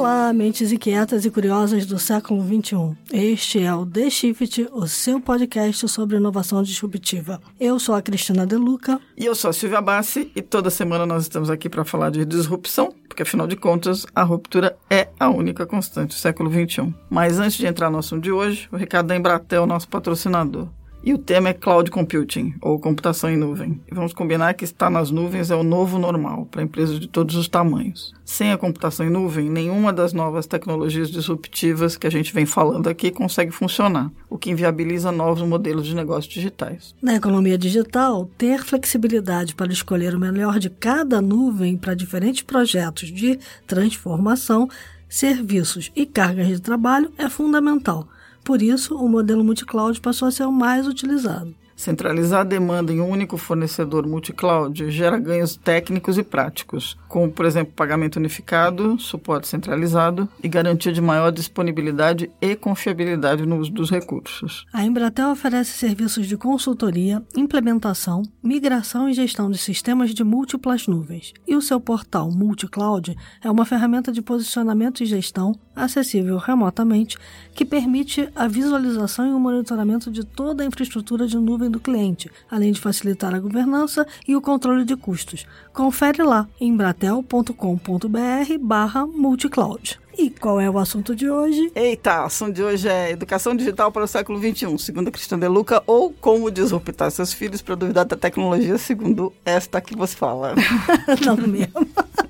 Olá, 0.00 0.32
mentes 0.32 0.72
inquietas 0.72 1.26
e 1.26 1.30
curiosas 1.30 1.84
do 1.84 1.98
século 1.98 2.42
XXI. 2.42 2.96
Este 3.12 3.62
é 3.62 3.74
o 3.74 3.84
The 3.84 4.08
Shift, 4.08 4.66
o 4.72 4.86
seu 4.88 5.20
podcast 5.20 5.86
sobre 5.90 6.16
inovação 6.16 6.62
disruptiva. 6.62 7.38
Eu 7.60 7.78
sou 7.78 7.94
a 7.94 8.00
Cristina 8.00 8.46
Deluca. 8.46 8.98
E 9.14 9.26
eu 9.26 9.34
sou 9.34 9.50
a 9.50 9.52
Silvia 9.52 9.82
Bassi, 9.82 10.32
e 10.34 10.40
toda 10.40 10.70
semana 10.70 11.04
nós 11.04 11.24
estamos 11.24 11.50
aqui 11.50 11.68
para 11.68 11.84
falar 11.84 12.08
de 12.08 12.24
disrupção, 12.24 12.94
porque 13.06 13.24
afinal 13.24 13.46
de 13.46 13.56
contas, 13.56 14.06
a 14.14 14.22
ruptura 14.22 14.74
é 14.88 15.08
a 15.20 15.28
única 15.28 15.66
constante 15.66 16.14
do 16.16 16.18
século 16.18 16.50
XXI. 16.50 16.94
Mas 17.10 17.38
antes 17.38 17.58
de 17.58 17.66
entrar 17.66 17.90
no 17.90 17.98
assunto 17.98 18.22
de 18.22 18.32
hoje, 18.32 18.70
o 18.72 18.78
recado 18.78 19.08
da 19.08 19.14
Embratel, 19.14 19.66
nosso 19.66 19.86
patrocinador. 19.86 20.66
E 21.02 21.14
o 21.14 21.18
tema 21.18 21.48
é 21.48 21.54
Cloud 21.54 21.90
Computing, 21.90 22.54
ou 22.60 22.78
computação 22.78 23.30
em 23.30 23.36
nuvem. 23.36 23.80
Vamos 23.90 24.12
combinar 24.12 24.52
que 24.52 24.64
estar 24.64 24.90
nas 24.90 25.10
nuvens 25.10 25.50
é 25.50 25.56
o 25.56 25.62
novo 25.62 25.98
normal 25.98 26.46
para 26.50 26.62
empresas 26.62 27.00
de 27.00 27.08
todos 27.08 27.36
os 27.36 27.48
tamanhos. 27.48 28.12
Sem 28.22 28.52
a 28.52 28.58
computação 28.58 29.06
em 29.06 29.10
nuvem, 29.10 29.48
nenhuma 29.48 29.94
das 29.94 30.12
novas 30.12 30.46
tecnologias 30.46 31.10
disruptivas 31.10 31.96
que 31.96 32.06
a 32.06 32.10
gente 32.10 32.34
vem 32.34 32.44
falando 32.44 32.86
aqui 32.86 33.10
consegue 33.10 33.50
funcionar, 33.50 34.12
o 34.28 34.36
que 34.36 34.50
inviabiliza 34.50 35.10
novos 35.10 35.42
modelos 35.42 35.86
de 35.86 35.94
negócios 35.94 36.32
digitais. 36.32 36.94
Na 37.00 37.14
economia 37.14 37.56
digital, 37.56 38.30
ter 38.36 38.62
flexibilidade 38.62 39.54
para 39.54 39.72
escolher 39.72 40.14
o 40.14 40.20
melhor 40.20 40.58
de 40.58 40.68
cada 40.68 41.22
nuvem 41.22 41.78
para 41.78 41.94
diferentes 41.94 42.42
projetos 42.42 43.10
de 43.10 43.38
transformação, 43.66 44.68
serviços 45.08 45.90
e 45.96 46.04
cargas 46.04 46.46
de 46.46 46.60
trabalho 46.60 47.10
é 47.16 47.28
fundamental 47.30 48.06
por 48.44 48.62
isso, 48.62 48.96
o 48.96 49.08
modelo 49.08 49.44
multi-cloud 49.44 50.00
passou 50.00 50.28
a 50.28 50.30
ser 50.30 50.44
o 50.44 50.52
mais 50.52 50.86
utilizado. 50.86 51.54
Centralizar 51.80 52.42
a 52.42 52.44
demanda 52.44 52.92
em 52.92 53.00
um 53.00 53.08
único 53.08 53.38
fornecedor 53.38 54.06
multi-cloud 54.06 54.90
gera 54.90 55.18
ganhos 55.18 55.56
técnicos 55.56 56.18
e 56.18 56.22
práticos, 56.22 56.94
como, 57.08 57.32
por 57.32 57.46
exemplo, 57.46 57.72
pagamento 57.74 58.16
unificado, 58.16 58.98
suporte 58.98 59.48
centralizado 59.48 60.28
e 60.42 60.48
garantia 60.48 60.92
de 60.92 61.00
maior 61.00 61.32
disponibilidade 61.32 62.30
e 62.38 62.54
confiabilidade 62.54 63.46
no 63.46 63.56
uso 63.56 63.72
dos 63.72 63.90
recursos. 63.90 64.66
A 64.74 64.84
Embratel 64.84 65.30
oferece 65.30 65.70
serviços 65.70 66.26
de 66.26 66.36
consultoria, 66.36 67.22
implementação, 67.34 68.24
migração 68.42 69.08
e 69.08 69.14
gestão 69.14 69.50
de 69.50 69.56
sistemas 69.56 70.12
de 70.12 70.22
múltiplas 70.22 70.86
nuvens. 70.86 71.32
E 71.48 71.56
o 71.56 71.62
seu 71.62 71.80
portal 71.80 72.30
multi-cloud 72.30 73.16
é 73.42 73.50
uma 73.50 73.64
ferramenta 73.64 74.12
de 74.12 74.20
posicionamento 74.20 75.02
e 75.02 75.06
gestão 75.06 75.58
acessível 75.82 76.36
remotamente 76.36 77.16
que 77.54 77.64
permite 77.64 78.28
a 78.34 78.46
visualização 78.46 79.26
e 79.26 79.32
o 79.32 79.40
monitoramento 79.40 80.10
de 80.10 80.24
toda 80.24 80.62
a 80.62 80.66
infraestrutura 80.66 81.26
de 81.26 81.36
nuvem 81.36 81.70
do 81.70 81.80
cliente, 81.80 82.30
além 82.50 82.72
de 82.72 82.80
facilitar 82.80 83.34
a 83.34 83.40
governança 83.40 84.06
e 84.26 84.36
o 84.36 84.40
controle 84.40 84.84
de 84.84 84.96
custos. 84.96 85.46
Confere 85.72 86.22
lá 86.22 86.48
em 86.60 86.76
bratel.com.br 86.76 88.58
barra 88.60 89.06
multicloud. 89.06 89.98
E 90.18 90.28
qual 90.28 90.60
é 90.60 90.68
o 90.68 90.78
assunto 90.78 91.16
de 91.16 91.30
hoje? 91.30 91.70
Eita, 91.74 92.22
o 92.22 92.24
assunto 92.26 92.52
de 92.52 92.62
hoje 92.62 92.88
é 92.88 93.10
Educação 93.10 93.56
Digital 93.56 93.90
para 93.90 94.04
o 94.04 94.06
século 94.06 94.38
XXI, 94.38 94.76
segundo 94.78 95.08
a 95.08 95.10
Cristina 95.10 95.40
De 95.40 95.48
Luca, 95.48 95.82
ou 95.86 96.12
Como 96.12 96.50
Disruptar 96.50 97.10
Seus 97.10 97.32
Filhos 97.32 97.62
para 97.62 97.74
Duvidar 97.74 98.04
da 98.04 98.16
Tecnologia, 98.16 98.76
segundo 98.76 99.32
esta 99.44 99.80
que 99.80 99.96
você 99.96 100.14
fala. 100.14 100.54
Não 101.24 101.36
mesmo. 101.36 101.88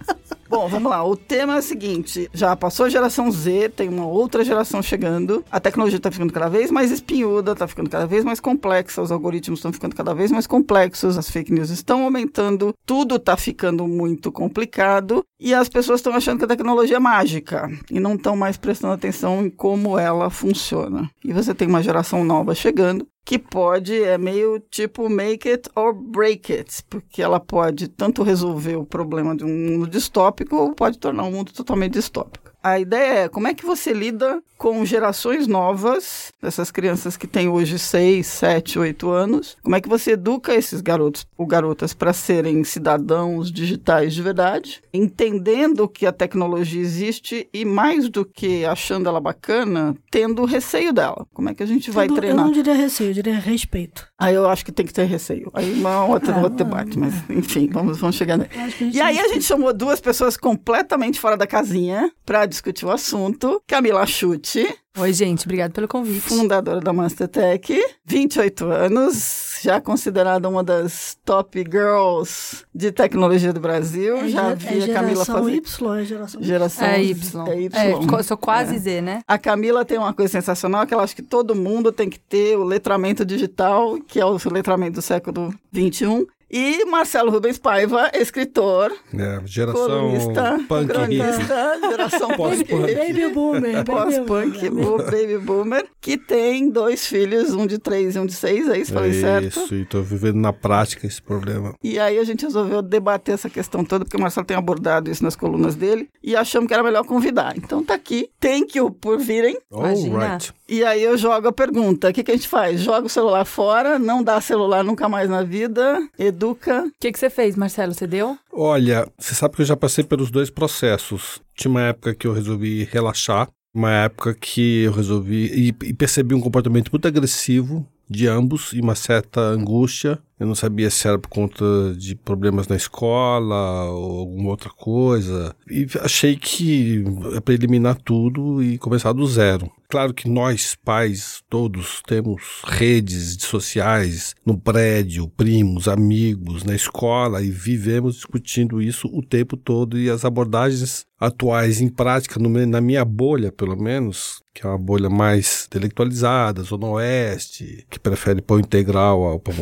Bom, 0.50 0.66
vamos 0.66 0.90
lá. 0.90 1.04
O 1.04 1.16
tema 1.16 1.54
é 1.54 1.58
o 1.60 1.62
seguinte: 1.62 2.28
já 2.34 2.56
passou 2.56 2.86
a 2.86 2.88
geração 2.88 3.30
Z, 3.30 3.68
tem 3.68 3.88
uma 3.88 4.04
outra 4.04 4.44
geração 4.44 4.82
chegando. 4.82 5.44
A 5.48 5.60
tecnologia 5.60 5.98
está 5.98 6.10
ficando 6.10 6.32
cada 6.32 6.48
vez 6.48 6.72
mais 6.72 6.90
espinhuda, 6.90 7.52
está 7.52 7.68
ficando 7.68 7.88
cada 7.88 8.04
vez 8.04 8.24
mais 8.24 8.40
complexa, 8.40 9.00
os 9.00 9.12
algoritmos 9.12 9.60
estão 9.60 9.72
ficando 9.72 9.94
cada 9.94 10.12
vez 10.12 10.32
mais 10.32 10.48
complexos, 10.48 11.16
as 11.16 11.30
fake 11.30 11.52
news 11.52 11.70
estão 11.70 12.02
aumentando, 12.02 12.74
tudo 12.84 13.14
está 13.14 13.36
ficando 13.36 13.86
muito 13.86 14.32
complicado 14.32 15.24
e 15.38 15.54
as 15.54 15.68
pessoas 15.68 16.00
estão 16.00 16.14
achando 16.14 16.38
que 16.38 16.44
a 16.44 16.48
tecnologia 16.48 16.96
é 16.96 17.00
mágica 17.00 17.70
e 17.88 18.00
não 18.00 18.14
estão 18.14 18.36
mais 18.36 18.56
prestando 18.56 18.94
atenção 18.94 19.46
em 19.46 19.50
como 19.50 19.96
ela 19.96 20.30
funciona. 20.30 21.08
E 21.24 21.32
você 21.32 21.54
tem 21.54 21.68
uma 21.68 21.80
geração 21.80 22.24
nova 22.24 22.56
chegando 22.56 23.06
que 23.30 23.38
pode, 23.38 24.02
é 24.02 24.18
meio 24.18 24.58
tipo 24.58 25.08
make 25.08 25.48
it 25.48 25.70
or 25.76 25.94
break 25.94 26.52
it, 26.52 26.82
porque 26.90 27.22
ela 27.22 27.38
pode 27.38 27.86
tanto 27.86 28.24
resolver 28.24 28.74
o 28.74 28.84
problema 28.84 29.36
de 29.36 29.44
um 29.44 29.48
mundo 29.48 29.86
distópico 29.86 30.56
ou 30.56 30.74
pode 30.74 30.98
tornar 30.98 31.22
um 31.22 31.30
mundo 31.30 31.52
totalmente 31.52 31.92
distópico. 31.92 32.49
A 32.62 32.78
ideia 32.78 33.24
é 33.24 33.28
como 33.28 33.48
é 33.48 33.54
que 33.54 33.64
você 33.64 33.92
lida 33.92 34.42
com 34.58 34.84
gerações 34.84 35.46
novas, 35.46 36.30
dessas 36.42 36.70
crianças 36.70 37.16
que 37.16 37.26
têm 37.26 37.48
hoje 37.48 37.78
6, 37.78 38.26
7, 38.26 38.78
8 38.78 39.10
anos. 39.10 39.56
Como 39.62 39.74
é 39.74 39.80
que 39.80 39.88
você 39.88 40.12
educa 40.12 40.54
esses 40.54 40.82
garotos 40.82 41.26
ou 41.38 41.46
garotas 41.46 41.94
para 41.94 42.12
serem 42.12 42.62
cidadãos 42.62 43.50
digitais 43.50 44.12
de 44.12 44.20
verdade, 44.20 44.82
entendendo 44.92 45.88
que 45.88 46.04
a 46.04 46.12
tecnologia 46.12 46.82
existe 46.82 47.48
e 47.54 47.64
mais 47.64 48.10
do 48.10 48.22
que 48.22 48.66
achando 48.66 49.08
ela 49.08 49.20
bacana, 49.20 49.96
tendo 50.10 50.44
receio 50.44 50.92
dela. 50.92 51.26
Como 51.32 51.48
é 51.48 51.54
que 51.54 51.62
a 51.62 51.66
gente 51.66 51.90
vai 51.90 52.06
treinar? 52.08 52.38
Eu 52.38 52.44
não 52.44 52.52
diria 52.52 52.74
receio, 52.74 53.10
eu 53.10 53.14
diria 53.14 53.38
respeito. 53.38 54.09
Aí 54.20 54.34
eu 54.34 54.46
acho 54.46 54.62
que 54.62 54.70
tem 54.70 54.84
que 54.84 54.92
ter 54.92 55.04
receio. 55.04 55.50
Aí 55.54 55.72
uma 55.72 56.04
outra, 56.04 56.34
ah, 56.34 56.42
outro 56.42 56.62
debate, 56.62 56.98
mas 56.98 57.14
enfim, 57.30 57.70
vamos, 57.72 57.98
vamos 57.98 58.16
chegar 58.16 58.36
nele. 58.36 58.50
E 58.92 59.00
aí 59.00 59.18
a 59.18 59.28
gente 59.28 59.44
chamou 59.44 59.72
duas 59.72 59.98
pessoas 59.98 60.36
completamente 60.36 61.18
fora 61.18 61.38
da 61.38 61.46
casinha 61.46 62.12
para 62.26 62.44
discutir 62.44 62.84
o 62.84 62.90
assunto. 62.90 63.62
Camila 63.66 64.04
Chute. 64.06 64.68
Oi, 64.98 65.12
gente, 65.14 65.46
obrigada 65.46 65.72
pelo 65.72 65.88
convite. 65.88 66.20
Fundadora 66.20 66.80
da 66.80 66.92
Mastertech, 66.92 67.82
28 68.04 68.66
anos, 68.66 69.49
já 69.62 69.80
considerada 69.80 70.48
uma 70.48 70.62
das 70.62 71.16
top 71.24 71.58
girls 71.58 72.64
de 72.74 72.90
tecnologia 72.92 73.52
do 73.52 73.60
Brasil. 73.60 74.16
É, 74.16 74.28
já 74.28 74.54
vi 74.54 74.80
é 74.80 74.84
a 74.84 74.94
Camila 74.94 75.24
fazer. 75.24 75.52
Y, 75.52 75.98
é 75.98 76.04
geração, 76.04 76.42
geração 76.42 76.86
é 76.86 77.02
Y. 77.02 77.48
É 77.48 77.60
Y. 77.60 78.18
É, 78.18 78.22
sou 78.22 78.36
quase 78.36 78.76
é. 78.76 78.78
Z, 78.78 79.00
né? 79.00 79.22
A 79.26 79.38
Camila 79.38 79.84
tem 79.84 79.98
uma 79.98 80.12
coisa 80.12 80.32
sensacional 80.32 80.86
que 80.86 80.94
ela 80.94 81.02
acha 81.02 81.14
que 81.14 81.22
todo 81.22 81.54
mundo 81.54 81.92
tem 81.92 82.08
que 82.08 82.18
ter 82.18 82.56
o 82.56 82.64
letramento 82.64 83.24
digital, 83.24 83.98
que 84.06 84.20
é 84.20 84.24
o 84.24 84.36
letramento 84.50 84.94
do 84.94 85.02
século 85.02 85.54
21. 85.72 86.26
E 86.52 86.84
Marcelo 86.84 87.30
Rubens 87.30 87.58
Paiva, 87.58 88.10
escritor, 88.12 88.92
é, 89.14 89.40
geração 89.44 89.86
colunista, 89.86 90.60
punk 90.66 90.88
cronista, 90.88 91.78
geração 91.80 92.30
pós-punk. 92.30 92.92
Baby 92.92 93.28
boomer. 93.32 93.84
Pós-punk, 93.84 94.68
baby 94.68 95.38
boomer, 95.38 95.86
que 96.00 96.18
tem 96.18 96.68
dois 96.68 97.06
filhos, 97.06 97.54
um 97.54 97.68
de 97.68 97.78
três 97.78 98.16
e 98.16 98.18
um 98.18 98.26
de 98.26 98.32
seis, 98.32 98.68
é 98.68 98.78
isso? 98.78 98.92
Falei 98.92 99.10
é 99.10 99.20
certo? 99.20 99.60
Isso, 99.60 99.74
e 99.76 99.84
tô 99.84 100.02
vivendo 100.02 100.36
na 100.36 100.52
prática 100.52 101.06
esse 101.06 101.22
problema. 101.22 101.72
E 101.84 102.00
aí 102.00 102.18
a 102.18 102.24
gente 102.24 102.44
resolveu 102.44 102.82
debater 102.82 103.34
essa 103.34 103.48
questão 103.48 103.84
toda, 103.84 104.04
porque 104.04 104.16
o 104.16 104.20
Marcelo 104.20 104.44
tem 104.44 104.56
abordado 104.56 105.08
isso 105.08 105.22
nas 105.22 105.36
colunas 105.36 105.76
dele, 105.76 106.08
e 106.20 106.34
achamos 106.34 106.66
que 106.66 106.74
era 106.74 106.82
melhor 106.82 107.04
convidar. 107.04 107.56
Então 107.56 107.84
tá 107.84 107.94
aqui, 107.94 108.28
thank 108.40 108.76
you 108.76 108.90
por 108.90 109.20
virem. 109.20 109.56
All 109.70 109.84
right. 109.84 110.52
E 110.68 110.84
aí 110.84 111.02
eu 111.02 111.16
jogo 111.16 111.48
a 111.48 111.52
pergunta, 111.52 112.08
o 112.08 112.12
que, 112.12 112.24
que 112.24 112.30
a 112.30 112.34
gente 112.34 112.48
faz? 112.48 112.80
Joga 112.80 113.06
o 113.06 113.10
celular 113.10 113.44
fora, 113.44 113.98
não 113.98 114.22
dá 114.22 114.40
celular 114.40 114.82
nunca 114.82 115.08
mais 115.08 115.28
na 115.28 115.42
vida, 115.42 116.00
educa. 116.40 116.84
O 116.86 116.92
que, 116.98 117.12
que 117.12 117.18
você 117.18 117.28
fez, 117.28 117.54
Marcelo? 117.54 117.92
Você 117.92 118.06
deu? 118.06 118.38
Olha, 118.50 119.06
você 119.18 119.34
sabe 119.34 119.56
que 119.56 119.62
eu 119.62 119.66
já 119.66 119.76
passei 119.76 120.02
pelos 120.02 120.30
dois 120.30 120.48
processos. 120.48 121.40
Tinha 121.54 121.70
uma 121.70 121.82
época 121.82 122.14
que 122.14 122.26
eu 122.26 122.32
resolvi 122.32 122.84
relaxar, 122.90 123.48
uma 123.74 123.92
época 123.92 124.34
que 124.34 124.84
eu 124.84 124.92
resolvi 124.92 125.46
e, 125.46 125.68
e 125.68 125.92
percebi 125.92 126.34
um 126.34 126.40
comportamento 126.40 126.90
muito 126.90 127.06
agressivo 127.06 127.86
de 128.08 128.26
ambos 128.26 128.72
e 128.72 128.80
uma 128.80 128.94
certa 128.94 129.40
angústia. 129.40 130.18
Eu 130.40 130.46
não 130.46 130.54
sabia 130.54 130.88
se 130.88 131.06
era 131.06 131.18
por 131.18 131.28
conta 131.28 131.94
de 131.94 132.14
problemas 132.14 132.66
na 132.66 132.74
escola 132.74 133.90
ou 133.90 134.20
alguma 134.20 134.48
outra 134.48 134.70
coisa. 134.70 135.54
E 135.70 135.86
achei 136.00 136.34
que 136.34 137.04
é 137.36 137.40
para 137.40 137.52
eliminar 137.52 137.96
tudo 137.96 138.62
e 138.62 138.78
começar 138.78 139.12
do 139.12 139.26
zero. 139.26 139.70
Claro 139.90 140.14
que 140.14 140.28
nós, 140.28 140.76
pais, 140.76 141.42
todos 141.50 142.00
temos 142.06 142.62
redes 142.64 143.36
sociais 143.40 144.36
no 144.46 144.56
prédio, 144.56 145.26
primos, 145.26 145.88
amigos, 145.88 146.62
na 146.62 146.76
escola 146.76 147.42
e 147.42 147.50
vivemos 147.50 148.14
discutindo 148.14 148.80
isso 148.80 149.08
o 149.12 149.20
tempo 149.20 149.56
todo 149.56 149.98
e 149.98 150.08
as 150.08 150.24
abordagens 150.24 151.04
atuais 151.18 151.80
em 151.80 151.88
prática, 151.88 152.40
na 152.40 152.80
minha 152.80 153.04
bolha 153.04 153.52
pelo 153.52 153.76
menos, 153.76 154.42
que 154.54 154.64
é 154.64 154.68
uma 154.68 154.78
bolha 154.78 155.10
mais 155.10 155.66
intelectualizada, 155.66 156.62
Zona 156.62 156.86
Oeste, 156.86 157.84
que 157.90 157.98
prefere 157.98 158.40
pão 158.40 158.60
integral 158.60 159.24
ao 159.24 159.40
pão, 159.40 159.54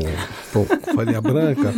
pão 0.52 0.66
farinha 0.94 1.20
branca, 1.20 1.74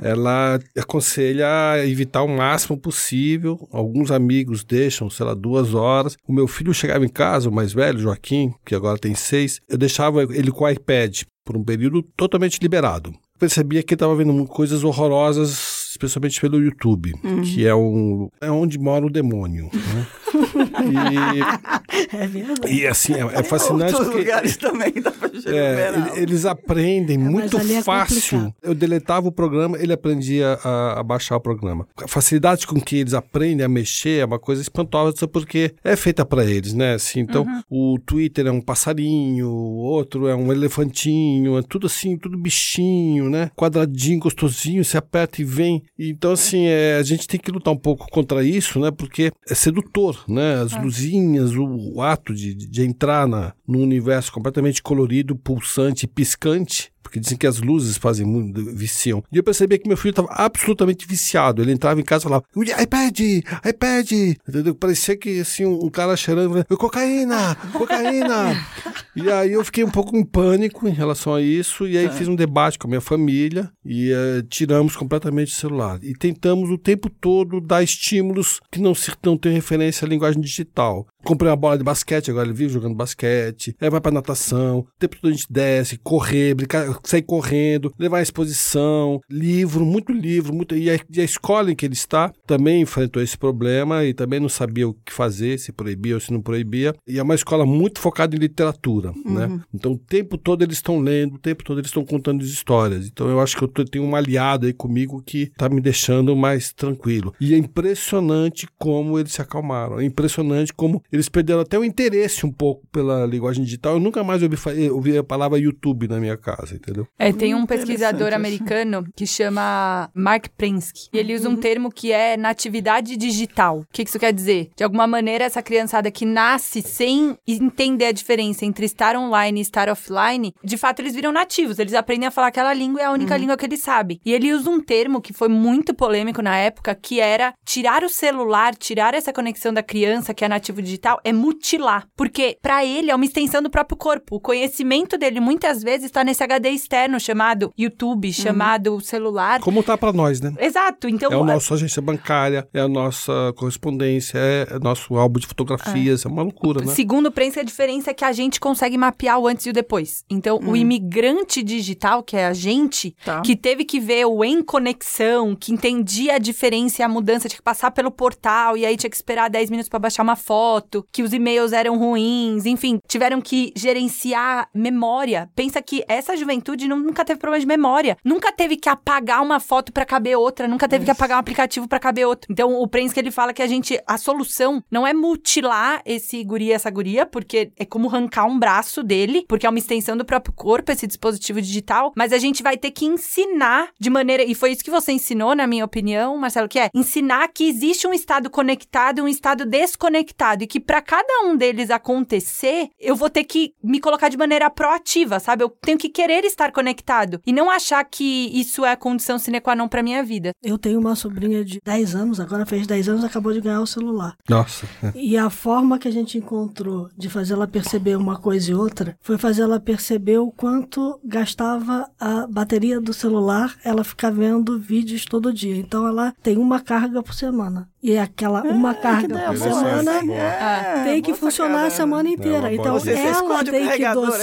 ela 0.00 0.58
aconselha 0.76 1.46
evitar 1.86 2.22
o 2.22 2.28
máximo 2.28 2.76
possível. 2.76 3.68
Alguns 3.70 4.10
amigos 4.10 4.64
deixam, 4.64 5.08
sei 5.08 5.26
lá, 5.26 5.34
duas 5.34 5.74
horas. 5.74 6.16
O 6.26 6.32
meu 6.32 6.48
filho 6.48 6.74
chegava 6.74 7.04
em 7.04 7.08
casa, 7.08 7.48
o 7.48 7.52
mais 7.52 7.72
velho, 7.72 7.98
Joaquim, 7.98 8.52
que 8.64 8.74
agora 8.74 8.98
tem 8.98 9.14
seis, 9.14 9.60
eu 9.68 9.78
deixava 9.78 10.22
ele 10.22 10.50
com 10.50 10.64
o 10.64 10.68
iPad 10.68 11.22
por 11.44 11.56
um 11.56 11.64
período 11.64 12.02
totalmente 12.16 12.58
liberado. 12.60 13.12
Percebia 13.38 13.82
que 13.82 13.94
ele 13.94 13.96
estava 13.96 14.14
vendo 14.14 14.44
coisas 14.46 14.84
horrorosas, 14.84 15.88
especialmente 15.90 16.40
pelo 16.40 16.62
YouTube, 16.62 17.12
uhum. 17.24 17.42
que 17.42 17.66
é, 17.66 17.74
um, 17.74 18.28
é 18.40 18.50
onde 18.50 18.78
mora 18.78 19.04
o 19.04 19.10
demônio. 19.10 19.68
Né? 19.72 20.06
E, 20.80 22.16
É 22.16 22.26
verdade. 22.26 22.72
e 22.72 22.86
assim, 22.86 23.14
é, 23.14 23.20
é 23.40 23.42
fascinante 23.42 23.92
Outros 23.94 24.08
porque 24.08 24.18
lugares 24.20 24.56
também 24.56 24.92
dá 24.92 25.10
pra 25.10 25.30
é, 25.46 26.20
eles 26.20 26.44
aprendem 26.44 27.18
muito 27.18 27.56
é 27.58 27.82
fácil. 27.82 28.38
complicado. 28.38 28.54
Eu 28.62 28.74
deletava 28.74 29.28
o 29.28 29.32
programa, 29.32 29.78
ele 29.78 29.92
aprendia 29.92 30.58
a, 30.62 31.00
a 31.00 31.02
baixar 31.02 31.36
o 31.36 31.40
programa. 31.40 31.86
A 31.96 32.08
facilidade 32.08 32.66
com 32.66 32.80
que 32.80 32.96
eles 32.96 33.14
aprendem 33.14 33.64
a 33.64 33.68
mexer 33.68 34.20
é 34.20 34.24
uma 34.24 34.38
coisa 34.38 34.62
espantosa 34.62 35.26
porque 35.26 35.74
é 35.82 35.96
feita 35.96 36.24
para 36.24 36.44
eles, 36.44 36.72
né? 36.72 36.94
Assim, 36.94 37.20
então, 37.20 37.46
o 37.68 37.98
Twitter 38.04 38.46
é 38.46 38.50
um 38.52 38.60
passarinho, 38.60 39.48
o 39.48 39.76
outro 39.78 40.28
é 40.28 40.34
um 40.34 40.52
elefantinho, 40.52 41.58
é 41.58 41.62
tudo 41.62 41.86
assim, 41.86 42.16
tudo 42.16 42.38
bichinho, 42.38 43.28
né? 43.30 43.50
Quadradinho, 43.56 44.18
gostosinho, 44.20 44.84
se 44.84 44.96
aperta 44.96 45.40
e 45.40 45.44
vem. 45.44 45.82
Então, 45.98 46.32
assim, 46.32 46.66
é, 46.66 46.96
a 46.96 47.02
gente 47.02 47.26
tem 47.26 47.38
que 47.40 47.50
lutar 47.50 47.72
um 47.72 47.78
pouco 47.78 48.06
contra 48.10 48.42
isso, 48.44 48.78
né? 48.78 48.90
Porque 48.90 49.32
é 49.48 49.54
sedutor, 49.54 50.24
né? 50.28 50.61
As 50.62 50.82
luzinhas, 50.82 51.54
o, 51.56 51.94
o 51.94 52.02
ato 52.02 52.34
de, 52.34 52.54
de 52.54 52.82
entrar 52.82 53.26
na, 53.26 53.54
num 53.66 53.82
universo 53.82 54.32
completamente 54.32 54.82
colorido, 54.82 55.36
pulsante, 55.36 56.06
piscante. 56.06 56.92
Porque 57.02 57.20
dizem 57.20 57.36
que 57.36 57.46
as 57.46 57.60
luzes 57.60 57.96
fazem 57.96 58.24
muito, 58.24 58.64
viciam. 58.74 59.22
E 59.32 59.36
eu 59.36 59.42
percebi 59.42 59.78
que 59.78 59.88
meu 59.88 59.96
filho 59.96 60.10
estava 60.10 60.28
absolutamente 60.30 61.06
viciado. 61.06 61.62
Ele 61.62 61.72
entrava 61.72 62.00
em 62.00 62.04
casa 62.04 62.22
e 62.22 62.28
falava, 62.28 62.44
iPad, 62.56 63.20
iPad. 63.68 64.12
Entendeu? 64.48 64.74
Parecia 64.74 65.16
que, 65.16 65.40
assim, 65.40 65.64
um 65.64 65.90
cara 65.90 66.16
cheirando, 66.16 66.64
cocaína, 66.76 67.54
cocaína. 67.72 68.66
e 69.16 69.30
aí 69.30 69.52
eu 69.52 69.64
fiquei 69.64 69.84
um 69.84 69.90
pouco 69.90 70.16
em 70.16 70.24
pânico 70.24 70.88
em 70.88 70.92
relação 70.92 71.34
a 71.34 71.42
isso. 71.42 71.86
E 71.86 71.98
aí 71.98 72.08
fiz 72.10 72.28
um 72.28 72.36
debate 72.36 72.78
com 72.78 72.86
a 72.86 72.90
minha 72.90 73.00
família 73.00 73.70
e 73.84 74.12
eh, 74.12 74.42
tiramos 74.48 74.96
completamente 74.96 75.52
o 75.52 75.56
celular. 75.56 75.98
E 76.02 76.14
tentamos 76.14 76.70
o 76.70 76.78
tempo 76.78 77.10
todo 77.10 77.60
dar 77.60 77.82
estímulos 77.82 78.60
que 78.70 78.80
não, 78.80 78.94
se, 78.94 79.12
não 79.24 79.36
tem 79.36 79.52
referência 79.52 80.06
à 80.06 80.08
linguagem 80.08 80.40
digital. 80.40 81.06
Comprei 81.24 81.50
uma 81.50 81.56
bola 81.56 81.78
de 81.78 81.84
basquete, 81.84 82.30
agora 82.30 82.46
ele 82.46 82.54
vive 82.56 82.72
jogando 82.72 82.94
basquete. 82.94 83.74
Aí 83.80 83.88
vai 83.90 84.00
pra 84.00 84.10
natação, 84.10 84.80
o 84.80 84.86
tempo 84.98 85.16
todo 85.20 85.30
a 85.30 85.34
gente 85.34 85.46
desce, 85.50 85.96
correr, 85.98 86.54
brincar, 86.54 86.86
sair 87.04 87.22
correndo, 87.22 87.92
levar 87.98 88.18
a 88.18 88.22
exposição, 88.22 89.20
livro, 89.30 89.84
muito 89.84 90.12
livro, 90.12 90.54
muito. 90.54 90.74
E 90.76 90.90
a, 90.90 90.98
e 91.10 91.20
a 91.20 91.24
escola 91.24 91.70
em 91.70 91.74
que 91.76 91.86
ele 91.86 91.94
está 91.94 92.32
também 92.46 92.80
enfrentou 92.82 93.22
esse 93.22 93.36
problema 93.38 94.04
e 94.04 94.12
também 94.14 94.40
não 94.40 94.48
sabia 94.48 94.88
o 94.88 94.94
que 94.94 95.12
fazer, 95.12 95.58
se 95.58 95.72
proibia 95.72 96.14
ou 96.14 96.20
se 96.20 96.32
não 96.32 96.40
proibia. 96.40 96.94
E 97.06 97.18
é 97.18 97.22
uma 97.22 97.34
escola 97.34 97.64
muito 97.64 98.00
focada 98.00 98.34
em 98.34 98.38
literatura, 98.38 99.12
né? 99.24 99.60
Então 99.72 99.92
o 99.92 99.98
tempo 99.98 100.36
todo 100.36 100.62
eles 100.62 100.76
estão 100.76 100.98
lendo, 101.00 101.34
o 101.34 101.38
tempo 101.38 101.62
todo 101.64 101.78
eles 101.78 101.88
estão 101.88 102.04
contando 102.04 102.42
as 102.42 102.48
histórias. 102.50 103.06
Então 103.06 103.28
eu 103.28 103.40
acho 103.40 103.56
que 103.56 103.62
eu 103.64 103.68
tô- 103.68 103.84
tenho 103.84 104.04
um 104.04 104.14
aliado 104.16 104.66
aí 104.66 104.72
comigo 104.72 105.22
que 105.24 105.46
tá 105.56 105.68
me 105.68 105.80
deixando 105.80 106.34
mais 106.36 106.72
tranquilo. 106.72 107.34
E 107.40 107.54
é 107.54 107.58
impressionante 107.58 108.66
como 108.78 109.18
eles 109.18 109.32
se 109.32 109.42
acalmaram. 109.42 110.00
É 110.00 110.04
impressionante 110.04 110.72
como 110.72 111.02
eles 111.12 111.28
perderam 111.28 111.60
até 111.60 111.78
o 111.78 111.84
interesse 111.84 112.44
um 112.46 112.50
pouco 112.52 112.86
pela 112.90 113.26
linguagem 113.26 113.62
digital. 113.64 113.94
Eu 113.94 114.00
nunca 114.00 114.24
mais 114.24 114.42
ouvi, 114.42 114.56
fa- 114.56 114.72
ouvi 114.90 115.16
a 115.16 115.22
palavra 115.22 115.58
YouTube 115.58 116.08
na 116.08 116.18
minha 116.18 116.36
casa, 116.36 116.74
entendeu? 116.74 117.06
É, 117.18 117.32
tem 117.32 117.54
um 117.54 117.58
Hum, 117.62 117.66
pesquisador 117.66 118.28
interessante 118.28 118.34
americano 118.34 119.04
que 119.14 119.26
chama 119.26 120.10
Mark 120.14 120.46
Prensky. 120.56 121.08
E 121.12 121.18
ele 121.18 121.34
usa 121.34 121.48
Uhum. 121.48 121.54
um 121.54 121.58
termo 121.58 121.90
que 121.92 122.12
é 122.12 122.36
natividade 122.36 123.16
digital. 123.16 123.80
O 123.80 123.86
que 123.92 124.02
isso 124.02 124.18
quer 124.18 124.32
dizer? 124.32 124.70
De 124.76 124.82
alguma 124.84 125.06
maneira, 125.06 125.44
essa 125.44 125.62
criançada 125.62 126.10
que 126.10 126.24
nasce 126.24 126.82
sem 126.82 127.36
entender 127.46 128.06
a 128.06 128.12
diferença 128.12 128.64
entre 128.64 128.86
estar 128.86 129.16
online 129.16 129.60
e 129.60 129.62
estar 129.62 129.88
offline, 129.88 130.54
de 130.64 130.76
fato 130.76 131.00
eles 131.02 131.14
viram 131.14 131.32
nativos. 131.32 131.78
Eles 131.78 131.94
aprendem 131.94 132.26
a 132.28 132.30
falar 132.30 132.48
aquela 132.48 132.72
língua, 132.72 133.00
é 133.00 133.04
a 133.04 133.08
Uhum. 133.08 133.14
única 133.14 133.36
língua 133.36 133.56
que 133.56 133.66
eles 133.66 133.80
sabem. 133.80 134.20
E 134.24 134.32
ele 134.32 134.52
usa 134.52 134.68
um 134.70 134.80
termo 134.80 135.20
que 135.20 135.32
foi 135.32 135.48
muito 135.48 135.94
polêmico 135.94 136.40
na 136.42 136.56
época, 136.56 136.94
que 136.94 137.20
era 137.20 137.52
tirar 137.64 138.02
o 138.02 138.08
celular, 138.08 138.74
tirar 138.74 139.14
essa 139.14 139.32
conexão 139.32 139.72
da 139.72 139.82
criança 139.82 140.32
que 140.34 140.44
é 140.44 140.48
nativo 140.48 140.80
digital, 140.82 141.01
é 141.24 141.32
mutilar. 141.32 142.06
Porque 142.16 142.58
pra 142.60 142.84
ele 142.84 143.10
é 143.10 143.14
uma 143.14 143.24
extensão 143.24 143.62
do 143.62 143.70
próprio 143.70 143.96
corpo. 143.96 144.36
O 144.36 144.40
conhecimento 144.40 145.16
dele 145.18 145.40
muitas 145.40 145.82
vezes 145.82 146.06
está 146.06 146.22
nesse 146.24 146.42
HD 146.42 146.70
externo 146.70 147.18
chamado 147.20 147.72
YouTube, 147.78 148.32
chamado 148.32 149.00
celular. 149.00 149.60
Como 149.60 149.82
tá 149.82 149.96
pra 149.96 150.12
nós, 150.12 150.40
né? 150.40 150.52
Exato. 150.58 151.08
Então, 151.08 151.30
É 151.32 151.36
o 151.36 151.44
nosso 151.44 151.74
agência 151.74 152.02
bancária, 152.02 152.68
é 152.72 152.80
a 152.80 152.88
nossa 152.88 153.52
correspondência, 153.56 154.38
é 154.38 154.76
o 154.76 154.80
nosso 154.80 155.14
álbum 155.16 155.40
de 155.40 155.46
fotografias, 155.46 156.24
é, 156.24 156.28
uma 156.28 156.42
loucura, 156.42 156.84
né? 156.84 156.92
Segundo 156.94 157.26
o 157.26 157.32
Prensa, 157.32 157.60
a 157.60 157.64
diferença 157.64 158.10
é 158.10 158.14
que 158.14 158.24
a 158.24 158.32
gente 158.32 158.60
consegue 158.60 158.96
mapear 158.98 159.38
o 159.38 159.46
antes 159.46 159.66
e 159.66 159.70
o 159.70 159.72
depois. 159.72 160.24
Então, 160.28 160.58
o 160.62 160.76
imigrante 160.76 161.62
digital, 161.62 162.22
que 162.22 162.36
é 162.36 162.46
a 162.46 162.52
gente, 162.52 163.14
Tá. 163.24 163.40
que 163.40 163.56
teve 163.56 163.84
que 163.84 163.98
ver 164.00 164.26
o 164.26 164.44
em 164.44 164.62
conexão, 164.62 165.54
que 165.56 165.72
entendia 165.72 166.34
a 166.34 166.38
diferença 166.38 167.00
e 167.00 167.04
a 167.04 167.08
mudança, 167.08 167.48
tinha 167.48 167.56
que 167.58 167.62
passar 167.62 167.90
pelo 167.90 168.10
portal 168.10 168.76
e 168.76 168.84
aí 168.84 168.96
tinha 168.96 169.10
que 169.10 169.16
esperar 169.16 169.48
10 169.48 169.70
minutos 169.70 169.88
para 169.88 169.98
baixar 169.98 170.22
uma 170.22 170.36
foto, 170.36 170.91
que 171.00 171.22
os 171.22 171.32
e-mails 171.32 171.72
eram 171.72 171.96
ruins, 171.96 172.66
enfim, 172.66 172.98
tiveram 173.06 173.40
que 173.40 173.72
gerenciar 173.76 174.68
memória. 174.74 175.48
Pensa 175.54 175.80
que 175.80 176.02
essa 176.08 176.36
juventude 176.36 176.88
nu- 176.88 176.96
nunca 176.96 177.24
teve 177.24 177.38
problema 177.38 177.60
de 177.60 177.66
memória, 177.66 178.16
nunca 178.24 178.50
teve 178.50 178.76
que 178.76 178.88
apagar 178.88 179.40
uma 179.40 179.60
foto 179.60 179.92
para 179.92 180.04
caber 180.04 180.36
outra, 180.36 180.66
nunca 180.66 180.88
teve 180.88 181.04
que 181.04 181.10
apagar 181.10 181.36
um 181.36 181.40
aplicativo 181.40 181.86
para 181.86 182.00
caber 182.00 182.26
outro. 182.26 182.50
Então, 182.50 182.74
o 182.74 182.88
Prensa 182.88 183.14
que 183.14 183.20
ele 183.20 183.30
fala 183.30 183.52
que 183.52 183.62
a 183.62 183.66
gente 183.66 184.00
a 184.06 184.18
solução 184.18 184.82
não 184.90 185.06
é 185.06 185.12
mutilar 185.12 186.02
esse 186.04 186.42
guri 186.42 186.72
essa 186.72 186.90
guria, 186.90 187.24
porque 187.24 187.70
é 187.78 187.84
como 187.84 188.08
arrancar 188.08 188.46
um 188.46 188.58
braço 188.58 189.02
dele, 189.02 189.44
porque 189.48 189.66
é 189.66 189.68
uma 189.68 189.78
extensão 189.78 190.16
do 190.16 190.24
próprio 190.24 190.52
corpo 190.52 190.90
esse 190.90 191.06
dispositivo 191.06 191.60
digital, 191.60 192.12
mas 192.16 192.32
a 192.32 192.38
gente 192.38 192.62
vai 192.62 192.76
ter 192.76 192.90
que 192.90 193.04
ensinar 193.04 193.90
de 194.00 194.10
maneira, 194.10 194.42
e 194.42 194.54
foi 194.54 194.72
isso 194.72 194.82
que 194.82 194.90
você 194.90 195.12
ensinou, 195.12 195.54
na 195.54 195.66
minha 195.66 195.84
opinião, 195.84 196.36
Marcelo, 196.38 196.68
que 196.68 196.78
é 196.78 196.90
ensinar 196.94 197.48
que 197.48 197.68
existe 197.68 198.06
um 198.06 198.12
estado 198.12 198.50
conectado 198.50 199.18
e 199.18 199.22
um 199.22 199.28
estado 199.28 199.64
desconectado 199.66 200.64
e 200.64 200.66
que 200.66 200.80
para 200.82 201.00
cada 201.00 201.44
um 201.44 201.56
deles 201.56 201.90
acontecer, 201.90 202.88
eu 202.98 203.16
vou 203.16 203.30
ter 203.30 203.44
que 203.44 203.74
me 203.82 204.00
colocar 204.00 204.28
de 204.28 204.36
maneira 204.36 204.68
proativa, 204.70 205.40
sabe? 205.40 205.64
Eu 205.64 205.70
tenho 205.70 205.98
que 205.98 206.08
querer 206.08 206.44
estar 206.44 206.72
conectado 206.72 207.40
e 207.46 207.52
não 207.52 207.70
achar 207.70 208.04
que 208.04 208.50
isso 208.52 208.84
é 208.84 208.92
a 208.92 208.96
condição 208.96 209.38
sine 209.38 209.60
qua 209.60 209.74
non 209.74 209.88
para 209.88 210.02
minha 210.02 210.22
vida. 210.22 210.52
Eu 210.62 210.78
tenho 210.78 210.98
uma 210.98 211.14
sobrinha 211.14 211.64
de 211.64 211.80
10 211.84 212.14
anos, 212.14 212.40
agora 212.40 212.66
fez 212.66 212.86
10 212.86 213.08
anos, 213.08 213.24
acabou 213.24 213.52
de 213.52 213.60
ganhar 213.60 213.80
o 213.80 213.86
celular. 213.86 214.36
Nossa. 214.48 214.86
E 215.14 215.36
a 215.36 215.48
forma 215.50 215.98
que 215.98 216.08
a 216.08 216.12
gente 216.12 216.38
encontrou 216.38 217.08
de 217.16 217.28
fazer 217.28 217.54
ela 217.54 217.66
perceber 217.66 218.16
uma 218.16 218.38
coisa 218.38 218.70
e 218.70 218.74
outra 218.74 219.16
foi 219.20 219.38
fazer 219.38 219.62
ela 219.62 219.80
perceber 219.80 220.38
o 220.38 220.50
quanto 220.50 221.20
gastava 221.24 222.10
a 222.18 222.46
bateria 222.46 223.00
do 223.00 223.12
celular 223.12 223.76
ela 223.84 224.04
ficar 224.04 224.30
vendo 224.30 224.78
vídeos 224.78 225.24
todo 225.24 225.52
dia. 225.52 225.76
Então 225.76 226.06
ela 226.06 226.32
tem 226.42 226.58
uma 226.58 226.80
carga 226.80 227.22
por 227.22 227.34
semana. 227.34 227.88
E 228.02 228.18
aquela 228.18 228.62
uma 228.62 228.94
carga 228.94 229.38
por 229.38 229.56
semana. 229.56 230.12
É, 230.34 231.04
tem 231.04 231.22
que 231.22 231.34
funcionar 231.34 231.86
a 231.86 231.90
semana 231.90 232.24
né? 232.24 232.30
inteira. 232.30 232.56
É 232.56 232.60
uma 232.60 232.72
então 232.74 232.92
Você- 232.98 233.12
ela 233.12 233.64
tem 233.64 233.72
que 233.72 233.86
carregador, 233.86 234.34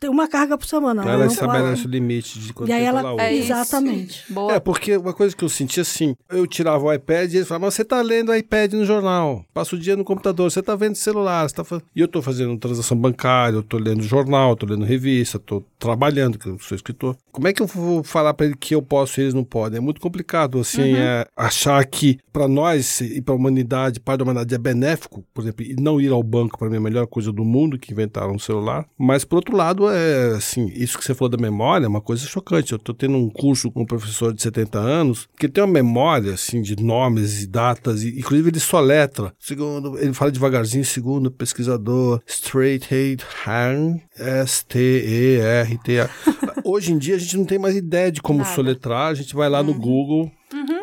é 0.00 0.08
uma 0.08 0.26
carga 0.26 0.56
por 0.56 0.66
semana. 0.66 1.02
Ela 1.02 1.18
não 1.18 1.26
estabelece 1.26 1.86
o 1.86 1.90
limite 1.90 2.38
de 2.38 2.54
quanto 2.54 2.70
E 2.70 2.72
aí 2.72 2.82
ela- 2.84 3.00
ela 3.00 3.12
usa. 3.14 3.22
É. 3.22 3.34
Exatamente. 3.34 4.32
Boa. 4.32 4.54
É, 4.54 4.60
porque 4.60 4.96
uma 4.96 5.12
coisa 5.12 5.36
que 5.36 5.44
eu 5.44 5.48
senti 5.50 5.78
assim, 5.80 6.14
eu 6.30 6.46
tirava 6.46 6.84
o 6.84 6.92
iPad 6.92 7.30
e 7.32 7.36
eles 7.36 7.48
falavam, 7.48 7.66
mas 7.66 7.74
você 7.74 7.84
tá 7.84 8.00
lendo 8.00 8.30
o 8.30 8.34
iPad 8.34 8.72
no 8.72 8.84
jornal, 8.86 9.44
passa 9.52 9.76
o 9.76 9.78
dia 9.78 9.94
no 9.94 10.04
computador, 10.04 10.50
você 10.50 10.62
tá 10.62 10.74
vendo 10.74 10.94
celular, 10.94 11.46
você 11.48 11.54
tá 11.54 11.64
fa-" 11.64 11.82
E 11.94 12.00
eu 12.00 12.08
tô 12.08 12.22
fazendo 12.22 12.56
transação 12.56 12.96
bancária, 12.96 13.56
eu 13.56 13.62
tô 13.62 13.76
lendo 13.76 14.02
jornal, 14.02 14.56
tô 14.56 14.64
lendo 14.64 14.86
revista, 14.86 15.38
tô 15.38 15.62
trabalhando, 15.78 16.38
que 16.38 16.48
eu 16.48 16.58
sou 16.58 16.74
escritor. 16.74 17.14
Como 17.30 17.46
é 17.46 17.52
que 17.52 17.60
eu 17.60 17.66
vou 17.66 18.02
falar 18.02 18.32
pra 18.32 18.46
ele 18.46 18.56
que 18.56 18.74
eu 18.74 18.80
posso 18.80 19.20
e 19.20 19.24
eles 19.24 19.34
não 19.34 19.44
podem? 19.44 19.76
É 19.76 19.80
muito 19.80 20.00
complicado, 20.00 20.58
assim, 20.60 20.94
é, 20.96 21.26
achar 21.36 21.84
que 21.84 22.18
pra 22.32 22.48
nós 22.48 23.01
e 23.04 23.20
pra 23.20 23.34
humanidade, 23.34 24.00
para 24.00 24.18
da 24.18 24.24
humanidade 24.24 24.54
é 24.54 24.58
benéfico, 24.58 25.24
por 25.32 25.42
exemplo, 25.42 25.64
e 25.64 25.74
não 25.74 26.00
ir 26.00 26.10
ao 26.10 26.22
banco 26.22 26.58
pra 26.58 26.68
mim 26.68 26.76
é 26.76 26.78
a 26.78 26.82
melhor 26.82 27.06
coisa 27.06 27.32
do 27.32 27.44
mundo 27.44 27.78
que 27.78 27.92
inventaram 27.92 28.34
um 28.34 28.38
celular. 28.38 28.86
Mas 28.98 29.24
por 29.24 29.36
outro 29.36 29.56
lado, 29.56 29.88
é 29.88 30.34
assim, 30.36 30.70
isso 30.74 30.98
que 30.98 31.04
você 31.04 31.14
falou 31.14 31.28
da 31.28 31.38
memória 31.38 31.84
é 31.84 31.88
uma 31.88 32.00
coisa 32.00 32.26
chocante. 32.26 32.72
Eu 32.72 32.78
tô 32.78 32.94
tendo 32.94 33.16
um 33.16 33.28
curso 33.28 33.70
com 33.70 33.82
um 33.82 33.86
professor 33.86 34.32
de 34.32 34.42
70 34.42 34.78
anos 34.78 35.28
que 35.38 35.48
tem 35.48 35.62
uma 35.62 35.72
memória 35.72 36.34
assim 36.34 36.62
de 36.62 36.76
nomes 36.82 37.42
e 37.42 37.46
datas 37.46 38.02
e 38.02 38.18
inclusive 38.18 38.50
ele 38.50 38.60
soletra. 38.60 39.32
Segundo, 39.38 39.98
ele 39.98 40.12
fala 40.12 40.30
devagarzinho, 40.30 40.84
segundo 40.84 41.26
o 41.26 41.30
pesquisador 41.30 42.20
Straight 42.26 42.88
Han 43.46 44.00
S 44.18 44.64
T 44.66 44.78
E 44.78 45.40
R 45.40 45.78
T 45.78 46.00
A. 46.00 46.10
Hoje 46.64 46.92
em 46.92 46.98
dia 46.98 47.16
a 47.16 47.18
gente 47.18 47.36
não 47.36 47.44
tem 47.44 47.58
mais 47.58 47.76
ideia 47.76 48.10
de 48.10 48.22
como 48.22 48.38
Nada. 48.40 48.54
soletrar, 48.54 49.10
a 49.10 49.14
gente 49.14 49.34
vai 49.34 49.48
lá 49.48 49.62
no 49.62 49.74
Google 49.74 50.30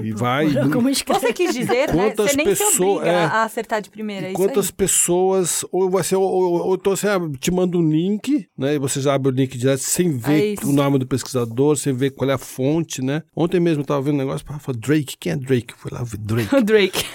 e 0.01 0.11
vai. 0.11 0.47
Você 0.47 1.33
quis 1.33 1.53
dizer, 1.53 1.93
né? 1.93 2.13
Você 2.15 2.35
nem 2.35 2.47
obriga 2.47 3.07
é. 3.09 3.25
a 3.25 3.43
acertar 3.43 3.81
de 3.81 3.89
primeira, 3.89 4.27
é 4.27 4.31
isso 4.31 4.37
Quantas 4.41 4.67
aí. 4.67 4.73
pessoas, 4.73 5.65
ou 5.71 5.89
vai 5.89 6.03
ser, 6.03 6.15
ou, 6.15 6.23
ou, 6.23 6.67
ou 6.67 6.75
então 6.75 6.95
você 6.95 7.07
te 7.39 7.51
manda 7.51 7.77
um 7.77 7.87
link, 7.89 8.47
né? 8.57 8.75
E 8.75 8.79
você 8.79 8.99
já 9.01 9.13
abre 9.13 9.29
o 9.29 9.31
link 9.35 9.57
direto 9.57 9.79
sem 9.81 10.07
É 10.07 10.11
ver 10.11 10.53
isso. 10.53 10.69
o 10.69 10.73
nome 10.73 10.97
do 10.99 11.07
pesquisador, 11.07 11.75
sem 11.77 11.93
ver 11.93 12.11
qual 12.11 12.29
é 12.29 12.33
a 12.33 12.37
fonte, 12.37 13.01
né? 13.01 13.23
Ontem 13.35 13.59
mesmo 13.59 13.81
eu 13.81 13.85
tava 13.85 14.01
vendo 14.01 14.15
um 14.15 14.19
negócio 14.19 14.45
para 14.45 14.59
falar 14.59 14.77
Drake, 14.77 15.15
quem 15.19 15.31
é 15.33 15.35
Drake? 15.35 15.73
Fui 15.77 15.91
lá 15.91 16.03
ver 16.03 16.17
Drake. 16.17 16.55
O 16.55 16.61
Drake. 16.63 17.05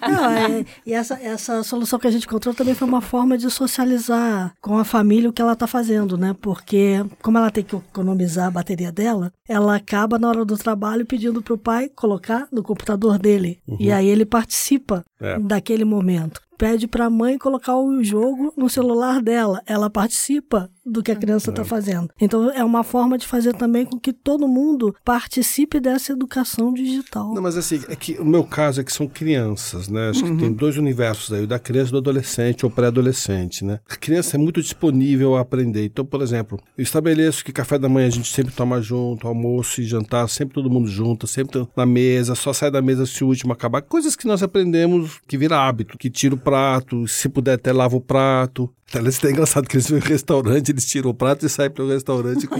Não, 0.00 0.30
é- 0.30 0.64
e 0.86 0.92
essa, 0.92 1.14
essa 1.14 1.62
solução 1.62 1.98
que 1.98 2.06
a 2.06 2.10
gente 2.10 2.26
encontrou 2.26 2.54
também 2.54 2.74
foi 2.74 2.86
uma 2.88 3.00
forma 3.00 3.36
de 3.36 3.50
socializar 3.50 4.52
com 4.60 4.78
a 4.78 4.84
família 4.84 5.28
o 5.28 5.32
que 5.32 5.42
ela 5.42 5.52
está 5.52 5.66
fazendo, 5.66 6.16
né? 6.16 6.34
Porque, 6.40 7.04
como 7.22 7.38
ela 7.38 7.50
tem 7.50 7.64
que 7.64 7.74
economizar 7.76 8.46
a 8.46 8.50
bateria 8.50 8.92
dela, 8.92 9.32
ela 9.48 9.76
acaba 9.76 10.18
na 10.18 10.28
hora 10.28 10.44
do 10.44 10.56
trabalho 10.56 11.06
pedindo 11.06 11.42
pro 11.42 11.58
pai 11.58 11.71
colocar 11.88 12.48
no 12.52 12.62
computador 12.62 13.18
dele. 13.18 13.60
E 13.78 13.90
aí 13.92 14.08
ele 14.08 14.24
participa 14.24 15.04
É. 15.22 15.38
daquele 15.38 15.84
momento. 15.84 16.40
Pede 16.58 16.86
pra 16.86 17.10
mãe 17.10 17.38
colocar 17.38 17.76
o 17.76 18.04
jogo 18.04 18.52
no 18.56 18.68
celular 18.68 19.20
dela. 19.20 19.60
Ela 19.66 19.90
participa 19.90 20.70
do 20.84 21.02
que 21.02 21.10
a 21.10 21.16
criança 21.16 21.50
está 21.50 21.64
fazendo. 21.64 22.08
Então 22.20 22.50
é 22.50 22.62
uma 22.62 22.84
forma 22.84 23.18
de 23.18 23.26
fazer 23.26 23.52
também 23.54 23.84
com 23.84 23.98
que 23.98 24.12
todo 24.12 24.46
mundo 24.46 24.94
participe 25.04 25.80
dessa 25.80 26.12
educação 26.12 26.72
digital. 26.72 27.34
Não, 27.34 27.42
mas 27.42 27.56
assim, 27.56 27.80
é 27.88 27.96
que 27.96 28.14
o 28.20 28.24
meu 28.24 28.44
caso 28.44 28.80
é 28.80 28.84
que 28.84 28.92
são 28.92 29.08
crianças, 29.08 29.88
né? 29.88 30.10
Acho 30.10 30.24
que 30.24 30.36
tem 30.36 30.52
dois 30.52 30.76
universos 30.76 31.32
aí, 31.32 31.42
o 31.42 31.46
da 31.46 31.58
criança 31.58 31.88
e 31.88 31.92
do 31.92 31.98
adolescente 31.98 32.64
ou 32.64 32.70
pré-adolescente, 32.70 33.64
né? 33.64 33.80
A 33.88 33.96
criança 33.96 34.36
é 34.36 34.38
muito 34.38 34.60
disponível 34.60 35.36
a 35.36 35.40
aprender. 35.40 35.84
Então, 35.84 36.04
por 36.04 36.22
exemplo, 36.22 36.60
eu 36.76 36.82
estabeleço 36.82 37.44
que 37.44 37.52
café 37.52 37.78
da 37.78 37.88
manhã 37.88 38.06
a 38.06 38.10
gente 38.10 38.32
sempre 38.32 38.54
toma 38.54 38.80
junto, 38.80 39.26
almoço 39.26 39.80
e 39.80 39.84
jantar, 39.84 40.28
sempre 40.28 40.54
todo 40.54 40.70
mundo 40.70 40.88
junto, 40.88 41.26
sempre 41.26 41.66
na 41.76 41.86
mesa, 41.86 42.34
só 42.34 42.52
sai 42.52 42.70
da 42.70 42.82
mesa 42.82 43.06
se 43.06 43.24
o 43.24 43.28
último 43.28 43.52
acabar. 43.52 43.82
Coisas 43.82 44.14
que 44.14 44.26
nós 44.26 44.42
aprendemos 44.42 45.11
que 45.26 45.36
vira 45.38 45.58
hábito, 45.58 45.96
que 45.98 46.10
tira 46.10 46.34
o 46.34 46.38
prato, 46.38 47.06
se 47.08 47.28
puder 47.28 47.54
até 47.54 47.72
lava 47.72 47.96
o 47.96 48.00
prato. 48.00 48.72
Aliás, 48.94 49.24
é 49.24 49.30
engraçado 49.30 49.66
que 49.66 49.76
eles 49.76 49.88
vão 49.88 49.98
em 49.98 50.02
restaurante, 50.02 50.68
eles 50.70 50.84
tiram 50.84 51.08
o 51.10 51.14
prato 51.14 51.46
e 51.46 51.48
saem 51.48 51.70
para 51.70 51.82
o 51.82 51.88
restaurante 51.88 52.46
com... 52.46 52.56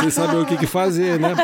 sem 0.00 0.10
saber 0.10 0.36
o 0.36 0.44
que, 0.44 0.54
que 0.58 0.66
fazer, 0.66 1.18
né? 1.18 1.34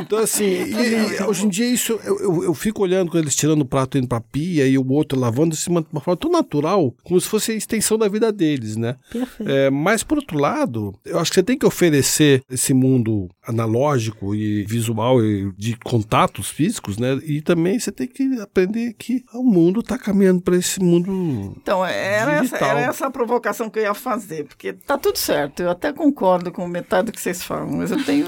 Então, 0.00 0.18
assim, 0.18 0.42
e- 0.66 1.16
e 1.20 1.22
hoje 1.22 1.46
em 1.46 1.48
dia 1.48 1.66
isso, 1.66 1.92
eu, 2.04 2.18
eu, 2.18 2.42
eu 2.44 2.54
fico 2.54 2.82
olhando 2.82 3.12
com 3.12 3.18
eles 3.18 3.36
tirando 3.36 3.60
o 3.60 3.64
prato 3.64 3.96
indo 3.96 4.08
pra 4.08 4.20
pia 4.20 4.66
e 4.66 4.76
o 4.76 4.88
outro 4.92 5.16
lavando 5.16 5.54
de 5.54 5.68
uma 5.68 6.00
forma 6.00 6.16
tão 6.16 6.28
natural, 6.32 6.92
como 7.04 7.20
se 7.20 7.28
fosse 7.28 7.52
a 7.52 7.54
extensão 7.54 7.96
da 7.96 8.08
vida 8.08 8.32
deles, 8.32 8.74
né? 8.76 8.96
Perfeito. 9.12 9.48
É, 9.48 9.70
mas, 9.70 10.02
por 10.02 10.18
outro 10.18 10.38
lado, 10.40 10.92
eu 11.04 11.20
acho 11.20 11.30
que 11.30 11.36
você 11.36 11.42
tem 11.44 11.56
que 11.56 11.64
oferecer 11.66 12.42
esse 12.50 12.74
mundo 12.74 13.28
analógico 13.46 14.34
e 14.34 14.64
visual 14.64 15.24
e 15.24 15.52
de 15.56 15.76
contatos 15.84 16.48
físicos, 16.48 16.98
né? 16.98 17.20
E 17.24 17.40
também 17.40 17.78
você 17.78 17.92
tem 17.92 18.08
que 18.08 18.40
aprender 18.40 18.92
que 18.98 19.22
o 19.32 19.44
mundo 19.44 19.71
está 19.80 19.98
caminhando 19.98 20.40
para 20.40 20.56
esse 20.56 20.80
mundo. 20.80 21.54
Então, 21.56 21.84
era 21.84 22.32
essa, 22.34 22.56
era 22.56 22.80
essa 22.80 23.06
a 23.06 23.10
provocação 23.10 23.68
que 23.70 23.78
eu 23.78 23.84
ia 23.84 23.94
fazer, 23.94 24.44
porque 24.44 24.72
tá 24.72 24.96
tudo 24.98 25.18
certo, 25.18 25.62
eu 25.62 25.70
até 25.70 25.92
concordo 25.92 26.50
com 26.52 26.66
metade 26.66 27.06
do 27.06 27.12
que 27.12 27.20
vocês 27.20 27.42
falam, 27.42 27.70
mas 27.70 27.90
eu 27.90 28.04
tenho. 28.04 28.26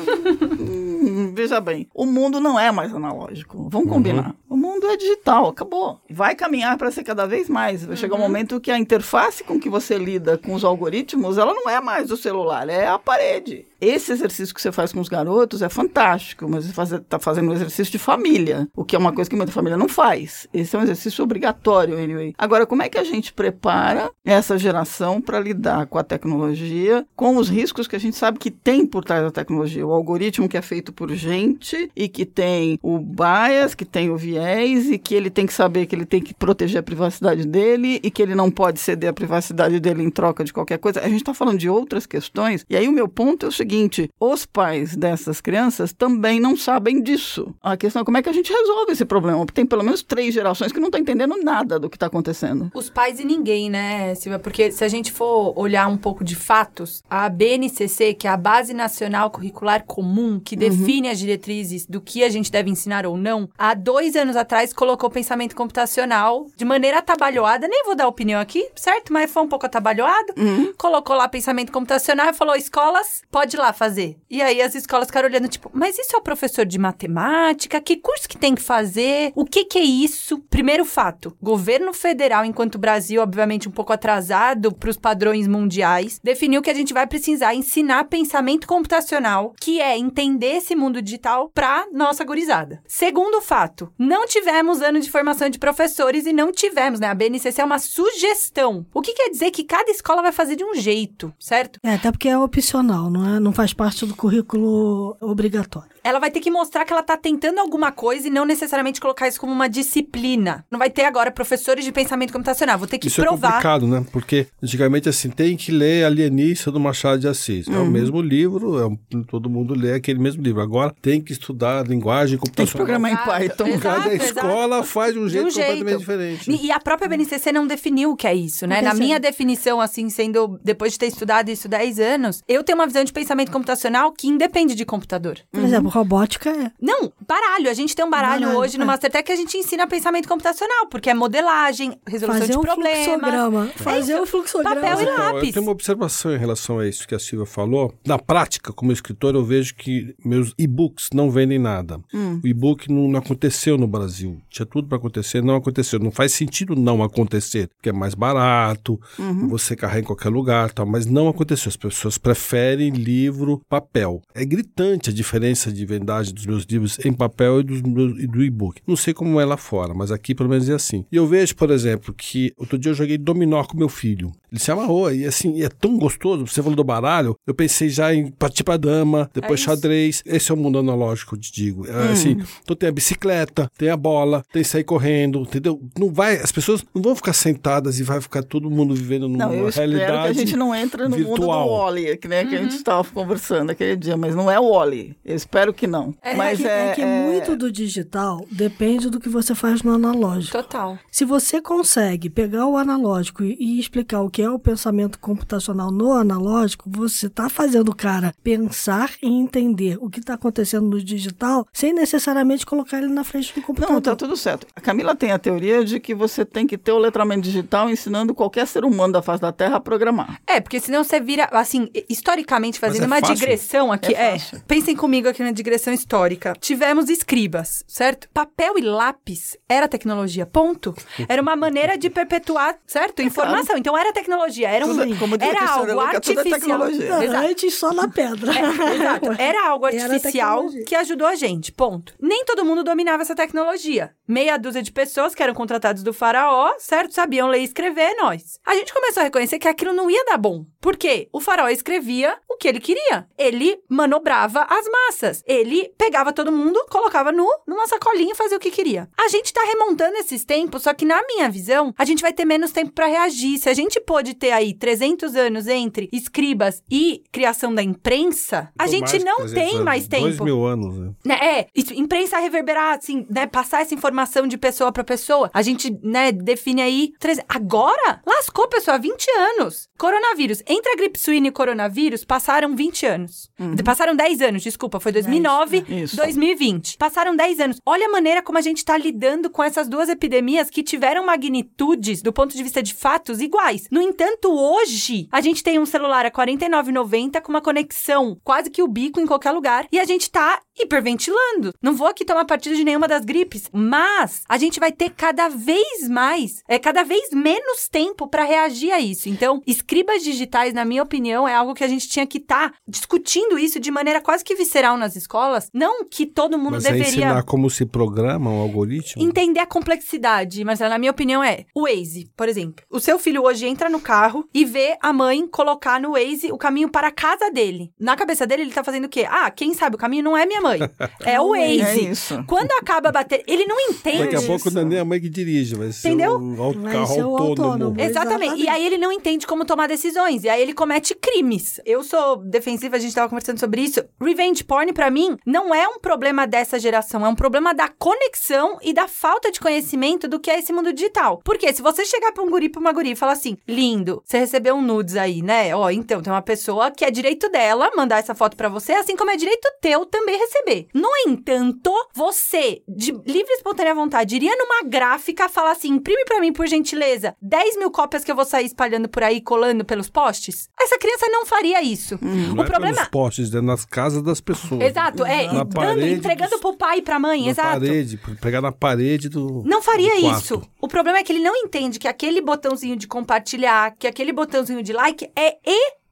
Hum, 0.58 1.32
Veja 1.34 1.60
bem, 1.60 1.88
o 1.94 2.06
mundo 2.06 2.40
não 2.40 2.58
é 2.58 2.70
mais 2.70 2.94
analógico, 2.94 3.68
vamos 3.68 3.88
combinar. 3.88 4.34
O 4.48 4.56
mundo 4.56 4.86
é 4.86 4.96
digital, 4.96 5.48
acabou. 5.48 6.00
Vai 6.08 6.34
caminhar 6.34 6.76
para 6.78 6.90
ser 6.90 7.02
cada 7.02 7.26
vez 7.26 7.48
mais. 7.48 7.84
Vai 7.84 7.96
chegar 7.96 8.16
um 8.16 8.20
momento 8.20 8.60
que 8.60 8.70
a 8.70 8.78
interface 8.78 9.42
com 9.44 9.58
que 9.58 9.68
você 9.68 9.98
lida 9.98 10.38
com 10.38 10.54
os 10.54 10.64
algoritmos, 10.64 11.38
ela 11.38 11.52
não 11.52 11.68
é 11.68 11.80
mais 11.80 12.10
o 12.10 12.16
celular, 12.16 12.68
é 12.68 12.86
a 12.86 12.98
parede. 12.98 13.66
Esse 13.84 14.12
exercício 14.12 14.54
que 14.54 14.62
você 14.62 14.72
faz 14.72 14.92
com 14.92 15.00
os 15.00 15.08
garotos 15.08 15.60
é 15.60 15.68
fantástico, 15.68 16.48
mas 16.48 16.66
você 16.66 16.96
está 16.96 17.18
fazendo 17.18 17.50
um 17.50 17.52
exercício 17.52 17.92
de 17.92 17.98
família, 17.98 18.66
o 18.74 18.82
que 18.82 18.96
é 18.96 18.98
uma 18.98 19.12
coisa 19.12 19.28
que 19.28 19.36
muita 19.36 19.52
família 19.52 19.76
não 19.76 19.88
faz. 19.88 20.48
Esse 20.54 20.74
é 20.74 20.78
um 20.78 20.82
exercício 20.82 21.22
obrigatório, 21.22 21.98
anyway. 21.98 22.32
Agora, 22.38 22.64
como 22.64 22.82
é 22.82 22.88
que 22.88 22.96
a 22.96 23.04
gente 23.04 23.32
prepara 23.32 24.10
essa 24.24 24.56
geração 24.56 25.20
para 25.20 25.38
lidar 25.38 25.86
com 25.86 25.98
a 25.98 26.02
tecnologia, 26.02 27.06
com 27.14 27.36
os 27.36 27.50
riscos 27.50 27.86
que 27.86 27.94
a 27.94 28.00
gente 28.00 28.16
sabe 28.16 28.38
que 28.38 28.50
tem 28.50 28.86
por 28.86 29.04
trás 29.04 29.22
da 29.22 29.30
tecnologia? 29.30 29.86
O 29.86 29.92
algoritmo 29.92 30.48
que 30.48 30.56
é 30.56 30.62
feito 30.62 30.90
por 30.90 31.12
gente 31.12 31.90
e 31.94 32.08
que 32.08 32.24
tem 32.24 32.78
o 32.82 32.98
bias, 32.98 33.74
que 33.74 33.84
tem 33.84 34.08
o 34.08 34.16
viés 34.16 34.90
e 34.90 34.98
que 34.98 35.14
ele 35.14 35.28
tem 35.28 35.46
que 35.46 35.52
saber 35.52 35.84
que 35.84 35.94
ele 35.94 36.06
tem 36.06 36.22
que 36.22 36.32
proteger 36.32 36.80
a 36.80 36.82
privacidade 36.82 37.46
dele 37.46 38.00
e 38.02 38.10
que 38.10 38.22
ele 38.22 38.34
não 38.34 38.50
pode 38.50 38.80
ceder 38.80 39.10
a 39.10 39.12
privacidade 39.12 39.78
dele 39.78 40.02
em 40.02 40.10
troca 40.10 40.42
de 40.42 40.54
qualquer 40.54 40.78
coisa. 40.78 41.00
A 41.00 41.08
gente 41.08 41.20
está 41.20 41.34
falando 41.34 41.58
de 41.58 41.68
outras 41.68 42.06
questões. 42.06 42.64
E 42.70 42.76
aí 42.76 42.88
o 42.88 42.92
meu 42.92 43.08
ponto 43.08 43.44
é 43.44 43.48
o 43.48 43.52
seguinte: 43.52 43.73
os 44.20 44.46
pais 44.46 44.96
dessas 44.96 45.40
crianças 45.40 45.92
também 45.92 46.40
não 46.40 46.56
sabem 46.56 47.02
disso. 47.02 47.54
A 47.62 47.76
questão 47.76 48.02
é 48.02 48.04
como 48.04 48.16
é 48.16 48.22
que 48.22 48.28
a 48.28 48.32
gente 48.32 48.52
resolve 48.52 48.92
esse 48.92 49.04
problema. 49.04 49.38
Porque 49.44 49.60
tem 49.60 49.66
pelo 49.66 49.82
menos 49.82 50.02
três 50.02 50.34
gerações 50.34 50.72
que 50.72 50.80
não 50.80 50.88
estão 50.88 51.00
entendendo 51.00 51.36
nada 51.42 51.78
do 51.78 51.88
que 51.88 51.96
está 51.96 52.06
acontecendo. 52.06 52.70
Os 52.74 52.90
pais 52.90 53.20
e 53.20 53.24
ninguém, 53.24 53.70
né, 53.70 54.14
Silvia? 54.14 54.38
Porque 54.38 54.70
se 54.70 54.84
a 54.84 54.88
gente 54.88 55.12
for 55.12 55.52
olhar 55.56 55.86
um 55.88 55.96
pouco 55.96 56.24
de 56.24 56.34
fatos, 56.34 57.02
a 57.08 57.28
BNCC, 57.28 58.14
que 58.14 58.26
é 58.26 58.30
a 58.30 58.36
Base 58.36 58.74
Nacional 58.74 59.30
Curricular 59.30 59.84
Comum, 59.84 60.40
que 60.40 60.56
define 60.56 61.08
as 61.08 61.18
diretrizes 61.18 61.86
do 61.86 62.00
que 62.00 62.22
a 62.22 62.28
gente 62.28 62.50
deve 62.50 62.70
ensinar 62.70 63.06
ou 63.06 63.16
não, 63.16 63.48
há 63.56 63.74
dois 63.74 64.16
anos 64.16 64.36
atrás 64.36 64.72
colocou 64.72 65.10
pensamento 65.10 65.54
computacional 65.54 66.46
de 66.56 66.64
maneira 66.64 66.98
atabalhoada. 66.98 67.68
Nem 67.68 67.84
vou 67.84 67.94
dar 67.94 68.08
opinião 68.08 68.40
aqui, 68.40 68.68
certo? 68.74 69.12
Mas 69.12 69.30
foi 69.30 69.42
um 69.42 69.48
pouco 69.48 69.66
atabalhoado. 69.66 70.34
Colocou 70.76 71.16
lá 71.16 71.28
pensamento 71.28 71.72
computacional 71.72 72.28
e 72.28 72.32
falou: 72.32 72.54
escolas, 72.54 73.22
pode 73.30 73.53
ir 73.54 73.58
lá 73.58 73.72
fazer. 73.72 74.16
E 74.30 74.42
aí 74.42 74.60
as 74.60 74.74
escolas 74.74 75.06
ficaram 75.06 75.28
olhando, 75.28 75.48
tipo, 75.48 75.70
mas 75.72 75.98
isso 75.98 76.14
é 76.14 76.18
o 76.18 76.22
professor 76.22 76.64
de 76.64 76.78
matemática? 76.78 77.80
Que 77.80 77.96
curso 77.96 78.28
que 78.28 78.36
tem 78.36 78.54
que 78.54 78.62
fazer? 78.62 79.32
O 79.34 79.44
que 79.44 79.64
que 79.64 79.78
é 79.78 79.82
isso? 79.82 80.38
Primeiro 80.50 80.84
fato: 80.84 81.36
governo 81.42 81.92
federal, 81.92 82.44
enquanto 82.44 82.76
o 82.76 82.78
Brasil, 82.78 83.22
obviamente, 83.22 83.68
um 83.68 83.72
pouco 83.72 83.92
atrasado 83.92 84.72
para 84.72 84.90
os 84.90 84.96
padrões 84.96 85.46
mundiais, 85.46 86.20
definiu 86.22 86.62
que 86.62 86.70
a 86.70 86.74
gente 86.74 86.94
vai 86.94 87.06
precisar 87.06 87.54
ensinar 87.54 88.04
pensamento 88.04 88.66
computacional, 88.66 89.54
que 89.60 89.80
é 89.80 89.96
entender 89.96 90.56
esse 90.56 90.74
mundo 90.74 91.00
digital 91.00 91.50
para 91.54 91.86
nossa 91.92 92.24
gurizada. 92.24 92.82
Segundo 92.86 93.40
fato: 93.40 93.92
não 93.98 94.26
tivemos 94.26 94.82
ano 94.82 95.00
de 95.00 95.10
formação 95.10 95.48
de 95.48 95.58
professores 95.58 96.26
e 96.26 96.32
não 96.32 96.52
tivemos, 96.52 97.00
né? 97.00 97.08
A 97.08 97.14
BNCC 97.14 97.60
é 97.60 97.64
uma 97.64 97.78
sugestão. 97.78 98.86
O 98.92 99.00
que 99.00 99.12
quer 99.12 99.30
dizer 99.30 99.50
que 99.50 99.64
cada 99.64 99.90
escola 99.90 100.22
vai 100.22 100.32
fazer 100.32 100.56
de 100.56 100.64
um 100.64 100.74
jeito, 100.74 101.32
certo? 101.38 101.78
É, 101.82 101.94
até 101.94 102.10
porque 102.10 102.28
é 102.28 102.38
opcional, 102.38 103.10
não, 103.10 103.36
é, 103.36 103.40
não 103.44 103.52
faz 103.52 103.74
parte 103.74 104.06
do 104.06 104.16
currículo 104.16 105.16
obrigatório. 105.20 105.93
Ela 106.04 106.18
vai 106.20 106.30
ter 106.30 106.40
que 106.40 106.50
mostrar 106.50 106.84
que 106.84 106.92
ela 106.92 107.02
tá 107.02 107.16
tentando 107.16 107.58
alguma 107.58 107.90
coisa 107.90 108.28
e 108.28 108.30
não 108.30 108.44
necessariamente 108.44 109.00
colocar 109.00 109.26
isso 109.26 109.40
como 109.40 109.52
uma 109.52 109.68
disciplina. 109.68 110.64
Não 110.70 110.78
vai 110.78 110.90
ter 110.90 111.04
agora 111.04 111.30
professores 111.30 111.84
de 111.84 111.90
pensamento 111.92 112.32
computacional. 112.32 112.78
Vou 112.78 112.86
ter 112.86 112.98
que 112.98 113.08
Isso 113.08 113.20
é 113.20 113.24
provar. 113.24 113.48
complicado, 113.52 113.86
né? 113.86 114.04
Porque 114.12 114.46
antigamente 114.62 115.08
assim, 115.08 115.30
tem 115.30 115.56
que 115.56 115.72
ler 115.72 116.04
Alienista 116.04 116.70
do 116.70 116.78
Machado 116.78 117.18
de 117.20 117.28
Assis. 117.28 117.66
Uhum. 117.66 117.74
É 117.74 117.78
o 117.80 117.86
mesmo 117.86 118.20
livro, 118.20 118.78
é 118.78 118.86
um- 118.86 119.22
todo 119.24 119.48
mundo 119.48 119.74
lê 119.74 119.94
aquele 119.94 120.18
mesmo 120.18 120.42
livro. 120.42 120.60
Agora 120.60 120.94
tem 121.00 121.20
que 121.20 121.32
estudar 121.32 121.86
linguagem 121.88 122.36
Tem 122.38 122.44
que 122.44 122.50
computacional. 122.50 122.86
programar 122.86 123.12
em 123.12 123.16
Python. 123.48 123.66
exato. 123.68 123.80
Cada 123.82 124.14
exato. 124.14 124.24
escola 124.46 124.82
faz 124.82 125.12
de 125.14 125.18
um 125.18 125.24
De 125.26 125.30
jeito 125.32 125.46
um 125.46 125.50
jeito. 125.50 125.68
completamente 125.78 125.98
diferente. 126.00 126.50
E 126.50 126.64
e 126.66 126.70
a 126.72 126.80
própria 126.80 127.08
BNCC 127.08 127.52
não 127.52 127.66
definiu 127.66 128.10
o 128.12 128.16
que 128.16 128.26
é 128.26 128.34
isso, 128.34 128.66
né? 128.66 128.80
Na 128.82 128.94
minha 128.94 129.20
definição, 129.20 129.80
assim, 129.80 130.08
sendo 130.10 130.58
depois 130.64 130.92
de 130.92 130.98
ter 130.98 131.06
estudado 131.06 131.50
isso 131.50 131.68
10 131.68 131.98
anos, 132.00 132.42
eu 132.48 132.62
tenho 132.64 132.78
uma 132.78 132.86
visão 132.86 133.04
de 133.04 133.12
pensamento 133.12 133.50
computacional 133.52 134.12
que 134.12 134.26
independe 134.28 134.74
de 134.74 134.84
computador. 134.84 135.38
Por 135.52 135.62
exemplo, 135.62 135.90
robótica 135.94 136.50
é. 136.50 136.70
Não, 136.80 137.12
baralho. 137.26 137.70
A 137.70 137.74
gente 137.74 137.94
tem 137.94 138.04
um 138.04 138.10
baralho, 138.10 138.42
Baralho, 138.42 138.58
hoje 138.58 138.76
no 138.76 138.84
é. 138.84 138.86
Mastertech 138.86 139.24
que 139.24 139.32
a 139.32 139.36
gente 139.36 139.56
ensina 139.56 139.86
pensamento 139.86 140.28
computacional, 140.28 140.86
porque 140.88 141.08
é 141.10 141.14
modelagem, 141.14 141.98
resolução 142.06 142.40
Fazer 142.40 142.52
de 142.52 142.58
um 142.58 142.62
problemas. 142.62 143.04
fluxograma. 143.04 143.66
Fazer 143.76 144.20
um 144.20 144.26
fluxograma. 144.26 144.80
Papel 144.80 145.00
e 145.00 145.02
Então, 145.04 145.16
lápis. 145.18 145.48
eu 145.48 145.52
tenho 145.54 145.66
uma 145.66 145.72
observação 145.72 146.34
em 146.34 146.38
relação 146.38 146.78
a 146.78 146.88
isso 146.88 147.06
que 147.06 147.14
a 147.14 147.18
Silvia 147.18 147.46
falou. 147.46 147.94
Na 148.06 148.18
prática, 148.18 148.72
como 148.72 148.92
escritor, 148.92 149.34
eu 149.34 149.44
vejo 149.44 149.74
que 149.74 150.14
meus 150.24 150.52
e-books 150.58 151.08
não 151.12 151.30
vendem 151.30 151.58
nada. 151.58 152.00
O 152.42 152.46
e-book 152.46 152.90
não, 152.90 153.08
não 153.08 153.18
aconteceu 153.18 153.76
no 153.78 153.86
Brasil. 153.86 154.40
Tinha 154.50 154.66
tudo 154.66 154.88
para 154.88 154.98
acontecer, 154.98 155.42
não 155.42 155.56
aconteceu. 155.56 155.98
Não 155.98 156.10
faz 156.10 156.32
sentido 156.32 156.74
não 156.74 157.02
acontecer, 157.02 157.68
porque 157.76 157.88
é 157.88 157.92
mais 157.92 158.14
barato, 158.14 159.00
você 159.48 159.76
carrega 159.76 160.00
em 160.00 160.04
qualquer 160.04 160.28
lugar, 160.30 160.72
tal, 160.72 160.86
mas 160.86 161.06
não 161.06 161.28
aconteceu. 161.28 161.68
As 161.68 161.76
pessoas 161.76 162.18
preferem 162.18 162.90
livro, 162.90 163.60
papel. 163.68 164.20
É 164.34 164.44
gritante 164.44 165.10
a 165.10 165.12
diferença 165.12 165.72
de 165.72 165.83
vendagem 165.84 166.32
dos 166.34 166.46
meus 166.46 166.64
livros 166.64 166.98
em 167.04 167.12
papel 167.12 167.60
e, 167.60 167.62
dos 167.62 167.82
meus- 167.82 168.18
e 168.18 168.26
do 168.26 168.42
e-book. 168.42 168.80
Não 168.86 168.96
sei 168.96 169.12
como 169.14 169.40
é 169.40 169.44
lá 169.44 169.56
fora, 169.56 169.92
mas 169.94 170.10
aqui 170.10 170.34
pelo 170.34 170.48
menos 170.48 170.68
é 170.68 170.74
assim. 170.74 171.04
E 171.10 171.16
eu 171.16 171.26
vejo, 171.26 171.54
por 171.56 171.70
exemplo, 171.70 172.14
que 172.16 172.52
outro 172.56 172.78
dia 172.78 172.90
eu 172.90 172.94
joguei 172.94 173.18
dominó 173.18 173.62
com 173.64 173.76
meu 173.76 173.88
filho. 173.88 174.32
Ele 174.50 174.60
se 174.60 174.70
amarrou 174.70 175.12
e 175.12 175.24
assim, 175.24 175.54
e 175.56 175.64
é 175.64 175.68
tão 175.68 175.96
gostoso. 175.98 176.46
Você 176.46 176.62
falou 176.62 176.76
do 176.76 176.84
baralho, 176.84 177.36
eu 177.46 177.54
pensei 177.54 177.88
já 177.88 178.14
em 178.14 178.30
partir 178.30 178.62
pra 178.62 178.76
dama, 178.76 179.28
depois 179.34 179.60
É 179.60 179.64
xadrez. 179.64 180.22
Esse 180.24 180.50
é 180.50 180.54
o 180.54 180.56
mundo 180.56 180.78
analógico, 180.78 181.34
eu 181.34 181.40
te 181.40 181.52
digo. 181.52 181.86
É, 181.88 182.12
assim, 182.12 182.36
então 182.62 182.76
tem 182.76 182.88
a 182.88 182.92
bicicleta, 182.92 183.68
tem 183.76 183.88
a 183.90 183.96
bola, 183.96 184.44
tem 184.52 184.62
sair 184.62 184.84
correndo, 184.84 185.40
entendeu? 185.42 185.80
Não 185.98 186.12
vai, 186.12 186.36
as 186.36 186.52
pessoas 186.52 186.84
não 186.94 187.02
vão 187.02 187.16
ficar 187.16 187.32
sentadas 187.32 187.98
e 187.98 188.04
vai 188.04 188.20
ficar 188.20 188.42
todo 188.44 188.70
mundo 188.70 188.94
vivendo 188.94 189.28
numa 189.28 189.46
Não, 189.46 189.54
eu 189.54 189.68
realidade 189.70 190.22
que 190.34 190.40
a 190.40 190.44
gente 190.44 190.56
não 190.56 190.72
entre 190.74 191.02
no 191.02 191.10
mundo 191.10 191.22
do 191.24 191.28
virtual. 191.30 191.68
Wally, 191.70 192.16
que, 192.16 192.28
né, 192.28 192.44
que 192.44 192.54
a 192.54 192.58
gente 192.62 192.76
estava 192.76 193.02
conversando 193.04 193.70
aquele 193.70 193.96
dia, 193.96 194.16
mas 194.16 194.36
não 194.36 194.48
é 194.50 194.58
o 194.60 194.70
Wally. 194.70 195.16
Eu 195.24 195.34
espero 195.34 195.73
que 195.74 195.86
não. 195.86 196.14
É, 196.22 196.34
mas 196.34 196.58
que, 196.58 196.66
é, 196.66 196.88
é 196.88 196.92
que 196.94 197.02
é- 197.02 197.22
muito 197.24 197.56
do 197.56 197.70
digital 197.70 198.46
depende 198.50 199.10
do 199.10 199.20
que 199.20 199.28
você 199.28 199.54
faz 199.54 199.82
no 199.82 199.92
analógico. 199.94 200.52
Total. 200.56 200.98
Se 201.10 201.24
você 201.24 201.60
consegue 201.60 202.30
pegar 202.30 202.66
o 202.66 202.76
analógico 202.76 203.42
e, 203.44 203.56
e 203.58 203.78
explicar 203.80 204.20
o 204.22 204.30
que 204.30 204.42
é 204.42 204.48
o 204.50 204.58
pensamento 204.58 205.18
computacional 205.18 205.90
no 205.90 206.12
analógico, 206.12 206.88
você 206.90 207.26
está 207.26 207.48
fazendo 207.48 207.88
o 207.90 207.94
cara 207.94 208.34
pensar 208.42 209.10
e 209.22 209.28
entender 209.28 209.98
o 210.00 210.08
que 210.08 210.20
está 210.20 210.34
acontecendo 210.34 210.86
no 210.88 211.02
digital 211.02 211.66
sem 211.72 211.92
necessariamente 211.92 212.64
colocar 212.64 212.98
ele 212.98 213.08
na 213.08 213.24
frente 213.24 213.52
do 213.54 213.62
computador. 213.62 213.94
Não, 213.94 214.00
tá 214.00 214.14
tudo 214.16 214.36
certo. 214.36 214.66
A 214.74 214.80
Camila 214.80 215.14
tem 215.14 215.32
a 215.32 215.38
teoria 215.38 215.84
de 215.84 215.98
que 216.00 216.14
você 216.14 216.44
tem 216.44 216.66
que 216.66 216.78
ter 216.78 216.92
o 216.92 216.98
letramento 216.98 217.42
digital 217.42 217.90
ensinando 217.90 218.34
qualquer 218.34 218.66
ser 218.66 218.84
humano 218.84 219.12
da 219.14 219.22
face 219.22 219.40
da 219.42 219.52
Terra 219.52 219.76
a 219.76 219.80
programar. 219.80 220.40
É, 220.46 220.60
porque 220.60 220.78
senão 220.80 221.02
você 221.04 221.20
vira, 221.20 221.48
assim, 221.52 221.88
historicamente, 222.08 222.78
fazendo 222.78 223.04
é 223.04 223.06
uma 223.06 223.20
fácil. 223.20 223.34
digressão 223.34 223.92
aqui. 223.92 224.14
É 224.14 224.34
É, 224.34 224.38
pensem 224.66 224.96
comigo 224.96 225.28
aqui 225.28 225.42
na 225.42 225.50
digressão 225.54 225.92
histórica. 225.94 226.54
Tivemos 226.60 227.08
escribas, 227.08 227.84
certo? 227.88 228.28
Papel 228.34 228.78
e 228.78 228.82
lápis 228.82 229.56
era 229.68 229.88
tecnologia, 229.88 230.44
ponto. 230.44 230.94
Era 231.28 231.40
uma 231.40 231.56
maneira 231.56 231.96
de 231.96 232.10
perpetuar, 232.10 232.76
certo? 232.86 233.22
Informação. 233.22 233.76
Então 233.78 233.96
era 233.96 234.12
tecnologia, 234.12 234.68
era 234.68 234.84
um, 234.84 234.94
Tudo- 234.96 235.18
como 235.18 235.38
diz 235.38 235.48
a 235.48 235.50
era 235.50 235.70
algo 235.70 235.92
Luca, 235.94 236.20
tudo 236.20 236.38
é 236.40 236.42
artificial. 236.42 236.78
tecnologia. 236.80 237.08
Não, 237.08 237.22
Exato. 237.22 237.46
Antes 237.46 237.74
só 237.74 237.92
na 237.94 238.08
pedra. 238.08 238.52
É, 238.52 238.94
exato. 238.96 239.32
Era 239.38 239.68
algo 239.68 239.86
Era 239.88 240.02
artificial 240.04 240.56
tecnologia. 240.56 240.84
que 240.84 240.94
ajudou 240.94 241.26
a 241.26 241.34
gente, 241.34 241.72
ponto. 241.72 242.14
Nem 242.20 242.44
todo 242.44 242.64
mundo 242.64 242.82
dominava 242.84 243.22
essa 243.22 243.34
tecnologia. 243.34 244.12
Meia 244.26 244.56
dúzia 244.56 244.82
de 244.82 244.90
pessoas 244.90 245.34
que 245.34 245.42
eram 245.42 245.54
contratados 245.54 246.02
do 246.02 246.12
faraó, 246.12 246.72
certo? 246.78 247.12
Sabiam 247.14 247.46
ler 247.48 247.60
e 247.60 247.64
escrever, 247.64 248.14
nós. 248.16 248.58
A 248.66 248.74
gente 248.74 248.92
começou 248.92 249.20
a 249.20 249.24
reconhecer 249.24 249.58
que 249.58 249.68
aquilo 249.68 249.92
não 249.92 250.10
ia 250.10 250.24
dar 250.24 250.38
bom. 250.38 250.64
Por 250.80 250.96
quê? 250.96 251.28
O 251.32 251.40
faraó 251.40 251.68
escrevia 251.68 252.36
o 252.48 252.56
que 252.56 252.66
ele 252.66 252.80
queria. 252.80 253.26
Ele 253.36 253.78
manobrava 253.88 254.62
as 254.68 254.86
massas. 254.90 255.42
Ele 255.46 255.90
pegava 255.98 256.32
todo 256.32 256.50
mundo, 256.52 256.78
colocava 256.90 257.30
nu, 257.32 257.46
numa 257.66 257.86
sacolinha 257.86 258.32
e 258.32 258.36
fazia 258.36 258.56
o 258.56 258.60
que 258.60 258.70
queria. 258.70 259.08
A 259.18 259.28
gente 259.28 259.52
tá 259.52 259.62
remontando 259.64 260.16
esses 260.16 260.44
tempos, 260.44 260.82
só 260.82 260.94
que 260.94 261.04
na 261.04 261.22
minha 261.26 261.48
visão, 261.48 261.94
a 261.98 262.04
gente 262.04 262.22
vai 262.22 262.32
ter 262.32 262.44
menos 262.44 262.72
tempo 262.72 262.92
pra 262.92 263.06
reagir. 263.06 263.58
Se 263.58 263.68
a 263.68 263.74
gente 263.74 264.00
pôde 264.00 264.34
ter 264.34 264.50
aí 264.52 264.74
300 264.74 265.34
anos 265.36 265.66
entre 265.66 266.08
escribas 266.12 266.82
e 266.90 267.22
criação 267.32 267.74
da 267.74 267.82
imprensa, 267.82 268.70
a 268.78 268.86
gente 268.86 269.18
não 269.24 269.36
300 269.36 269.52
tem 269.54 269.70
anos, 269.74 269.84
mais 269.84 270.08
Dois 270.08 270.22
tempo. 270.32 270.44
mil 270.44 270.64
anos, 270.64 270.98
né? 270.98 271.12
Né, 271.24 271.34
é, 271.60 271.66
isso, 271.74 271.92
imprensa 271.94 272.38
reverberar, 272.38 272.96
assim, 272.98 273.26
né, 273.30 273.46
passar 273.46 273.82
essa 273.82 273.94
informação 273.94 274.46
de 274.46 274.56
pessoa 274.56 274.92
pra 274.92 275.04
pessoa. 275.04 275.50
A 275.52 275.62
gente, 275.62 275.90
né, 276.02 276.32
define 276.32 276.82
aí. 276.82 277.12
três- 277.18 277.40
Agora, 277.48 278.20
lascou, 278.26 278.68
pessoal, 278.68 278.98
20 279.00 279.28
anos. 279.30 279.88
Coronavírus. 279.98 280.62
Entre 280.66 280.90
a 280.92 280.96
gripe 280.96 281.18
suína 281.18 281.46
e 281.46 281.50
o 281.50 281.52
coronavírus, 281.52 282.24
passaram 282.24 282.74
20 282.76 283.06
anos. 283.06 283.50
Passaram 283.84 284.14
10 284.16 284.40
anos, 284.42 284.62
desculpa, 284.62 284.98
foi 285.00 285.12
2009, 285.40 285.84
Isso. 285.88 286.16
2020. 286.16 286.96
Passaram 286.96 287.36
10 287.36 287.60
anos. 287.60 287.80
Olha 287.84 288.06
a 288.06 288.10
maneira 288.10 288.42
como 288.42 288.58
a 288.58 288.60
gente 288.60 288.84
tá 288.84 288.96
lidando 288.96 289.50
com 289.50 289.62
essas 289.62 289.88
duas 289.88 290.08
epidemias 290.08 290.70
que 290.70 290.82
tiveram 290.82 291.26
magnitudes, 291.26 292.22
do 292.22 292.32
ponto 292.32 292.56
de 292.56 292.62
vista 292.62 292.82
de 292.82 292.94
fatos, 292.94 293.40
iguais. 293.40 293.86
No 293.90 294.00
entanto, 294.00 294.52
hoje, 294.52 295.28
a 295.30 295.40
gente 295.40 295.62
tem 295.62 295.78
um 295.78 295.86
celular 295.86 296.24
a 296.24 296.28
R$ 296.28 296.34
49,90 296.34 297.40
com 297.40 297.50
uma 297.50 297.60
conexão 297.60 298.38
quase 298.42 298.70
que 298.70 298.82
ubico 298.82 299.20
em 299.20 299.26
qualquer 299.26 299.52
lugar 299.52 299.86
e 299.90 299.98
a 299.98 300.04
gente 300.04 300.30
tá 300.30 300.60
hiperventilando. 300.76 301.72
Não 301.80 301.94
vou 301.94 302.08
aqui 302.08 302.24
tomar 302.24 302.44
partido 302.44 302.76
de 302.76 302.84
nenhuma 302.84 303.06
das 303.06 303.24
gripes, 303.24 303.68
mas 303.72 304.42
a 304.48 304.58
gente 304.58 304.80
vai 304.80 304.90
ter 304.90 305.10
cada 305.10 305.48
vez 305.48 306.08
mais, 306.08 306.62
é 306.68 306.78
cada 306.78 307.04
vez 307.04 307.30
menos 307.32 307.88
tempo 307.88 308.26
para 308.26 308.44
reagir 308.44 308.90
a 308.90 309.00
isso. 309.00 309.28
Então, 309.28 309.62
escribas 309.66 310.22
digitais, 310.22 310.74
na 310.74 310.84
minha 310.84 311.02
opinião, 311.02 311.46
é 311.46 311.54
algo 311.54 311.74
que 311.74 311.84
a 311.84 311.88
gente 311.88 312.08
tinha 312.08 312.26
que 312.26 312.38
estar 312.38 312.74
discutindo 312.86 313.58
isso 313.58 313.78
de 313.78 313.90
maneira 313.90 314.20
quase 314.20 314.44
que 314.44 314.54
visceral 314.54 314.96
nas 314.96 315.16
escolas, 315.16 315.23
não 315.72 316.04
que 316.04 316.26
todo 316.26 316.58
mundo 316.58 316.72
Mas 316.74 316.84
é 316.84 316.92
deveria 316.92 317.08
ensinar 317.10 317.42
como 317.44 317.68
se 317.70 317.84
programa 317.86 318.50
um 318.50 318.60
algoritmo? 318.60 319.22
entender 319.22 319.60
a 319.60 319.66
complexidade, 319.66 320.64
Marcela, 320.64 320.90
na 320.90 320.98
minha 320.98 321.10
opinião 321.10 321.42
é 321.42 321.64
o 321.74 321.82
Waze, 321.82 322.30
por 322.36 322.48
exemplo. 322.48 322.84
O 322.90 323.00
seu 323.00 323.18
filho 323.18 323.42
hoje 323.42 323.66
entra 323.66 323.88
no 323.88 324.00
carro 324.00 324.46
e 324.52 324.64
vê 324.64 324.96
a 325.00 325.12
mãe 325.12 325.46
colocar 325.48 326.00
no 326.00 326.12
Waze 326.12 326.52
o 326.52 326.58
caminho 326.58 326.88
para 326.90 327.08
a 327.08 327.12
casa 327.12 327.50
dele. 327.50 327.92
Na 327.98 328.16
cabeça 328.16 328.46
dele, 328.46 328.62
ele 328.62 328.72
tá 328.72 328.84
fazendo 328.84 329.04
o 329.04 329.08
quê? 329.08 329.26
Ah, 329.28 329.50
quem 329.50 329.74
sabe 329.74 329.96
o 329.96 329.98
caminho 329.98 330.22
não 330.24 330.36
é 330.36 330.46
minha 330.46 330.60
mãe, 330.60 330.78
é 331.24 331.40
o 331.40 331.50
Waze. 331.50 331.80
É 331.82 331.96
isso. 332.10 332.44
Quando 332.46 332.70
acaba 332.72 333.08
a 333.08 333.12
bater, 333.12 333.42
ele 333.46 333.64
não 333.66 333.78
entende. 333.80 334.18
Daqui 334.18 334.36
a 334.36 334.38
isso. 334.38 334.46
pouco 334.46 334.70
não 334.70 334.82
é 334.82 334.84
nem 334.84 334.98
a 334.98 335.04
mãe 335.04 335.20
que 335.20 335.28
dirige, 335.28 335.74
vai 335.74 335.92
ser 335.92 336.08
Entendeu? 336.08 336.38
um 336.38 336.62
auto- 336.62 336.80
Vai 336.80 336.92
carro 336.92 337.06
ser 337.06 337.22
o 337.24 337.30
autônomo. 337.36 337.62
autônomo. 337.64 338.00
Exatamente. 338.00 338.24
Exatamente. 338.44 338.62
E 338.64 338.68
aí 338.68 338.86
ele 338.86 338.98
não 338.98 339.12
entende 339.12 339.46
como 339.46 339.64
tomar 339.64 339.86
decisões. 339.86 340.44
E 340.44 340.48
aí 340.48 340.60
ele 340.62 340.72
comete 340.74 341.14
crimes. 341.14 341.80
Eu 341.84 342.02
sou 342.02 342.36
defensiva, 342.36 342.96
a 342.96 342.98
gente 342.98 343.14
tava 343.14 343.28
conversando 343.28 343.58
sobre 343.60 343.80
isso. 343.82 344.02
Revenge 344.20 344.64
porn, 344.64 344.92
pra 344.92 345.10
mim, 345.14 345.38
não 345.46 345.74
é 345.74 345.86
um 345.86 345.98
problema 345.98 346.46
dessa 346.46 346.78
geração. 346.78 347.24
É 347.24 347.28
um 347.28 347.34
problema 347.34 347.72
da 347.72 347.88
conexão 347.88 348.78
e 348.82 348.92
da 348.92 349.06
falta 349.06 349.50
de 349.50 349.60
conhecimento 349.60 350.26
do 350.26 350.40
que 350.40 350.50
é 350.50 350.58
esse 350.58 350.72
mundo 350.72 350.92
digital. 350.92 351.40
Porque 351.44 351.72
se 351.72 351.80
você 351.80 352.04
chegar 352.04 352.32
pra 352.32 352.42
um 352.42 352.50
guri, 352.50 352.68
pra 352.68 352.80
uma 352.80 352.92
guri 352.92 353.12
e 353.12 353.16
falar 353.16 353.32
assim, 353.32 353.56
lindo, 353.66 354.22
você 354.24 354.38
recebeu 354.38 354.74
um 354.74 354.82
nudes 354.82 355.16
aí, 355.16 355.40
né? 355.40 355.74
Ó, 355.74 355.88
então, 355.90 356.20
tem 356.20 356.32
uma 356.32 356.42
pessoa 356.42 356.90
que 356.90 357.04
é 357.04 357.10
direito 357.10 357.48
dela 357.48 357.90
mandar 357.96 358.18
essa 358.18 358.34
foto 358.34 358.56
pra 358.56 358.68
você, 358.68 358.92
assim 358.92 359.16
como 359.16 359.30
é 359.30 359.36
direito 359.36 359.68
teu 359.80 360.04
também 360.04 360.38
receber. 360.38 360.88
No 360.92 361.08
entanto, 361.26 361.92
você, 362.12 362.82
de 362.88 363.12
livre 363.12 363.52
e 363.52 363.56
espontânea 363.56 363.94
vontade, 363.94 364.34
iria 364.34 364.56
numa 364.56 364.82
gráfica 364.88 365.48
falar 365.48 365.72
assim, 365.72 365.88
imprime 365.88 366.24
pra 366.24 366.40
mim, 366.40 366.52
por 366.52 366.66
gentileza, 366.66 367.36
10 367.40 367.76
mil 367.78 367.90
cópias 367.90 368.24
que 368.24 368.30
eu 368.30 368.36
vou 368.36 368.44
sair 368.44 368.66
espalhando 368.66 369.08
por 369.08 369.22
aí, 369.22 369.40
colando 369.40 369.84
pelos 369.84 370.10
postes? 370.10 370.68
Essa 370.80 370.98
criança 370.98 371.26
não 371.28 371.46
faria 371.46 371.82
isso. 371.82 372.18
Não 372.20 372.56
o 372.56 372.62
é 372.62 372.66
problema... 372.66 372.96
pelos 372.96 373.08
postes, 373.08 373.54
é 373.54 373.60
nas 373.60 373.84
casas 373.84 374.22
das 374.22 374.40
pessoas. 374.40 374.80
Exato, 374.80 375.03
é, 375.26 375.46
Na 375.46 375.52
e 375.52 375.54
dando, 375.56 375.74
parede 375.74 376.12
entregando 376.14 376.58
pro 376.58 376.76
pai 376.76 376.98
e 376.98 377.02
pra 377.02 377.18
mãe, 377.18 377.44
Na 377.44 377.50
exato. 377.50 377.80
parede, 377.80 378.16
pegar 378.40 378.60
na 378.60 378.72
parede 378.72 379.28
do. 379.28 379.62
Não 379.64 379.82
faria 379.82 380.20
do 380.20 380.32
isso. 380.32 380.62
O 380.80 380.88
problema 380.88 381.18
é 381.18 381.22
que 381.22 381.32
ele 381.32 381.42
não 381.42 381.56
entende 381.56 381.98
que 381.98 382.08
aquele 382.08 382.40
botãozinho 382.40 382.96
de 382.96 383.06
compartilhar, 383.06 383.94
que 383.98 384.06
aquele 384.06 384.32
botãozinho 384.32 384.82
de 384.82 384.92
like 384.92 385.30
é 385.36 385.56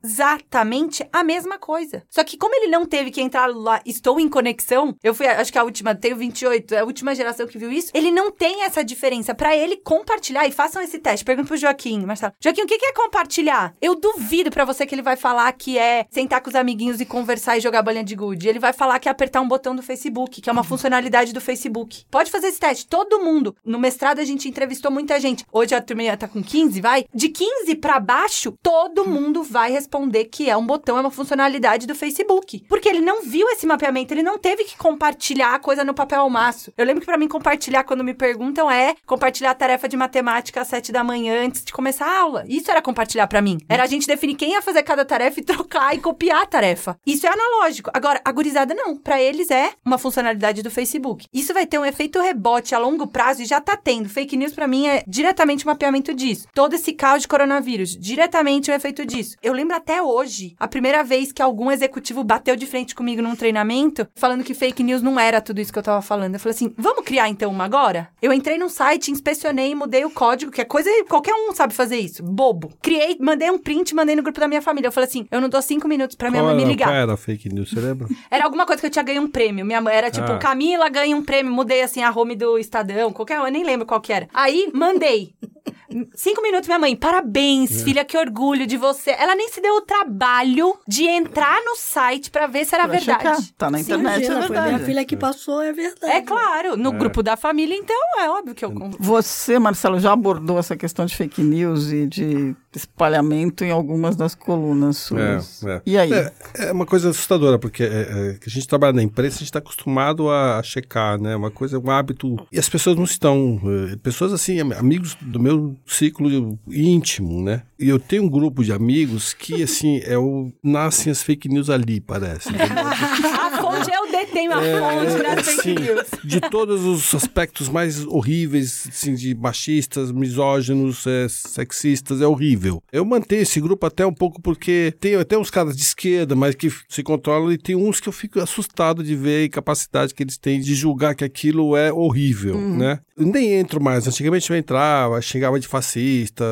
exatamente 0.05 1.07
a 1.12 1.23
mesma 1.23 1.59
coisa. 1.59 2.03
Só 2.11 2.25
que 2.25 2.37
como 2.37 2.55
ele 2.55 2.67
não 2.67 2.85
teve 2.85 3.11
que 3.11 3.21
entrar 3.21 3.47
lá, 3.47 3.81
estou 3.87 4.19
em 4.19 4.29
conexão, 4.29 4.97
eu 5.03 5.15
fui, 5.15 5.27
acho 5.27 5.53
que 5.53 5.59
a 5.59 5.65
última, 5.65 5.95
tenho 5.95 6.17
28, 6.17 6.75
é 6.75 6.79
a 6.81 6.85
última 6.85 7.15
geração 7.15 7.47
que 7.47 7.59
viu 7.59 7.71
isso, 7.71 7.91
ele 7.95 8.11
não 8.11 8.31
tem 8.31 8.65
essa 8.65 8.85
diferença. 8.85 9.35
Pra 9.35 9.57
ele 9.57 9.77
compartilhar, 9.77 10.47
e 10.47 10.53
façam 10.53 10.83
esse 10.83 10.99
teste, 10.99 11.25
pergunta 11.25 11.49
pro 11.49 11.57
Joaquim, 11.57 12.05
Marcelo. 12.05 12.33
Joaquim, 12.41 12.62
o 12.62 12.67
que 12.67 12.75
é 12.75 12.93
compartilhar? 12.93 13.75
Eu 13.81 13.95
duvido 13.95 14.51
pra 14.51 14.65
você 14.65 14.85
que 14.85 14.95
ele 14.95 15.03
vai 15.03 15.17
falar 15.17 15.51
que 15.53 15.79
é 15.79 16.07
sentar 16.11 16.41
com 16.41 16.51
os 16.51 16.57
amiguinhos 16.57 17.01
e 17.01 17.07
conversar 17.07 17.57
e 17.57 17.61
jogar 17.61 17.83
bolinha 17.83 18.05
de 18.05 18.17
gude. 18.17 18.49
Ele 18.49 18.59
vai 18.59 18.73
falar 18.73 18.99
que 18.99 19.09
é 19.09 19.12
apertar 19.12 19.41
um 19.41 19.49
botão 19.49 19.75
do 19.75 19.83
Facebook, 19.83 20.41
que 20.41 20.51
é 20.51 20.53
uma 20.53 20.65
funcionalidade 20.65 21.33
do 21.33 21.41
Facebook. 21.41 22.05
Pode 22.11 22.31
fazer 22.31 22.49
esse 22.49 22.59
teste, 22.59 22.87
todo 22.87 23.21
mundo. 23.21 23.55
No 23.65 23.79
mestrado 23.79 24.19
a 24.19 24.25
gente 24.25 24.49
entrevistou 24.49 24.91
muita 24.91 25.21
gente. 25.21 25.45
Hoje 25.53 25.75
a 25.75 25.81
turma 25.81 26.17
tá 26.17 26.27
com 26.27 26.43
15, 26.43 26.81
vai? 26.81 27.05
De 27.15 27.29
15 27.29 27.77
pra 27.77 28.01
baixo, 28.01 28.55
todo 28.62 29.07
mundo 29.07 29.43
vai 29.43 29.71
responder 29.71 29.91
que 30.31 30.48
é 30.48 30.57
um 30.57 30.66
botão, 30.66 30.96
é 30.96 31.00
uma 31.00 31.11
funcionalidade 31.11 31.87
do 31.87 31.94
Facebook. 31.94 32.64
Porque 32.68 32.88
ele 32.88 33.00
não 33.00 33.22
viu 33.22 33.48
esse 33.50 33.66
mapeamento, 33.66 34.14
ele 34.14 34.22
não 34.22 34.38
teve 34.38 34.64
que 34.64 34.76
compartilhar 34.76 35.55
a 35.55 35.59
coisa 35.59 35.85
no 35.85 35.94
papel 35.94 36.20
ao 36.20 36.31
maço. 36.31 36.72
Eu 36.76 36.85
lembro 36.85 37.00
que 37.00 37.07
pra 37.07 37.18
mim 37.18 37.28
compartilhar 37.28 37.85
quando 37.85 38.05
me 38.05 38.14
perguntam 38.14 38.70
é 38.70 38.94
compartilhar 39.07 39.50
a 39.50 39.55
tarefa 39.55 39.88
de 39.88 39.96
matemática 39.96 40.61
às 40.61 40.68
7 40.68 40.92
da 40.92 41.05
manhã 41.05 41.44
antes 41.44 41.64
de 41.64 41.72
começar 41.72 42.07
a 42.07 42.20
aula. 42.20 42.44
Isso 42.48 42.70
era 42.70 42.81
compartilhar 42.81 43.26
pra 43.26 43.42
mim. 43.42 43.59
Era 43.68 43.83
a 43.85 43.87
gente 43.87 44.07
definir 44.07 44.37
quem 44.37 44.52
ia 44.52 44.62
fazer 44.62 44.83
cada 44.83 45.05
tarefa 45.05 45.40
e 45.40 45.44
trocar 45.44 45.94
e 45.94 45.98
copiar 45.98 46.42
a 46.42 46.46
tarefa. 46.46 46.98
Isso 47.07 47.26
é 47.26 47.31
analógico. 47.31 47.90
Agora, 47.92 48.20
a 48.24 48.33
gurizada 48.33 48.74
não. 48.74 48.96
Pra 48.96 49.20
eles 49.20 49.50
é 49.50 49.72
uma 49.85 49.98
funcionalidade 49.98 50.62
do 50.62 50.70
Facebook. 50.70 51.26
Isso 51.33 51.52
vai 51.52 51.66
ter 51.66 51.78
um 51.78 51.85
efeito 51.85 52.20
rebote 52.20 52.74
a 52.74 52.78
longo 52.78 53.07
prazo 53.07 53.42
e 53.42 53.46
já 53.46 53.61
tá 53.61 53.76
tendo. 53.76 54.09
Fake 54.09 54.37
news 54.37 54.52
pra 54.52 54.66
mim 54.66 54.87
é 54.87 55.02
diretamente 55.07 55.66
um 55.66 55.70
mapeamento 55.70 56.14
disso. 56.14 56.46
Todo 56.55 56.74
esse 56.74 56.92
caos 56.92 57.22
de 57.22 57.28
coronavírus, 57.28 57.96
diretamente 57.96 58.70
um 58.70 58.74
efeito 58.74 59.05
disso. 59.05 59.37
Eu 59.42 59.52
lembro 59.52 59.76
até 59.83 60.01
hoje, 60.01 60.55
a 60.61 60.68
primeira 60.68 61.03
vez 61.03 61.33
que 61.33 61.42
algum 61.42 61.71
executivo 61.71 62.23
bateu 62.23 62.55
de 62.55 62.66
frente 62.66 62.95
comigo 62.95 63.21
num 63.21 63.35
treinamento, 63.35 64.07
falando 64.14 64.45
que 64.45 64.55
fake 64.55 64.83
news 64.83 65.03
não 65.03 65.18
era 65.18 65.40
tudo 65.40 65.61
isso 65.61 65.73
que 65.73 65.79
eu 65.79 65.83
tava 65.83 66.01
falando. 66.01 66.35
Eu 66.35 66.40
falei 66.40 66.55
assim: 66.55 66.73
vamos 66.79 67.05
criar 67.05 67.29
então 67.29 67.51
uma 67.51 67.64
agora? 67.64 68.09
Eu 68.23 68.33
entrei 68.33 68.57
num 68.57 68.68
site, 68.68 69.11
inspecionei, 69.11 69.75
mudei 69.75 70.05
o 70.05 70.11
código, 70.11 70.53
que 70.53 70.61
é 70.61 70.64
coisa. 70.64 70.88
Qualquer 71.09 71.35
um 71.35 71.53
sabe 71.53 71.75
fazer 71.75 71.97
isso. 71.99 72.23
Bobo. 72.23 72.73
Criei, 72.81 73.16
mandei 73.21 73.51
um 73.51 73.59
print, 73.59 73.95
mandei 73.95 74.14
no 74.14 74.23
grupo 74.23 74.38
da 74.38 74.47
minha 74.49 74.62
família. 74.62 74.87
Eu 74.88 74.92
falei 74.92 75.09
assim: 75.09 75.27
eu 75.31 75.40
não 75.40 75.49
dou 75.49 75.61
cinco 75.61 75.88
minutos 75.88 76.14
pra 76.16 76.31
minha 76.31 76.42
Qual 76.42 76.55
mãe 76.55 76.64
me 76.64 76.71
ligar. 76.71 76.87
qual 76.87 76.95
era 76.95 77.16
fake 77.16 77.49
news, 77.53 77.71
você 77.71 77.81
lembra? 77.81 78.09
Era 78.31 78.45
alguma 78.45 78.64
coisa 78.64 78.81
que 78.81 78.87
eu 78.87 78.90
tinha 78.90 79.03
ganho 79.03 79.23
um 79.23 79.29
prêmio. 79.29 79.64
Minha 79.66 79.81
mãe 79.81 79.95
era 79.95 80.11
tipo, 80.11 80.31
Ah. 80.33 80.38
Camila 80.38 80.88
ganha 80.88 81.16
um 81.16 81.23
prêmio. 81.25 81.53
Mudei 81.53 81.83
assim 81.83 82.03
a 82.03 82.11
home 82.11 82.35
do 82.37 82.57
Estadão, 82.59 83.12
qualquer 83.12 83.40
um, 83.40 83.47
eu 83.47 83.53
nem 83.53 83.64
lembro 83.64 83.85
qual 83.87 84.01
que 84.01 84.12
era. 84.12 84.29
Aí, 84.33 84.71
mandei. 84.73 85.35
Cinco 86.14 86.40
minutos, 86.40 86.66
minha 86.66 86.79
mãe, 86.79 86.97
parabéns, 86.97 87.81
É. 87.83 87.85
filha, 87.85 88.05
que 88.05 88.16
orgulho 88.16 88.66
de 88.66 88.77
você. 88.79 89.11
Ela 89.11 89.35
nem 89.37 89.49
se 89.51 89.61
deu 89.61 89.72
o 89.77 89.81
trabalho 89.83 90.75
de 90.87 91.05
entrar 91.05 91.61
no 91.65 91.77
site 91.77 92.31
pra 92.31 92.47
ver 92.47 92.65
se 92.65 92.75
era 92.75 92.85
Pra 92.89 92.99
verdade. 92.99 93.19
checar. 93.23 93.39
Tá 93.57 93.71
na 93.71 93.79
Sim, 93.79 93.85
internet, 93.85 94.07
é 94.13 94.17
Imagina, 94.27 94.43
foi 94.47 94.51
minha 94.51 94.63
verdade. 94.63 94.85
filha 94.85 95.05
que 95.05 95.17
passou, 95.17 95.61
é 95.63 95.73
verdade. 95.73 96.13
É 96.13 96.21
claro, 96.23 96.77
no 96.77 96.93
grupo 96.93 97.23
da 97.23 97.37
família, 97.37 97.75
então 97.77 97.97
é 98.21 98.29
óbvio 98.31 98.55
que 98.55 98.65
eu. 98.65 98.73
Você, 98.99 99.59
Marcelo, 99.59 99.99
já 100.01 100.13
abordou 100.13 100.59
essa 100.59 100.77
questão 100.77 101.07
de 101.07 101.15
fake 101.17 101.43
news 101.43 101.91
e 101.93 102.07
de 102.07 102.55
espalhamento 102.75 103.65
em 103.65 103.71
algumas 103.71 104.17
das 104.17 104.35
colunas 104.35 104.97
suas. 104.99 105.63
É, 105.65 105.71
é. 105.77 105.83
E 105.87 105.99
aí? 105.99 106.13
É, 106.13 106.33
é 106.57 106.73
uma 106.73 106.87
coisa 106.87 107.11
assustadora, 107.11 107.59
porque 107.59 107.83
é, 107.83 107.87
é, 107.87 108.39
que 108.41 108.49
a 108.49 108.53
gente 108.53 108.67
trabalha 108.67 108.93
na 108.93 109.03
imprensa, 109.03 109.37
a 109.37 109.39
gente 109.39 109.49
está 109.49 109.59
acostumado 109.59 110.31
a 110.31 110.63
checar, 110.63 111.21
né? 111.21 111.35
Uma 111.37 111.51
coisa, 111.51 111.79
um 111.79 111.91
hábito. 111.91 112.37
E 112.51 112.59
as 112.59 112.69
pessoas 112.69 112.97
não 112.97 113.05
estão. 113.05 113.61
eh, 113.93 113.97
Pessoas 114.03 114.33
assim, 114.33 114.61
am- 114.61 114.73
amigos 114.73 115.17
do 115.21 115.39
meu 115.39 115.77
ciclo 115.87 116.59
íntimo, 116.69 117.43
né? 117.43 117.63
E 117.83 117.88
eu 117.88 117.99
tenho 117.99 118.23
um 118.23 118.29
grupo 118.29 118.62
de 118.62 118.73
amigos 118.73 119.35
que, 119.35 119.61
assim, 119.61 120.01
é 120.05 120.16
o. 120.16 120.53
Nascem 120.62 121.11
as 121.11 121.21
fake 121.21 121.49
news 121.49 121.68
ali, 121.68 122.01
parece. 122.01 122.49
a 122.55 123.61
fonte 123.61 123.90
eu 123.92 124.12
detenho 124.27 124.53
a 124.53 124.65
É, 124.65 124.79
fonte 124.81 125.23
das 125.23 125.49
fake 125.63 125.83
news. 125.83 126.07
de 126.25 126.41
todos 126.41 126.85
os 126.85 127.15
aspectos 127.15 127.69
mais 127.69 128.05
horríveis, 128.07 128.87
assim, 128.89 129.15
de 129.15 129.35
machistas, 129.35 130.11
misóginos, 130.13 131.07
é, 131.07 131.27
sexistas, 131.29 132.21
é 132.21 132.27
horrível. 132.27 132.83
Eu 132.93 133.05
mantenho 133.05 133.43
esse 133.43 133.61
grupo 133.61 133.87
até 133.87 134.07
um 134.07 134.13
pouco 134.15 134.41
porque 134.41 134.95
tem 135.01 135.15
até 135.15 135.37
uns 135.37 135.51
caras 135.51 135.77
de 135.77 135.83
esquerda, 135.83 136.35
mas 136.35 136.55
que 136.55 136.71
se 136.89 137.03
controlam, 137.03 137.53
e 137.53 137.59
tem 137.59 137.75
uns 137.77 138.01
que 138.01 138.09
eu 138.09 138.13
fico 138.13 138.41
assustado 138.41 139.03
de 139.03 139.15
ver 139.15 139.47
a 139.47 139.51
capacidade 139.51 140.15
que 140.15 140.23
eles 140.23 140.37
têm 140.39 140.61
de 140.61 140.75
julgar 140.75 141.15
que 141.15 141.25
aquilo 141.25 141.77
é 141.77 141.93
horrível, 141.93 142.59
né? 142.59 143.01
Eu 143.17 143.27
nem 143.27 143.53
entro 143.55 143.81
mais. 143.83 144.07
Antigamente 144.09 144.51
eu 144.51 144.57
entrava, 144.57 145.21
xingava 145.21 145.61
de 145.61 145.69
fascista, 145.69 146.45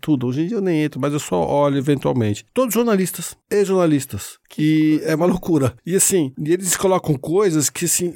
tudo. 0.00 0.26
Hoje 0.26 0.42
em 0.42 0.46
dia 0.46 0.56
eu 0.56 0.60
nem 0.60 0.82
entro, 0.82 1.00
mas 1.00 1.12
eu 1.12 1.18
só 1.20 1.36
olho 1.46 1.78
eventualmente. 1.78 2.44
Todos 2.52 2.74
jornalistas 2.74 3.36
e 3.50 3.64
jornalistas. 3.64 4.38
Que 4.48 5.00
é 5.04 5.14
uma 5.16 5.26
loucura. 5.26 5.74
E 5.84 5.96
assim, 5.96 6.32
e 6.38 6.52
eles 6.52 6.63
colocam 6.76 7.14
coisas 7.16 7.68
que 7.68 7.84
assim, 7.84 8.12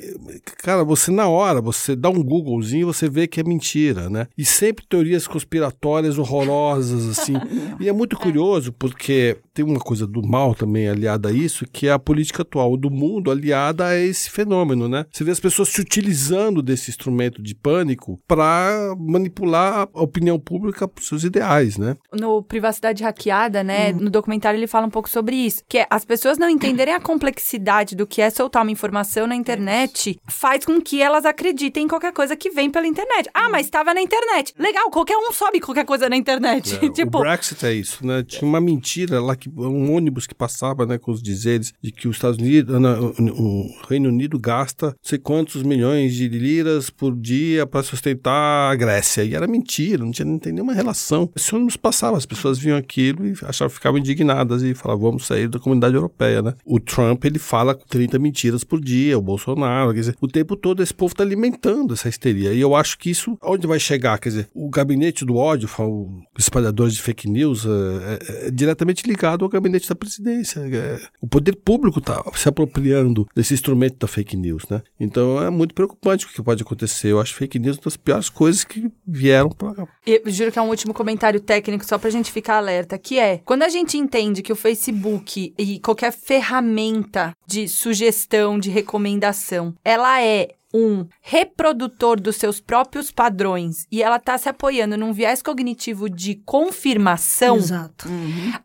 cara, 0.63 0.85
você 0.85 1.11
na 1.11 1.29
hora, 1.29 1.61
você 1.61 1.95
dá 1.95 2.09
um 2.09 2.23
Googlezinho, 2.23 2.87
você 2.87 3.09
vê 3.09 3.27
que 3.27 3.41
é 3.41 3.45
mentira, 3.45 4.09
né? 4.09 4.27
E 4.37 4.45
sempre 4.45 4.87
teorias 4.87 5.27
conspiratórias 5.27 6.19
horrorosas, 6.19 7.19
assim. 7.19 7.35
e 7.81 7.89
é 7.89 7.93
muito 7.93 8.17
curioso 8.17 8.73
porque 8.73 9.37
tem 9.53 9.65
uma 9.65 9.81
coisa 9.81 10.07
do 10.07 10.27
mal 10.27 10.55
também 10.55 10.89
aliada 10.89 11.29
a 11.29 11.33
isso, 11.33 11.67
que 11.71 11.89
é 11.89 11.93
a 11.93 11.99
política 11.99 12.43
atual 12.43 12.77
do 12.77 12.91
mundo 12.91 13.31
aliada 13.31 13.87
a 13.87 13.97
esse 13.97 14.31
fenômeno, 14.31 14.89
né? 14.89 15.05
Você 15.11 15.25
vê 15.25 15.31
as 15.31 15.41
pessoas 15.41 15.69
se 15.69 15.81
utilizando 15.81 16.63
desse 16.63 16.91
instrumento 16.91 17.43
de 17.43 17.55
pânico 17.55 18.21
para 18.27 18.95
manipular 18.99 19.89
a 19.93 20.03
opinião 20.03 20.39
pública 20.39 20.87
para 20.87 21.05
seus 21.05 21.25
ideais, 21.25 21.77
né? 21.77 21.97
No 22.13 22.43
Privacidade 22.43 23.03
Hackeada, 23.03 23.65
né, 23.65 23.93
no 23.93 24.11
documentário 24.11 24.59
ele 24.59 24.67
fala 24.67 24.87
um 24.87 24.91
pouco 24.91 25.09
sobre 25.09 25.37
isso, 25.37 25.63
que 25.69 25.79
é 25.79 25.87
as 25.91 26.05
pessoas 26.05 26.39
não 26.39 26.49
entenderem 26.49 26.95
a 26.95 27.01
complexidade 27.01 27.97
do 27.97 28.07
que 28.07 28.23
é 28.23 28.31
soltar 28.39 28.63
uma 28.63 28.71
informação 28.71 29.27
na 29.27 29.35
internet, 29.35 30.17
faz 30.29 30.65
com 30.65 30.81
que 30.81 31.03
elas 31.03 31.25
acreditem 31.25 31.85
em 31.85 31.89
qualquer 31.89 32.13
coisa 32.13 32.37
que 32.37 32.51
vem 32.51 32.71
pela 32.71 32.87
internet. 32.87 33.29
Ah, 33.35 33.49
mas 33.51 33.67
estava 33.67 33.93
na 33.93 34.01
internet. 34.01 34.55
Legal, 34.57 34.89
qualquer 34.91 35.17
um 35.17 35.33
sobe 35.33 35.59
qualquer 35.59 35.85
coisa 35.85 36.09
na 36.09 36.17
internet. 36.17 36.79
É, 36.81 36.89
tipo, 36.89 37.19
O 37.19 37.21
Brexit 37.23 37.67
é 37.67 37.73
isso, 37.73 38.07
né? 38.07 38.23
Tinha 38.23 38.49
uma 38.49 38.61
mentira 38.61 39.21
lá, 39.21 39.35
que 39.35 39.51
um 39.51 39.93
ônibus 39.93 40.25
que 40.25 40.35
passava 40.35 40.87
né, 40.87 40.99
com 40.99 41.11
os 41.11 41.21
dizeres 41.21 41.73
de 41.83 41.91
que 41.91 42.07
os 42.07 42.15
Estados 42.15 42.39
Unidos, 42.39 42.81
não, 42.81 43.13
o 43.19 43.75
Reino 43.89 44.09
Unido 44.09 44.39
gasta 44.39 44.87
não 44.87 44.95
sei 45.03 45.19
quantos 45.19 45.65
milhões 45.65 46.15
de 46.15 46.29
liras 46.29 46.91
por 46.91 47.17
dia 47.17 47.67
para 47.67 47.83
sustentar 47.83 48.71
a 48.71 48.75
Grécia. 48.77 49.25
E 49.25 49.35
era 49.35 49.49
mentira, 49.49 50.05
não 50.05 50.13
tinha 50.13 50.25
não 50.25 50.39
tem 50.39 50.53
nenhuma 50.53 50.75
relação. 50.75 51.29
Esse 51.35 51.53
ônibus 51.55 51.77
passava, 51.77 52.17
as 52.17 52.27
pessoas 52.27 52.57
viam 52.57 52.77
aquilo 52.77 53.27
e 53.27 53.35
achavam, 53.43 53.75
ficavam 53.75 53.99
indignadas 53.99 54.63
e 54.63 54.75
falavam, 54.75 55.11
vamos 55.11 55.27
sair 55.27 55.49
da 55.49 55.59
comunidade 55.59 55.97
europeia, 55.97 56.41
né? 56.41 56.55
O 56.65 56.79
Trump, 56.79 57.25
ele 57.25 57.41
fala 57.41 57.75
30 57.75 58.17
mentiras 58.29 58.63
por 58.63 58.81
dia, 58.81 59.19
o 59.19 59.23
Bolsonaro, 59.23 59.93
quer 59.93 60.01
dizer, 60.01 60.17
o 60.21 60.29
tempo 60.29 60.57
todo 60.57 60.83
esse 60.83 60.95
povo 60.95 61.13
está 61.13 61.23
alimentando 61.23 61.95
essa 61.95 62.09
histeria. 62.09 62.53
E 62.53 62.61
eu 62.61 62.75
acho 62.75 62.99
que 62.99 63.11
isso, 63.11 63.37
onde 63.43 63.67
vai 63.67 63.81
chegar? 63.81 64.19
Quer 64.19 64.29
dizer, 64.29 64.49
o 64.55 64.69
gabinete 64.69 65.25
do 65.25 65.37
ódio, 65.37 65.69
o 65.79 66.23
espalhadores 66.39 66.95
de 66.95 67.03
fake 67.03 67.29
news, 67.29 67.65
é, 67.67 67.69
é, 67.69 68.47
é 68.47 68.51
diretamente 68.51 69.07
ligado 69.07 69.45
ao 69.45 69.49
gabinete 69.49 69.89
da 69.89 69.95
presidência. 69.95 70.61
É, 70.61 71.01
o 71.21 71.27
poder 71.27 71.57
público 71.57 71.99
está 71.99 72.23
se 72.35 72.49
apropriando 72.49 73.27
desse 73.35 73.55
instrumento 73.55 73.99
da 73.99 74.07
fake 74.07 74.37
news, 74.37 74.65
né? 74.69 74.83
Então 75.01 75.43
é 75.43 75.51
muito 75.51 75.75
preocupante 75.75 76.27
o 76.27 76.29
que 76.29 76.43
pode 76.43 76.63
acontecer. 76.63 77.09
Eu 77.09 77.21
acho 77.21 77.35
fake 77.35 77.59
news 77.59 77.77
uma 77.77 77.85
das 77.85 77.97
piores 77.97 78.29
coisas 78.29 78.65
que 78.65 78.91
vieram 79.07 79.51
para 79.51 79.87
Eu 80.07 80.23
juro 80.27 80.53
que 80.53 80.59
é 80.59 80.63
um 80.63 80.69
último 80.69 80.93
comentário 80.93 81.41
técnico 81.41 81.85
só 81.85 81.99
pra 81.99 82.11
gente 82.11 82.31
ficar 82.31 82.57
alerta, 82.57 82.99
que 82.99 83.19
é, 83.19 83.39
quando 83.45 83.63
a 83.63 83.69
gente 83.69 83.97
entende 83.97 84.43
que 84.43 84.53
o 84.53 84.57
Facebook 84.57 85.55
e 85.59 85.79
qualquer 85.81 86.13
ferramenta 86.13 87.35
de 87.47 87.69
sugestão, 87.69 88.18
de 88.59 88.71
recomendação, 88.71 89.75
ela 89.85 90.23
é 90.23 90.55
um 90.75 91.07
reprodutor 91.23 92.21
dos 92.21 92.37
seus 92.37 92.61
próprios 92.61 93.11
padrões 93.11 93.87
e 93.91 94.03
ela 94.03 94.19
tá 94.19 94.37
se 94.37 94.49
apoiando 94.49 94.97
num 94.97 95.13
viés 95.13 95.43
cognitivo 95.43 96.09
de 96.11 96.35
confirmação, 96.45 97.57
Exato. 97.57 98.09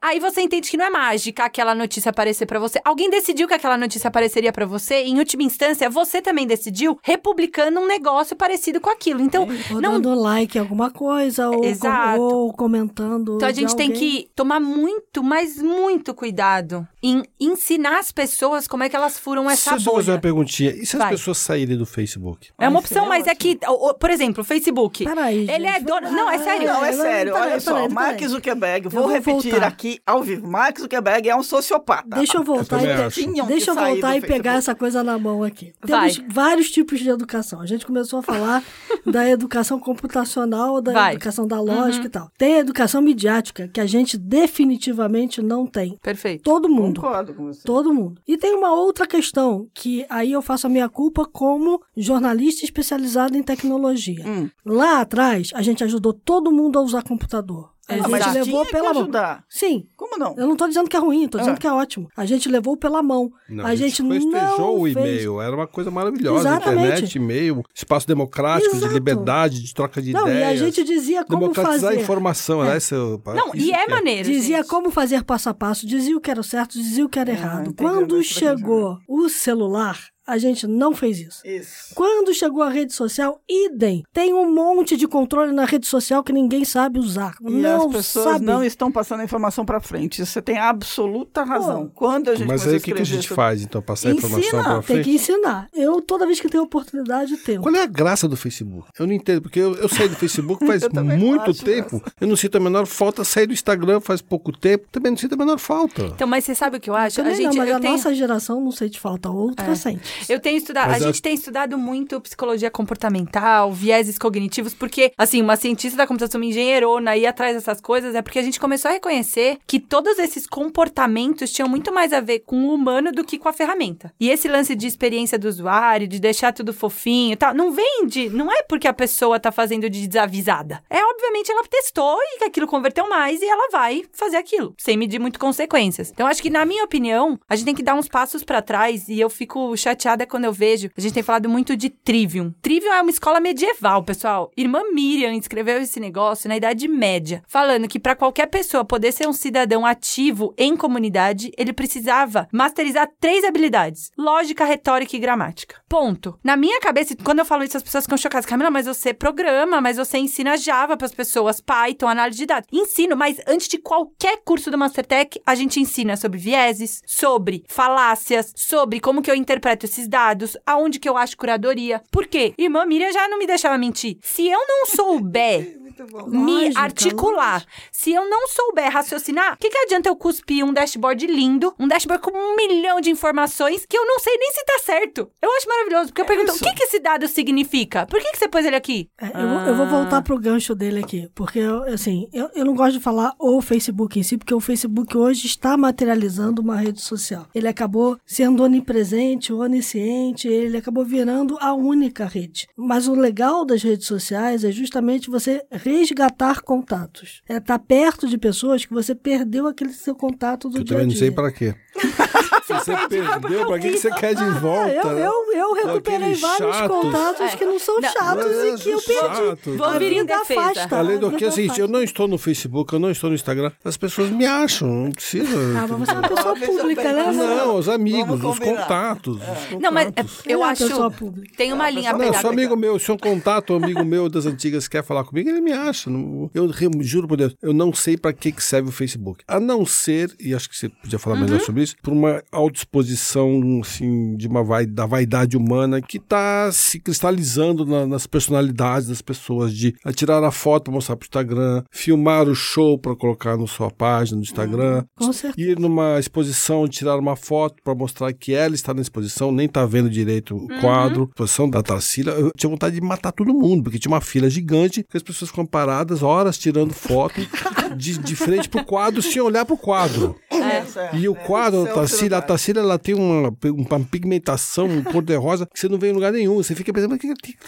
aí 0.01 0.19
você 0.19 0.41
entende 0.41 0.69
que 0.69 0.77
não 0.77 0.85
é 0.85 0.89
mágica 0.89 1.45
aquela 1.45 1.73
notícia 1.73 2.09
aparecer 2.09 2.45
pra 2.45 2.59
você. 2.59 2.79
Alguém 2.83 3.09
decidiu 3.09 3.47
que 3.47 3.53
aquela 3.53 3.77
notícia 3.77 4.07
apareceria 4.07 4.51
pra 4.51 4.65
você, 4.65 5.03
e 5.03 5.09
em 5.11 5.17
última 5.19 5.43
instância, 5.43 5.89
você 5.89 6.21
também 6.21 6.45
decidiu, 6.45 6.97
republicando 7.03 7.79
um 7.79 7.87
negócio 7.87 8.35
parecido 8.35 8.79
com 8.81 8.89
aquilo. 8.89 9.21
Então, 9.21 9.47
Ou 9.71 9.81
não 9.81 9.99
dando 10.01 10.19
like 10.19 10.57
alguma 10.59 10.91
coisa, 10.91 11.49
ou, 11.49 11.59
com- 11.59 11.65
Exato. 11.65 12.21
ou 12.21 12.53
comentando. 12.53 13.35
Então 13.35 13.47
a 13.47 13.51
gente 13.53 13.75
tem 13.75 13.91
que 13.91 14.29
tomar 14.35 14.59
muito, 14.59 15.23
mas 15.23 15.57
muito 15.61 16.13
cuidado 16.13 16.87
em 17.01 17.23
ensinar 17.39 17.99
as 17.99 18.11
pessoas 18.11 18.67
como 18.67 18.83
é 18.83 18.89
que 18.89 18.95
elas 18.95 19.17
furam 19.19 19.49
essa 19.49 19.71
Deixa 19.71 19.75
eu 19.75 19.79
só 19.79 19.91
fazer 19.97 20.05
bolha. 20.11 20.15
uma 20.15 20.21
perguntinha. 20.21 20.71
E 20.71 20.85
se 20.85 20.95
as 20.95 21.01
Vai. 21.01 21.11
pessoas 21.11 21.37
saírem 21.37 21.77
do 21.77 21.85
Facebook? 21.93 22.51
É 22.59 22.67
uma 22.67 22.79
opção, 22.79 23.07
mas 23.07 23.27
é 23.27 23.35
que, 23.35 23.59
por 23.99 24.09
exemplo, 24.09 24.41
o 24.41 24.43
Facebook. 24.43 25.05
Peraí, 25.05 25.49
Ele 25.49 25.67
é 25.67 25.79
dono. 25.79 26.11
Não, 26.11 26.29
é 26.29 26.39
sério. 26.39 26.67
Não, 26.67 26.83
é 26.83 26.93
sério, 26.93 27.33
peraí, 27.33 27.51
olha 27.51 27.59
só. 27.59 27.73
peraí, 27.73 27.89
Mark. 27.89 28.23
Zuckerberg, 28.23 28.89
vou, 28.89 29.03
vou 29.03 29.11
repetir 29.11 29.51
voltar. 29.51 29.67
aqui 29.67 29.99
ao 30.05 30.23
vivo. 30.23 30.47
Mark 30.47 30.79
Zuckerberg 30.79 31.29
é 31.29 31.35
um 31.35 31.43
sociopata. 31.43 32.17
Deixa 32.17 32.37
eu 32.37 32.43
voltar, 32.43 32.81
e, 32.81 33.45
deixa 33.47 33.71
eu 33.71 33.75
voltar 33.75 34.17
e 34.17 34.21
pegar 34.21 34.55
essa 34.55 34.73
coisa 34.73 35.03
na 35.03 35.17
mão 35.17 35.43
aqui. 35.43 35.73
Vai. 35.81 36.11
Temos 36.11 36.33
vários 36.33 36.71
tipos 36.71 36.99
de 36.99 37.09
educação. 37.09 37.61
A 37.61 37.65
gente 37.65 37.85
começou 37.85 38.19
a 38.19 38.23
falar 38.23 38.63
da 39.05 39.29
educação 39.29 39.79
computacional, 39.79 40.81
da 40.81 40.93
Vai. 40.93 41.13
educação 41.13 41.47
da 41.47 41.59
lógica 41.59 42.07
e 42.07 42.09
tal. 42.09 42.29
Tem 42.37 42.55
a 42.55 42.59
educação 42.59 43.01
midiática, 43.01 43.67
que 43.67 43.79
a 43.79 43.85
gente 43.85 44.17
definitivamente 44.17 45.41
não 45.41 45.65
tem. 45.65 45.97
Perfeito. 46.01 46.43
Todo 46.43 46.69
mundo. 46.69 47.01
Concordo 47.01 47.33
com 47.33 47.45
você. 47.45 47.61
Todo 47.63 47.93
mundo. 47.93 48.21
E 48.27 48.37
tem 48.37 48.55
uma 48.55 48.73
outra 48.73 49.05
questão, 49.05 49.67
que 49.73 50.05
aí 50.09 50.31
eu 50.31 50.41
faço 50.41 50.67
a 50.67 50.69
minha 50.69 50.89
culpa 50.89 51.25
como 51.25 51.81
jornalista 51.95 52.65
especializado 52.65 53.37
em 53.37 53.43
tecnologia. 53.43 54.23
Hum. 54.25 54.49
Lá 54.65 55.01
atrás, 55.01 55.49
a 55.53 55.61
gente 55.61 55.83
ajudou 55.83 56.13
todo 56.13 56.51
mundo 56.51 56.79
a 56.79 56.81
usar 56.81 57.03
computador. 57.03 57.71
A 57.85 57.95
Ah, 57.95 57.97
gente 57.97 58.09
mas 58.11 58.33
levou 58.33 58.65
pela 58.65 58.93
mão. 58.93 59.01
ajudar. 59.03 59.43
Sim. 59.49 59.85
Como 59.97 60.17
não? 60.17 60.33
Eu 60.37 60.47
não 60.47 60.55
tô 60.55 60.65
dizendo 60.69 60.89
que 60.89 60.95
é 60.95 60.99
ruim, 60.99 61.27
tô 61.27 61.37
dizendo 61.37 61.55
Ah. 61.55 61.59
que 61.59 61.67
é 61.67 61.71
ótimo. 61.73 62.07
A 62.15 62.25
gente 62.25 62.47
levou 62.47 62.77
pela 62.77 63.03
mão. 63.03 63.29
Não, 63.49 63.65
a 63.65 63.75
gente 63.75 64.01
não 64.01 64.09
festejou 64.15 64.79
o 64.79 64.83
fez. 64.85 64.95
e-mail, 64.95 65.41
era 65.41 65.53
uma 65.53 65.67
coisa 65.67 65.91
maravilhosa. 65.91 66.47
Exatamente. 66.47 66.87
Internet, 66.87 67.15
e-mail, 67.17 67.61
espaço 67.75 68.07
democrático, 68.07 68.73
Exato. 68.73 68.87
de 68.87 68.93
liberdade, 68.93 69.61
de 69.61 69.73
troca 69.73 70.01
de 70.01 70.13
Não, 70.13 70.21
ideias. 70.29 70.41
e 70.61 70.63
a 70.63 70.65
gente 70.65 70.81
dizia 70.85 71.25
como 71.25 71.41
Democratizar 71.41 71.89
fazer. 71.89 71.97
a 71.99 72.01
informação, 72.01 72.63
né? 72.63 72.79
Seu, 72.79 73.21
Não, 73.35 73.53
isso 73.53 73.67
e 73.67 73.71
é 73.73 73.85
que 73.85 73.91
maneiro. 73.91 74.29
Dizia 74.31 74.57
gente. 74.59 74.67
como 74.69 74.89
fazer 74.89 75.21
passo 75.25 75.49
a 75.49 75.53
passo, 75.53 75.85
dizia 75.85 76.15
o 76.15 76.21
que 76.21 76.31
era 76.31 76.39
o 76.39 76.43
certo, 76.43 76.77
dizia 76.79 77.03
o 77.05 77.09
que 77.09 77.19
era 77.19 77.31
errado. 77.31 77.69
entendi 77.71 77.75
Quando 77.83 78.23
chegou 78.23 78.97
o 79.09 79.27
celular, 79.27 79.99
a 80.25 80.37
gente 80.37 80.65
não 80.65 80.93
fez 80.95 81.19
isso. 81.19 81.45
Isso. 81.45 81.93
Quando 81.95 82.33
chegou 82.33 82.63
a 82.63 82.69
rede 82.69 82.93
social, 82.93 83.41
idem. 83.47 84.03
Tem 84.13 84.33
um 84.33 84.51
monte 84.53 84.95
de 84.95 85.07
controle 85.07 85.51
na 85.51 85.65
rede 85.65 85.85
social 85.85 86.23
que 86.23 86.31
ninguém 86.31 86.63
sabe 86.63 86.99
usar. 86.99 87.35
E 87.41 87.51
não 87.51 87.87
as 87.87 87.91
pessoas 87.95 88.25
sabe. 88.33 88.45
não 88.45 88.63
estão 88.63 88.91
passando 88.91 89.21
a 89.21 89.23
informação 89.23 89.65
pra 89.65 89.79
frente. 89.79 90.21
Isso 90.21 90.31
Você 90.33 90.41
tem 90.41 90.57
absoluta 90.57 91.43
razão. 91.43 91.91
Quando 91.93 92.29
a 92.29 92.35
gente 92.35 92.47
Mas 92.47 92.67
aí 92.67 92.75
a 92.75 92.77
o 92.77 92.81
que, 92.81 92.93
que 92.93 93.01
a 93.01 93.05
gente 93.05 93.23
sobre- 93.23 93.35
faz, 93.35 93.61
então? 93.61 93.81
Passar 93.81 94.09
a 94.09 94.11
informação 94.13 94.39
Ensina, 94.47 94.63
pra 94.63 94.73
Tem 94.75 94.83
frente? 94.83 95.03
que 95.05 95.15
ensinar. 95.15 95.67
Eu, 95.73 96.01
toda 96.01 96.25
vez 96.25 96.39
que 96.39 96.47
tenho 96.49 96.63
oportunidade, 96.63 97.35
tento. 97.37 97.61
Qual 97.61 97.75
é 97.75 97.81
a 97.83 97.85
graça 97.85 98.27
do 98.27 98.37
Facebook? 98.37 98.87
Eu 98.97 99.05
não 99.05 99.13
entendo, 99.13 99.41
porque 99.41 99.59
eu, 99.59 99.75
eu 99.75 99.89
saí 99.89 100.07
do 100.07 100.15
Facebook 100.15 100.63
faz 100.65 100.83
muito 101.17 101.53
tempo. 101.63 102.01
Eu 102.19 102.27
não 102.27 102.35
sinto 102.35 102.57
a 102.57 102.59
menor 102.59 102.85
falta. 102.85 103.23
Saí 103.23 103.45
do 103.45 103.53
Instagram 103.53 103.99
faz 103.99 104.21
pouco 104.21 104.51
tempo. 104.51 104.87
Também 104.91 105.11
não 105.11 105.17
sinto 105.17 105.33
a 105.33 105.37
menor 105.37 105.57
falta. 105.59 106.03
Então, 106.03 106.27
mas 106.27 106.45
você 106.45 106.55
sabe 106.55 106.77
o 106.77 106.79
que 106.79 106.89
eu 106.89 106.95
acho? 106.95 107.17
Também 107.17 107.33
a 107.33 107.35
gente, 107.35 107.47
não, 107.49 107.55
mas 107.57 107.69
eu 107.69 107.75
a 107.75 107.79
tenho... 107.79 107.93
nossa 107.93 108.13
geração 108.13 108.61
não 108.61 108.71
sei 108.71 108.89
de 108.89 108.99
falta. 108.99 109.29
Outra 109.29 109.75
sente. 109.75 110.12
Eu 110.29 110.39
tenho 110.39 110.57
estudado, 110.57 110.89
Mas 110.91 111.01
a 111.01 111.05
eu- 111.05 111.11
gente 111.11 111.21
tem 111.21 111.33
estudado 111.33 111.77
muito 111.77 112.19
psicologia 112.21 112.69
comportamental, 112.71 113.71
vieses 113.71 114.17
cognitivos, 114.17 114.73
porque, 114.73 115.11
assim, 115.17 115.41
uma 115.41 115.55
cientista 115.55 115.97
da 115.97 116.07
computação, 116.07 116.39
uma 116.39 116.45
engenheirona, 116.45 117.15
ir 117.17 117.25
atrás 117.25 117.55
dessas 117.55 117.81
coisas, 117.81 118.15
é 118.15 118.21
porque 118.21 118.39
a 118.39 118.43
gente 118.43 118.59
começou 118.59 118.89
a 118.89 118.93
reconhecer 118.93 119.57
que 119.67 119.79
todos 119.79 120.17
esses 120.19 120.45
comportamentos 120.47 121.51
tinham 121.51 121.67
muito 121.69 121.91
mais 121.93 122.13
a 122.13 122.19
ver 122.19 122.39
com 122.39 122.67
o 122.67 122.73
humano 122.73 123.11
do 123.11 123.23
que 123.23 123.37
com 123.37 123.49
a 123.49 123.53
ferramenta. 123.53 124.13
E 124.19 124.29
esse 124.29 124.47
lance 124.47 124.75
de 124.75 124.87
experiência 124.87 125.37
do 125.39 125.47
usuário, 125.47 126.07
de 126.07 126.19
deixar 126.19 126.51
tudo 126.53 126.73
fofinho 126.73 127.33
e 127.33 127.35
tal, 127.35 127.53
não 127.53 127.71
vem 127.71 128.05
de. 128.07 128.29
Não 128.29 128.51
é 128.51 128.63
porque 128.63 128.87
a 128.87 128.93
pessoa 128.93 129.39
tá 129.39 129.51
fazendo 129.51 129.89
de 129.89 130.07
desavisada. 130.07 130.83
É, 130.89 131.03
obviamente, 131.03 131.51
ela 131.51 131.63
testou 131.69 132.17
e 132.21 132.37
que 132.39 132.43
aquilo 132.45 132.67
converteu 132.67 133.07
mais 133.09 133.41
e 133.41 133.45
ela 133.45 133.69
vai 133.71 134.03
fazer 134.13 134.37
aquilo, 134.37 134.73
sem 134.77 134.97
medir 134.97 135.19
muito 135.19 135.39
consequências. 135.39 136.11
Então, 136.11 136.27
acho 136.27 136.41
que, 136.41 136.49
na 136.49 136.65
minha 136.65 136.83
opinião, 136.83 137.39
a 137.49 137.55
gente 137.55 137.65
tem 137.65 137.75
que 137.75 137.83
dar 137.83 137.95
uns 137.95 138.07
passos 138.07 138.43
pra 138.43 138.61
trás 138.61 139.07
e 139.09 139.19
eu 139.19 139.29
fico 139.29 139.75
chateada 139.77 140.02
chateada 140.03 140.27
quando 140.27 140.45
eu 140.45 140.51
vejo. 140.53 140.89
A 140.95 141.01
gente 141.01 141.13
tem 141.13 141.23
falado 141.23 141.49
muito 141.49 141.75
de 141.75 141.89
Trivium. 141.89 142.53
Trivium 142.61 142.91
é 142.91 143.01
uma 143.01 143.09
escola 143.09 143.39
medieval, 143.39 144.03
pessoal. 144.03 144.51
Irmã 144.57 144.81
Miriam 144.93 145.33
escreveu 145.33 145.81
esse 145.81 145.99
negócio 145.99 146.49
na 146.49 146.57
Idade 146.57 146.87
Média, 146.87 147.41
falando 147.47 147.87
que 147.87 147.99
para 147.99 148.15
qualquer 148.15 148.47
pessoa 148.47 148.83
poder 148.83 149.11
ser 149.11 149.27
um 149.27 149.33
cidadão 149.33 149.85
ativo 149.85 150.53
em 150.57 150.75
comunidade, 150.75 151.51
ele 151.57 151.71
precisava 151.71 152.47
masterizar 152.51 153.09
três 153.19 153.43
habilidades: 153.43 154.11
lógica, 154.17 154.65
retórica 154.65 155.15
e 155.15 155.19
gramática. 155.19 155.77
Ponto. 155.87 156.37
Na 156.43 156.57
minha 156.57 156.79
cabeça, 156.79 157.15
quando 157.23 157.39
eu 157.39 157.45
falo 157.45 157.63
isso, 157.63 157.77
as 157.77 157.83
pessoas 157.83 158.03
ficam 158.03 158.17
chocadas. 158.17 158.45
Camila, 158.45 158.69
mas 158.69 158.85
você 158.85 159.13
programa, 159.13 159.79
mas 159.79 159.97
você 159.97 160.17
ensina 160.17 160.57
Java 160.57 160.97
para 160.97 161.05
as 161.05 161.13
pessoas, 161.13 161.61
Python, 161.61 162.07
análise 162.07 162.37
de 162.37 162.45
dados. 162.45 162.67
Ensino, 162.71 163.15
mas 163.15 163.37
antes 163.47 163.67
de 163.67 163.77
qualquer 163.77 164.41
curso 164.43 164.69
do 164.69 164.77
Mastertech, 164.77 165.39
a 165.45 165.55
gente 165.55 165.79
ensina 165.79 166.17
sobre 166.17 166.39
vieses, 166.39 167.01
sobre 167.05 167.63
falácias, 167.67 168.51
sobre 168.55 168.99
como 168.99 169.21
que 169.21 169.31
eu 169.31 169.35
interpreto 169.35 169.87
esses 169.93 170.07
dados, 170.07 170.57
aonde 170.65 170.99
que 170.99 171.07
eu 171.07 171.15
acho 171.15 171.37
curadoria. 171.37 172.01
Por 172.11 172.25
quê? 172.25 172.53
Irmã 172.57 172.85
Miriam 172.85 173.11
já 173.11 173.27
não 173.27 173.37
me 173.37 173.47
deixava 173.47 173.77
mentir. 173.77 174.17
Se 174.21 174.47
eu 174.47 174.59
não 174.67 174.85
souber 174.87 175.82
me 176.27 176.63
Lógica, 176.65 176.79
articular. 176.79 177.53
lógica. 177.53 177.71
Se 177.91 178.11
eu 178.13 178.29
não 178.29 178.47
souber 178.47 178.91
raciocinar, 178.91 179.53
o 179.53 179.57
que, 179.57 179.69
que 179.69 179.77
adianta 179.77 180.09
eu 180.09 180.15
cuspir 180.15 180.63
um 180.65 180.73
dashboard 180.73 181.25
lindo, 181.27 181.73
um 181.79 181.87
dashboard 181.87 182.23
com 182.23 182.31
um 182.37 182.55
milhão 182.55 182.99
de 183.01 183.09
informações 183.09 183.85
que 183.87 183.97
eu 183.97 184.05
não 184.05 184.19
sei 184.19 184.37
nem 184.37 184.51
se 184.51 184.63
tá 184.65 184.79
certo? 184.83 185.29
Eu 185.41 185.49
acho 185.57 185.67
maravilhoso, 185.67 186.05
porque 186.07 186.21
eu 186.21 186.25
pergunto, 186.25 186.53
o 186.53 186.59
que, 186.59 186.73
que 186.73 186.83
esse 186.83 186.99
dado 186.99 187.27
significa? 187.27 188.05
Por 188.05 188.19
que, 188.21 188.31
que 188.31 188.37
você 188.37 188.47
pôs 188.47 188.65
ele 188.65 188.75
aqui? 188.75 189.09
É, 189.19 189.27
eu, 189.27 189.47
vou- 189.49 189.59
eu 189.67 189.75
vou 189.75 189.87
voltar 189.87 190.21
pro 190.21 190.37
gancho 190.39 190.73
dele 190.75 190.99
aqui, 190.99 191.29
porque, 191.35 191.59
eu, 191.59 191.83
assim, 191.83 192.27
eu, 192.33 192.49
eu 192.55 192.65
não 192.65 192.73
gosto 192.75 192.93
de 192.93 192.99
falar 192.99 193.33
o 193.39 193.61
Facebook 193.61 194.19
em 194.19 194.23
si, 194.23 194.37
porque 194.37 194.53
o 194.53 194.59
Facebook 194.59 195.15
hoje 195.17 195.45
está 195.47 195.75
materializando 195.77 196.61
uma 196.61 196.75
rede 196.77 197.01
social. 197.01 197.47
Ele 197.53 197.67
acabou 197.67 198.17
sendo 198.25 198.63
onipresente, 198.63 199.51
onisciente, 199.53 200.47
ele 200.47 200.77
acabou 200.77 201.03
virando 201.05 201.57
a 201.59 201.73
única 201.73 202.25
rede. 202.25 202.67
Mas 202.75 203.07
o 203.07 203.13
legal 203.15 203.65
das 203.65 203.81
redes 203.83 204.07
sociais 204.07 204.63
é 204.63 204.71
justamente 204.71 205.29
você 205.29 205.63
resgatar 205.97 206.61
contatos. 206.61 207.41
É 207.47 207.57
estar 207.57 207.79
perto 207.79 208.27
de 208.27 208.37
pessoas 208.37 208.85
que 208.85 208.93
você 208.93 209.13
perdeu 209.15 209.67
aquele 209.67 209.93
seu 209.93 210.15
contato 210.15 210.69
do 210.69 210.79
Eu 210.79 210.83
dia 210.83 210.95
a 210.95 210.99
também 210.99 211.13
não 211.13 211.19
sei 211.19 211.29
dia. 211.29 211.35
pra 211.35 211.51
quê. 211.51 211.75
Se 212.79 212.91
você 212.91 213.07
perdeu, 213.07 213.67
pra 213.67 213.79
que 213.79 213.91
que 213.91 213.97
você 213.97 214.11
quer 214.11 214.35
de 214.35 214.49
volta? 214.59 214.91
É, 214.91 214.99
eu, 214.99 215.51
eu, 215.53 215.53
eu 215.53 215.73
recuperei 215.73 216.33
vários 216.35 216.75
chatos. 216.75 216.87
contatos 217.01 217.41
É. 217.53 217.55
que 217.57 217.65
não 217.65 217.79
são 217.79 217.99
Não, 217.99 218.09
chatos 218.11 218.45
e 218.45 218.83
que 218.83 218.89
eu 218.89 219.01
perdi. 219.01 219.77
Vou 219.77 219.87
A 219.87 219.97
vir 219.99 220.13
em 220.13 220.25
defesa. 220.25 220.61
afasta. 220.61 220.97
Além 220.97 221.17
do 221.19 221.31
que, 221.31 221.45
é 221.45 221.51
seguinte, 221.51 221.79
eu 221.79 221.87
não 221.87 222.01
estou 222.03 222.27
no 222.27 222.37
Facebook, 222.37 222.93
eu 222.93 222.99
não 222.99 223.11
estou 223.11 223.29
no 223.29 223.35
Instagram. 223.35 223.71
As 223.83 223.97
pessoas 223.97 224.29
me 224.29 224.45
acham, 224.45 224.87
não 224.87 225.11
precisa. 225.11 225.47
Ah, 225.77 225.87
mas 225.87 225.99
você 225.99 226.11
é 226.11 226.13
uma 226.15 226.27
pessoa 226.29 226.55
pública, 226.55 227.13
né? 227.13 227.31
Não, 227.31 227.75
os 227.77 227.89
amigos, 227.89 228.43
os 228.43 228.59
contatos. 228.59 229.37
os 229.37 229.81
Não, 229.81 229.91
mas 229.91 230.07
é, 230.07 230.21
eu 230.45 230.53
é 230.53 230.57
uma 230.57 230.67
acho. 230.71 230.87
pessoa 230.87 231.11
pública. 231.11 231.53
Tem 231.57 231.73
uma 231.73 231.89
linha 231.89 232.11
Não, 232.13 232.19
eu 232.19 232.25
sou 232.25 232.31
pedagógica. 232.33 232.49
amigo 232.49 232.75
meu, 232.75 232.99
se 232.99 233.11
um 233.11 233.17
contato, 233.17 233.73
um 233.73 233.77
amigo 233.77 234.03
meu 234.03 234.29
das 234.29 234.45
antigas 234.45 234.87
quer 234.87 235.03
falar 235.03 235.23
comigo, 235.23 235.49
ele 235.49 235.61
me 235.61 235.71
acha. 235.71 236.09
Não- 236.09 236.49
Eu 236.53 236.67
re- 236.67 236.89
juro 237.01 237.27
por 237.27 237.37
Deus, 237.37 237.55
eu 237.61 237.73
não 237.73 237.93
sei 237.93 238.17
pra 238.17 238.31
que, 238.33 238.51
que 238.51 238.63
serve 238.63 238.89
o 238.89 238.91
Facebook. 238.91 239.43
A 239.47 239.59
não 239.59 239.85
ser, 239.85 240.31
e 240.39 240.53
acho 240.53 240.69
que 240.69 240.77
você 240.77 240.89
podia 240.89 241.19
falar 241.19 241.35
melhor 241.37 241.59
Uhum. 241.59 241.65
sobre 241.65 241.83
isso, 241.83 241.95
por 242.01 242.13
uma 242.13 242.41
autodisposição, 242.63 243.81
assim, 243.81 244.35
de 244.35 244.47
uma 244.47 244.63
vai, 244.63 244.85
da 244.85 245.05
vaidade 245.05 245.57
humana 245.57 246.01
que 246.01 246.19
tá 246.19 246.69
se 246.71 246.99
cristalizando 246.99 247.85
na- 247.85 248.05
nas 248.05 248.27
personalidades 248.27 249.07
das 249.09 249.21
pessoas, 249.21 249.73
de 249.73 249.95
ah, 250.03 250.11
tirar 250.13 250.43
a 250.43 250.51
foto 250.51 250.85
pra 250.85 250.93
mostrar 250.93 251.15
pro 251.15 251.25
Instagram, 251.25 251.83
filmar 251.91 252.47
o 252.47 252.55
show 252.55 252.97
pra 252.97 253.15
colocar 253.15 253.57
na 253.57 253.67
sua 253.67 253.89
página 253.91 254.37
do 254.39 254.43
Instagram, 254.43 255.03
certeza. 255.31 255.53
ir 255.57 255.79
numa 255.79 256.19
exposição, 256.19 256.87
tirar 256.87 257.17
uma 257.17 257.35
foto 257.35 257.75
para 257.83 257.95
mostrar 257.95 258.31
que 258.33 258.53
ela 258.53 258.75
está 258.75 258.93
na 258.93 259.01
exposição, 259.01 259.51
nem 259.51 259.67
tá 259.67 259.85
vendo 259.85 260.09
direito 260.09 260.55
o 260.55 260.67
quadro, 260.81 261.29
exposição 261.29 261.69
da 261.69 261.81
Tarsila. 261.81 262.31
Eu 262.33 262.51
tinha 262.55 262.69
vontade 262.69 262.95
de 262.95 263.01
matar 263.01 263.31
todo 263.31 263.53
mundo, 263.53 263.83
porque 263.83 263.99
tinha 263.99 264.11
uma 264.11 264.21
fila 264.21 264.49
gigante, 264.49 265.03
que 265.09 265.17
as 265.17 265.23
pessoas 265.23 265.49
ficam 265.51 265.65
paradas 265.65 266.23
horas 266.23 266.57
tirando 266.57 266.93
foto 266.93 267.41
de, 267.97 268.17
de 268.17 268.35
frente 268.35 268.67
pro 268.69 268.83
quadro, 268.85 269.21
sem 269.21 269.41
olhar 269.41 269.65
pro 269.65 269.77
quadro. 269.77 270.35
É, 270.51 271.17
E 271.17 271.27
o 271.27 271.35
quadro 271.35 271.83
da 271.83 271.93
Tarsila, 271.93 272.37
a 272.37 272.41
Tarsila, 272.53 272.79
ela 272.81 272.99
tem 272.99 273.15
uma, 273.15 273.49
uma 273.65 273.99
pigmentação, 274.05 274.85
um 274.87 275.03
cor-de-rosa, 275.03 275.65
que 275.65 275.79
você 275.79 275.87
não 275.89 275.97
vê 275.97 276.09
em 276.09 276.13
lugar 276.13 276.31
nenhum. 276.31 276.55
Você 276.55 276.73
fica 276.75 276.93
pensando, 276.93 277.17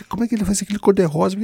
como 0.10 0.24
é 0.24 0.28
que 0.28 0.36
ele 0.36 0.45
faz 0.45 0.62
aquele 0.62 0.80
cor-de-rosa? 0.80 1.36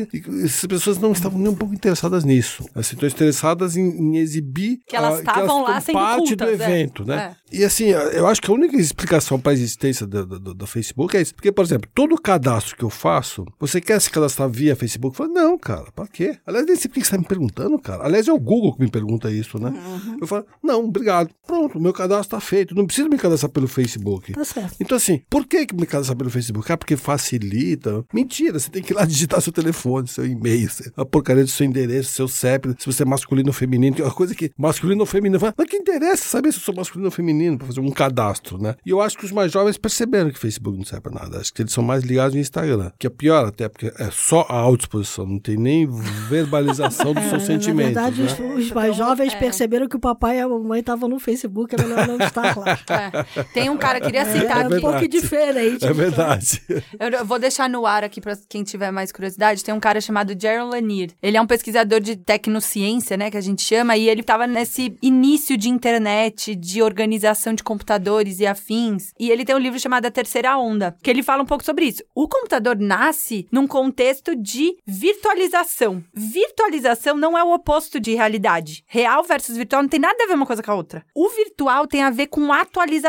Essas 0.43 0.65
pessoas 0.65 0.97
não 0.97 1.11
estavam 1.11 1.39
nem 1.39 1.49
um 1.49 1.55
pouco 1.55 1.73
interessadas 1.73 2.23
nisso. 2.23 2.65
Elas 2.73 2.91
estão 2.91 3.07
interessadas 3.07 3.75
em, 3.75 3.81
em 3.89 4.17
exibir 4.17 4.79
Que 4.87 4.95
elas 4.95 5.19
estavam 5.19 5.63
lá 5.63 5.79
sendo 5.81 5.93
parte 5.95 6.35
do 6.35 6.45
cultas, 6.45 6.61
é. 6.61 6.63
evento, 6.81 7.05
né? 7.05 7.35
E 7.51 7.63
assim, 7.65 7.85
eu 7.87 8.27
acho 8.27 8.41
que 8.41 8.49
a 8.49 8.53
única 8.53 8.77
explicação 8.77 9.39
para 9.39 9.51
a 9.51 9.53
existência 9.53 10.05
do, 10.07 10.25
do, 10.25 10.39
do- 10.39 10.53
do 10.53 10.67
Facebook 10.67 11.17
é 11.17 11.21
isso. 11.21 11.35
Porque, 11.35 11.51
por 11.51 11.65
exemplo, 11.65 11.89
todo 11.93 12.15
cadastro 12.15 12.77
que 12.77 12.83
eu 12.83 12.89
faço, 12.89 13.45
você 13.59 13.81
quer 13.81 13.99
se 13.99 14.09
cadastrar 14.09 14.49
via 14.49 14.75
Facebook? 14.75 15.13
Eu 15.19 15.25
falo, 15.27 15.33
não, 15.33 15.57
cara, 15.57 15.91
pra 15.93 16.07
quê? 16.07 16.37
Aliás, 16.45 16.65
nem 16.65 16.75
sei 16.75 16.87
por 16.89 16.93
que 16.95 16.99
você 17.01 17.07
está 17.07 17.17
me 17.17 17.25
perguntando, 17.25 17.77
cara. 17.79 18.05
Aliás, 18.05 18.27
é 18.27 18.31
o 18.33 18.39
Google 18.39 18.73
que 18.75 18.81
me 18.83 18.89
pergunta 18.89 19.29
isso, 19.31 19.59
né? 19.59 19.73
Eu 20.19 20.27
falo, 20.27 20.45
não, 20.63 20.85
obrigado. 20.85 21.29
Pronto, 21.45 21.79
meu 21.79 21.91
cadastro 21.91 22.21
está 22.37 22.39
feito. 22.39 22.73
Não 22.75 22.85
preciso 22.85 23.09
me 23.09 23.17
cadastrar 23.17 23.30
pelo 23.49 23.67
Facebook. 23.67 24.33
Tá 24.33 24.45
certo. 24.45 24.75
Então, 24.79 24.97
assim, 24.97 25.21
por 25.29 25.45
que, 25.45 25.65
que 25.65 25.75
me 25.75 25.85
cadastrar 25.85 26.17
pelo 26.17 26.29
Facebook? 26.29 26.71
Ah, 26.71 26.77
porque 26.77 26.95
facilita. 26.97 28.03
Mentira, 28.13 28.59
você 28.59 28.69
tem 28.69 28.81
que 28.81 28.93
ir 28.93 28.95
lá 28.95 29.05
digitar 29.05 29.41
seu 29.41 29.51
telefone, 29.53 30.07
seu 30.07 30.25
e-mail, 30.25 30.69
a 30.95 31.05
porcaria 31.05 31.43
do 31.43 31.49
seu 31.49 31.65
endereço, 31.65 32.11
seu 32.11 32.27
CEP, 32.27 32.75
se 32.77 32.85
você 32.85 33.03
é 33.03 33.05
masculino 33.05 33.49
ou 33.49 33.53
feminino, 33.53 33.95
que 33.95 34.01
é 34.01 34.05
uma 34.05 34.13
coisa 34.13 34.33
que 34.35 34.51
masculino 34.57 35.01
ou 35.01 35.05
feminino. 35.05 35.39
Mas 35.57 35.67
que 35.67 35.77
interessa 35.77 36.23
saber 36.25 36.51
se 36.51 36.59
eu 36.59 36.63
sou 36.63 36.75
masculino 36.75 37.07
ou 37.07 37.11
feminino 37.11 37.57
para 37.57 37.67
fazer 37.67 37.79
um 37.79 37.91
cadastro, 37.91 38.57
né? 38.61 38.75
E 38.85 38.89
eu 38.89 39.01
acho 39.01 39.17
que 39.17 39.25
os 39.25 39.31
mais 39.31 39.51
jovens 39.51 39.77
perceberam 39.77 40.29
que 40.29 40.39
Facebook 40.39 40.77
não 40.77 40.85
serve 40.85 41.01
pra 41.01 41.11
nada. 41.11 41.39
Acho 41.39 41.53
que 41.53 41.61
eles 41.61 41.73
são 41.73 41.83
mais 41.83 42.03
ligados 42.03 42.33
no 42.33 42.39
Instagram, 42.41 42.91
que 42.97 43.07
é 43.07 43.09
pior 43.09 43.45
até, 43.45 43.67
porque 43.69 43.91
é 43.97 44.09
só 44.11 44.45
a 44.49 44.55
autoexposição, 44.55 45.25
não 45.25 45.39
tem 45.39 45.57
nem 45.57 45.87
verbalização 46.29 47.13
dos 47.13 47.23
seus 47.29 47.43
É, 47.43 47.45
sentimentos. 47.45 47.93
Na 47.95 48.09
verdade, 48.09 48.21
né? 48.41 48.53
os, 48.55 48.65
os 48.65 48.71
mais 48.71 48.95
jovens 48.95 49.33
é. 49.33 49.39
perceberam 49.39 49.87
que 49.87 49.95
o 49.95 49.99
papai 49.99 50.37
e 50.37 50.41
a 50.41 50.47
mamãe 50.47 50.79
estavam 50.79 51.09
no 51.09 51.19
Facebook, 51.19 51.75
é 51.75 51.81
melhor 51.81 52.07
não 52.07 52.17
estar 52.17 52.57
lá. 52.57 52.71
É. 52.91 53.20
Tem 53.53 53.69
um 53.69 53.77
cara, 53.77 53.99
queria 54.01 54.25
citar 54.25 54.61
É, 54.63 54.65
aqui. 54.65 54.75
um 54.75 54.81
pouco 54.81 55.07
diferente. 55.07 55.85
É 55.85 55.93
verdade. 55.93 56.61
Eu 56.99 57.25
vou 57.25 57.39
deixar 57.39 57.69
no 57.69 57.85
ar 57.85 58.03
aqui 58.03 58.19
pra 58.21 58.35
quem 58.49 58.63
tiver 58.63 58.91
mais 58.91 59.11
curiosidade. 59.11 59.63
Tem 59.63 59.73
um 59.73 59.79
cara 59.79 59.99
chamado 60.01 60.35
Jaron 60.39 60.69
Lanier. 60.69 61.11
Ele 61.21 61.37
é 61.37 61.41
um 61.41 61.47
pesquisador 61.47 61.99
de 61.99 62.15
tecnociência, 62.15 63.15
né, 63.17 63.29
que 63.31 63.37
a 63.37 63.41
gente 63.41 63.61
chama, 63.61 63.95
e 63.97 64.09
ele 64.09 64.23
tava 64.23 64.45
nesse 64.47 64.95
início 65.01 65.57
de 65.57 65.69
internet, 65.69 66.55
de 66.55 66.81
organização 66.81 67.53
de 67.53 67.63
computadores 67.63 68.39
e 68.39 68.45
afins. 68.45 69.13
E 69.19 69.29
ele 69.29 69.45
tem 69.45 69.55
um 69.55 69.59
livro 69.59 69.79
chamado 69.79 70.05
A 70.05 70.11
Terceira 70.11 70.57
Onda, 70.57 70.95
que 71.01 71.09
ele 71.09 71.23
fala 71.23 71.43
um 71.43 71.45
pouco 71.45 71.63
sobre 71.63 71.85
isso. 71.85 72.03
O 72.15 72.27
computador 72.27 72.77
nasce 72.77 73.47
num 73.51 73.67
contexto 73.67 74.35
de 74.35 74.75
virtualização. 74.85 76.03
Virtualização 76.13 77.15
não 77.17 77.37
é 77.37 77.43
o 77.43 77.53
oposto 77.53 77.99
de 77.99 78.13
realidade. 78.15 78.83
Real 78.87 79.23
versus 79.23 79.55
virtual 79.55 79.81
não 79.83 79.89
tem 79.89 79.99
nada 79.99 80.23
a 80.23 80.27
ver 80.27 80.33
uma 80.33 80.45
coisa 80.45 80.63
com 80.63 80.71
a 80.71 80.75
outra. 80.75 81.03
O 81.15 81.29
virtual 81.29 81.87
tem 81.87 82.01
a 82.03 82.09
ver 82.09 82.27
com 82.27 82.51
atualização. 82.51 83.00